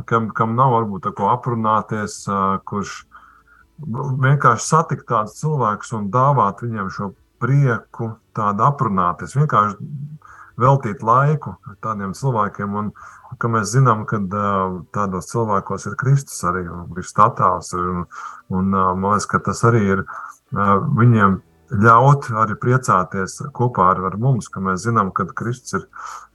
kam, 0.04 0.28
kam 0.36 0.54
nav 0.58 0.76
varbūt 0.76 1.06
tā 1.06 1.14
ko 1.16 1.30
aprunāties, 1.32 2.24
kurš 2.68 3.04
vienkārši 3.80 4.66
satikt 4.68 5.08
tādus 5.08 5.40
cilvēkus 5.40 5.94
un 5.96 6.10
dāvāt 6.12 6.62
viņiem 6.62 6.92
šo 6.92 7.14
prieku, 7.42 8.14
tādu 8.36 8.64
aprunāties, 8.68 9.34
vienkārši 9.38 9.80
veltīt 10.60 11.02
laiku 11.02 11.56
tādiem 11.84 12.14
cilvēkiem. 12.16 12.76
Un, 12.80 12.90
ka 13.38 13.50
mēs 13.50 13.72
zinām, 13.74 14.04
ka 14.08 14.20
tādos 14.94 15.30
cilvēkos 15.32 15.88
ir 15.90 15.96
Kristus 16.00 16.42
arī, 16.46 16.64
ir 16.66 17.08
statāls. 17.08 17.72
Un, 17.78 18.04
un, 18.54 18.70
man 18.74 19.14
liekas, 19.14 19.28
ka 19.30 19.42
tas 19.48 19.64
arī 19.66 19.82
ir 19.96 20.04
viņiem 20.54 21.40
ļaut 21.84 22.28
arī 22.44 22.56
priecāties 22.60 23.40
kopā 23.56 23.90
ar, 23.94 24.02
ar 24.10 24.18
mums, 24.20 24.50
ka 24.52 24.62
mēs 24.62 24.84
zinām, 24.86 25.10
ka 25.16 25.26
Kristus 25.32 25.80
ir, 25.80 25.86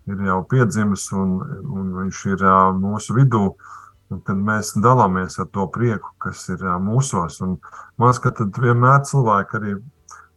ir 0.10 0.24
jau 0.28 0.42
piedzimis 0.50 1.10
un, 1.16 1.38
un 1.70 1.92
viņš 2.02 2.24
ir 2.34 2.48
mūsu 2.80 3.18
vidū. 3.18 3.52
Kad 4.10 4.40
mēs 4.42 4.72
dalāmies 4.82 5.36
ar 5.38 5.46
to 5.54 5.68
prieku, 5.70 6.16
kas 6.18 6.48
ir 6.50 6.64
mūsos, 6.82 7.36
un 7.46 7.60
man 8.02 8.10
liekas, 8.10 8.22
ka 8.24 8.32
tad 8.40 8.56
vienmēr 8.58 9.04
cilvēki 9.06 9.60
arī 9.60 9.76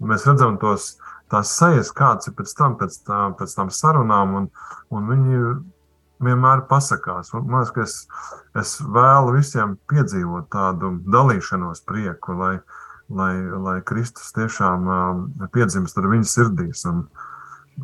mēs 0.04 0.26
redzam 0.28 0.58
tos, 0.60 0.98
tās 1.32 1.52
sejas, 1.56 1.92
kāds 1.96 2.28
ir 2.28 2.36
pēc 2.38 2.54
tam, 2.58 2.76
pēc, 2.80 2.98
tā, 3.08 3.20
pēc 3.38 3.56
tam 3.56 3.72
sarunām, 3.72 4.36
un, 4.38 4.50
un 4.92 5.08
viņi 5.10 5.40
vienmēr 6.22 6.66
pasakās. 6.70 7.32
Un, 7.34 7.48
man 7.50 7.64
liekas, 7.64 7.72
ka 7.74 7.82
es, 7.86 7.96
es 8.62 8.76
vēlu 8.84 9.34
visiem 9.38 9.76
piedzīvot 9.90 10.50
tādu 10.52 10.94
dalīšanos 11.12 11.84
prieku, 11.88 12.36
lai, 12.38 12.54
lai, 13.10 13.34
lai 13.66 13.78
Kristus 13.88 14.32
tiešām 14.36 14.88
uh, 14.88 15.48
piedzimst 15.54 15.98
ar 15.98 16.10
viņu 16.12 16.28
sirdīs. 16.28 16.84
Un, 16.90 17.06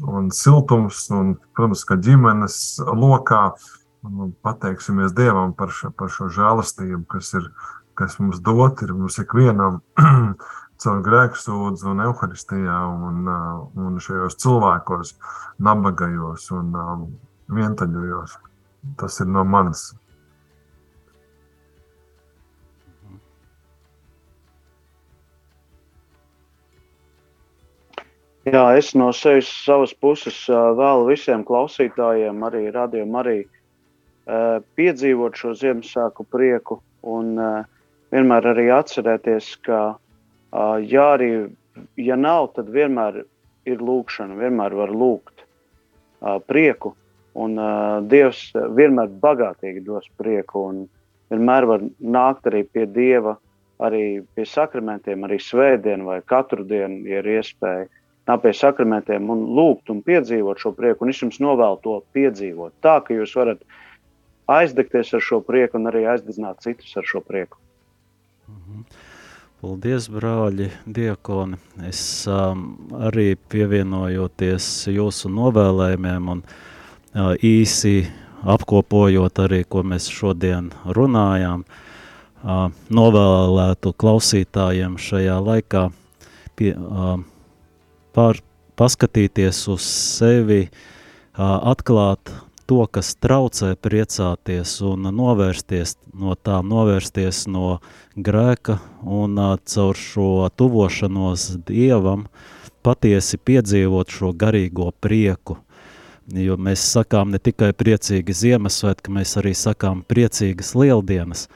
un 0.05 0.30
siltums, 0.34 1.07
un, 1.14 1.34
protams, 1.57 1.84
ka 1.88 1.99
ģimenes 2.05 2.78
lokā 2.86 3.49
un 4.07 4.32
pateiksimies 4.46 5.14
Dievam 5.16 5.55
par 5.59 5.72
šo, 5.74 5.90
par 5.96 6.12
šo 6.12 6.28
žēlastību, 6.32 7.03
kas, 7.11 7.32
ir, 7.34 7.51
kas 7.99 8.18
mums 8.22 8.40
dot, 8.44 8.82
ir 8.86 8.94
mums 8.94 9.18
ikvienam 9.22 9.80
caur 10.83 11.01
grēksūdzu 11.07 11.93
un 11.93 12.03
evaharistijā 12.07 12.81
un, 13.09 13.31
un 13.87 14.03
šajos 14.03 14.39
cilvēkos, 14.43 15.14
nabagajos 15.68 16.51
un 16.55 16.74
um, 16.83 17.07
vientuļojos. 17.55 18.37
Tas 19.01 19.18
ir 19.20 19.33
no 19.35 19.43
manas 19.45 19.89
Jā, 28.49 28.68
es 28.79 28.95
no 28.97 29.09
sevis 29.12 29.49
savas 29.64 29.91
puses 29.93 30.37
vēlu 30.49 31.09
visiem 31.11 31.43
klausītājiem, 31.45 32.39
arī 32.47 32.68
radījumam, 32.72 33.18
arī 33.20 33.39
piedzīvot 34.79 35.37
šo 35.37 35.53
Ziemassvētku 35.59 36.24
prieku 36.33 36.79
un 37.03 37.35
vienmēr 38.14 38.49
arī 38.53 38.68
atcerēties, 38.72 39.51
ka, 39.66 39.99
ja 40.53 41.09
arī 41.14 41.30
ja 41.96 42.16
nav, 42.16 42.53
tad 42.57 42.70
vienmēr 42.74 43.22
ir 43.68 43.82
lūkšana, 43.84 44.38
vienmēr 44.38 44.76
var 44.78 44.94
lūgt 44.94 45.44
prieku, 46.49 46.94
un 47.38 47.59
Dievs 48.11 48.49
vienmēr 48.55 49.12
bagātīgi 49.22 49.84
dos 49.86 50.09
prieku, 50.18 50.64
un 50.72 50.80
vienmēr 51.30 51.68
var 51.68 51.84
nākt 52.01 52.49
arī 52.51 52.64
pie 52.64 52.86
Dieva, 52.90 53.36
arī 53.78 54.24
pie 54.34 54.46
sakramentiem, 54.49 55.22
arī 55.26 55.38
svētdien 55.42 56.03
vai 56.07 56.18
katru 56.26 56.64
dienu, 56.66 57.05
ja 57.07 57.22
ir 57.22 57.30
iespēja 57.38 57.86
nāk 58.28 58.42
pie 58.44 58.53
sakramentiem 58.57 59.30
un 59.32 59.44
lūgt 59.57 59.92
un 59.92 60.03
piedzīvot 60.05 60.61
šo 60.61 60.74
prieku. 60.76 61.05
Un 61.05 61.12
es 61.12 61.20
jums 61.22 61.38
novēlu 61.40 61.78
to 61.84 61.94
piedzīvot. 62.16 62.74
Tā, 62.84 62.99
ka 63.05 63.16
jūs 63.16 63.32
varat 63.38 63.62
aizdegties 64.53 65.14
ar 65.16 65.24
šo 65.24 65.40
prieku 65.44 65.78
un 65.80 65.88
arī 65.88 66.05
aizdedzināt 66.12 66.61
citus 66.64 66.92
ar 66.99 67.09
šo 67.09 67.22
prieku. 67.24 67.61
Mhm. 68.49 68.84
Paldies, 69.59 70.05
brāļi, 70.07 70.69
diakoni. 70.87 71.57
Es 71.89 72.01
um, 72.31 72.61
arī 72.95 73.33
pievienojoties 73.51 74.69
jūsu 74.95 75.33
novēlējumiem 75.35 76.29
un 76.31 76.43
uh, 76.45 77.33
īsi 77.43 78.05
apkopojot 78.47 79.41
arī, 79.43 79.65
ko 79.67 79.83
mēs 79.83 80.07
šodien 80.15 80.69
runājām, 80.95 81.65
uh, 81.67 82.69
novēlētu 83.01 83.97
klausītājiem 83.99 84.95
šajā 84.95 85.41
laikā 85.49 85.85
pie, 86.55 86.77
uh, 86.79 87.19
pār, 88.15 88.39
paskatīties 88.79 89.65
uz 89.75 89.83
sevi, 89.83 90.69
atklāt 91.35 92.31
to, 92.69 92.83
kas 92.93 93.14
traucē 93.16 93.73
priecāties 93.81 94.77
un 94.85 95.09
novērsties 95.14 95.97
no 96.12 96.37
tā, 96.37 96.61
novērsties 96.61 97.47
no 97.49 97.79
grēka 98.16 98.79
un 99.03 99.41
caur 99.64 99.97
šo 99.97 100.29
tuvošanos 100.57 101.49
Dievam 101.69 102.27
patiesi 102.85 103.41
piedzīvot 103.41 104.12
šo 104.12 104.35
garīgo 104.37 104.93
prieku. 105.01 105.59
Jo 106.29 106.59
mēs 106.61 106.85
sakām 106.93 107.33
ne 107.33 107.41
tikai 107.41 107.71
priecīgi 107.73 108.37
Ziemassvētki, 108.37 109.12
mēs 109.16 109.33
arī 109.41 109.55
sakām 109.57 110.03
priecīgas 110.05 110.75
lieldienas. 110.77 111.47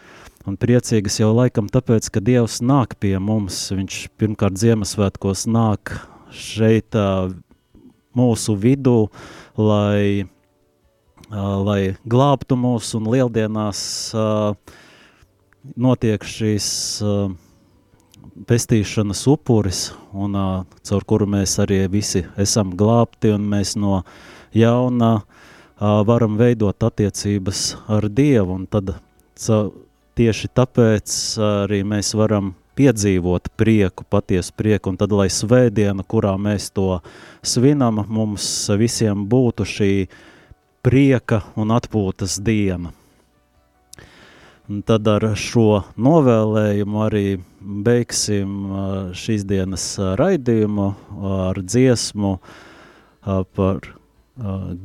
Un 0.49 0.57
priecīgas 0.59 1.21
jau 1.21 1.29
laikam 1.37 1.69
tāpēc, 1.71 2.09
ka 2.09 2.23
Dievs 2.25 2.63
nāk 2.65 2.97
pie 2.99 3.15
mums. 3.21 3.59
Viņš 3.71 3.99
pirmkārt 4.19 4.57
Ziemassvētkos 4.59 5.45
nāk 5.45 5.93
šeit 6.33 6.97
mūsu 8.17 8.57
vidū, 8.59 9.13
lai, 9.61 10.25
lai 11.33 11.95
glābtu 12.05 12.57
mūs 12.61 12.93
un 12.99 13.09
lieldienās 13.13 13.81
notiek 15.77 16.25
šīs 16.29 16.69
pestīšanas 18.49 19.25
upuris, 19.33 19.81
un 20.13 20.37
caur 20.85 21.05
kuru 21.09 21.29
mēs 21.31 21.59
arī 21.63 21.85
visi 21.93 22.25
esam 22.41 22.73
glābti, 22.77 23.33
un 23.33 23.49
mēs 23.53 23.77
no 23.81 24.03
jauna 24.57 25.23
varam 25.81 26.37
veidot 26.41 26.85
attiecības 26.85 27.63
ar 27.91 28.09
Dievu, 28.09 28.61
un 28.61 28.67
tad 28.71 28.95
tieši 30.19 30.51
tāpēc 30.53 31.15
arī 31.65 31.83
mēs 31.89 32.13
varam 32.19 32.53
piedzīvot 32.77 33.51
prieku, 33.57 34.05
patiesu 34.09 34.55
prieku, 34.57 34.93
un 34.93 34.99
tad, 35.01 35.13
lai 35.13 35.29
svētdiena, 35.33 36.05
kurā 36.09 36.37
mēs 36.41 36.71
to 36.73 37.01
svinam, 37.45 38.01
mums 38.09 38.47
visiem 38.81 39.27
būtu 39.29 39.67
šī 39.69 39.93
prieka 40.83 41.45
un 41.57 41.71
atpūtas 41.75 42.41
diena. 42.43 42.91
Un 44.71 44.81
tad 44.87 45.07
ar 45.11 45.25
šo 45.39 45.83
novēlējumu 46.01 47.01
arī 47.03 47.27
beigsim 47.61 48.71
šīs 49.19 49.45
dienas 49.47 49.85
raidījumu 50.19 50.87
ar 51.33 51.59
dziesmu 51.63 52.33
par 53.59 53.91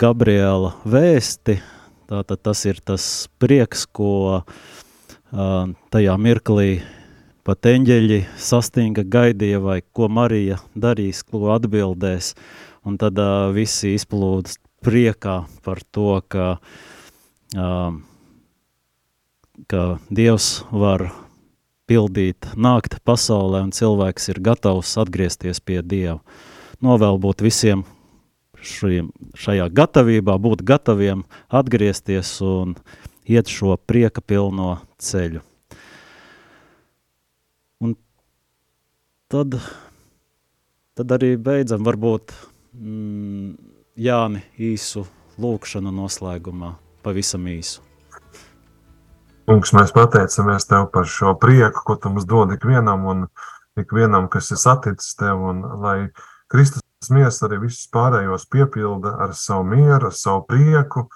Gabriela 0.02 0.74
vēsti. 0.86 1.60
Tātad 2.08 2.44
tas 2.44 2.66
ir 2.66 2.82
tas 2.84 3.06
prieks, 3.40 3.86
ko 3.86 4.44
tajā 5.32 6.18
mirklī 6.20 6.70
pat 7.48 7.70
eņģeļi 7.72 8.22
sastinga 8.44 9.06
gaidīja, 9.08 9.60
vai 9.64 9.82
ko 9.96 10.10
Marija 10.12 10.60
darīs, 10.76 11.24
ko 11.24 11.54
atbildēs, 11.56 12.34
un 12.88 12.98
tad 13.00 13.20
visi 13.56 13.94
izplūdas 13.96 14.58
priekā 14.86 15.46
par 15.66 15.82
to, 15.92 16.22
ka, 16.28 16.48
uh, 17.56 17.92
ka 19.68 19.84
Dievs 20.10 20.64
var 20.72 21.10
pildīt, 21.88 22.50
nākt 22.60 23.00
pasaulē, 23.08 23.64
un 23.68 23.74
cilvēks 23.76 24.32
ir 24.34 24.42
gatavs 24.44 24.98
atgriezties 25.00 25.64
pie 25.64 25.82
Dieva. 25.82 26.20
Novēl 26.84 27.18
būt 27.24 27.42
visiem 27.46 27.86
šiem, 28.62 29.12
šajā 29.38 29.68
gatavībā, 29.74 30.38
būt 30.42 30.64
gataviem 30.68 31.24
atgriezties 31.48 32.38
un 32.46 32.76
iet 33.28 33.52
šo 33.52 33.78
prieka 33.90 34.22
pilno 34.22 34.78
ceļu. 35.02 35.44
Un 37.84 37.96
tad, 39.32 39.60
tad 40.98 41.16
arī 41.18 41.36
beidzam 41.38 41.86
varbūt 41.88 42.34
mm, 42.74 43.67
Jāni 43.98 44.44
īsu 44.62 45.08
lūkšanu 45.42 45.90
noslēgumā, 45.90 46.76
pavisam 47.02 47.48
īsu. 47.50 47.82
Kungs, 49.50 49.72
mēs 49.74 49.94
pateicamies 49.96 50.68
Tev 50.70 50.90
par 50.94 51.08
šo 51.10 51.34
prieku, 51.42 51.82
ko 51.88 51.96
Tu 51.98 52.12
mums 52.14 52.28
dod 52.30 52.54
ikvienam 52.54 53.08
un 53.10 53.24
ikvienam, 53.80 54.28
kas 54.30 54.52
ir 54.54 54.62
saticis 54.62 55.18
Tev, 55.18 55.42
un 55.50 55.64
lai 55.82 55.98
Kristus 56.52 57.10
miers 57.10 57.42
arī 57.42 57.58
visus 57.64 57.90
pārējos 57.90 58.46
piepilda 58.54 59.16
ar 59.26 59.34
savu 59.34 59.66
mieru, 59.72 60.12
ar 60.12 60.14
savu 60.14 60.46
prieku, 60.52 61.08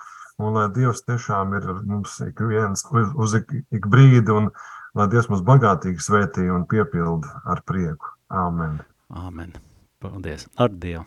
un 0.42 0.58
lai 0.58 0.66
Dievs 0.74 1.06
tiešām 1.06 1.54
ir 1.60 1.70
mums 1.86 2.18
ik 2.26 2.42
viens 2.50 2.88
uz 2.92 3.38
ik, 3.38 3.54
ik 3.70 3.86
brīdi, 3.94 4.34
un 4.34 4.50
lai 4.98 5.10
Dievs 5.12 5.30
mums 5.30 5.46
bagātīgi 5.46 6.02
svētī 6.02 6.50
un 6.50 6.66
piepilda 6.66 7.44
ar 7.46 7.62
prieku. 7.62 8.16
Āmen. 8.32 8.80
Āmen. 9.14 9.54
Paldies. 10.02 10.50
Ar 10.58 10.74
Dievu. 10.74 11.06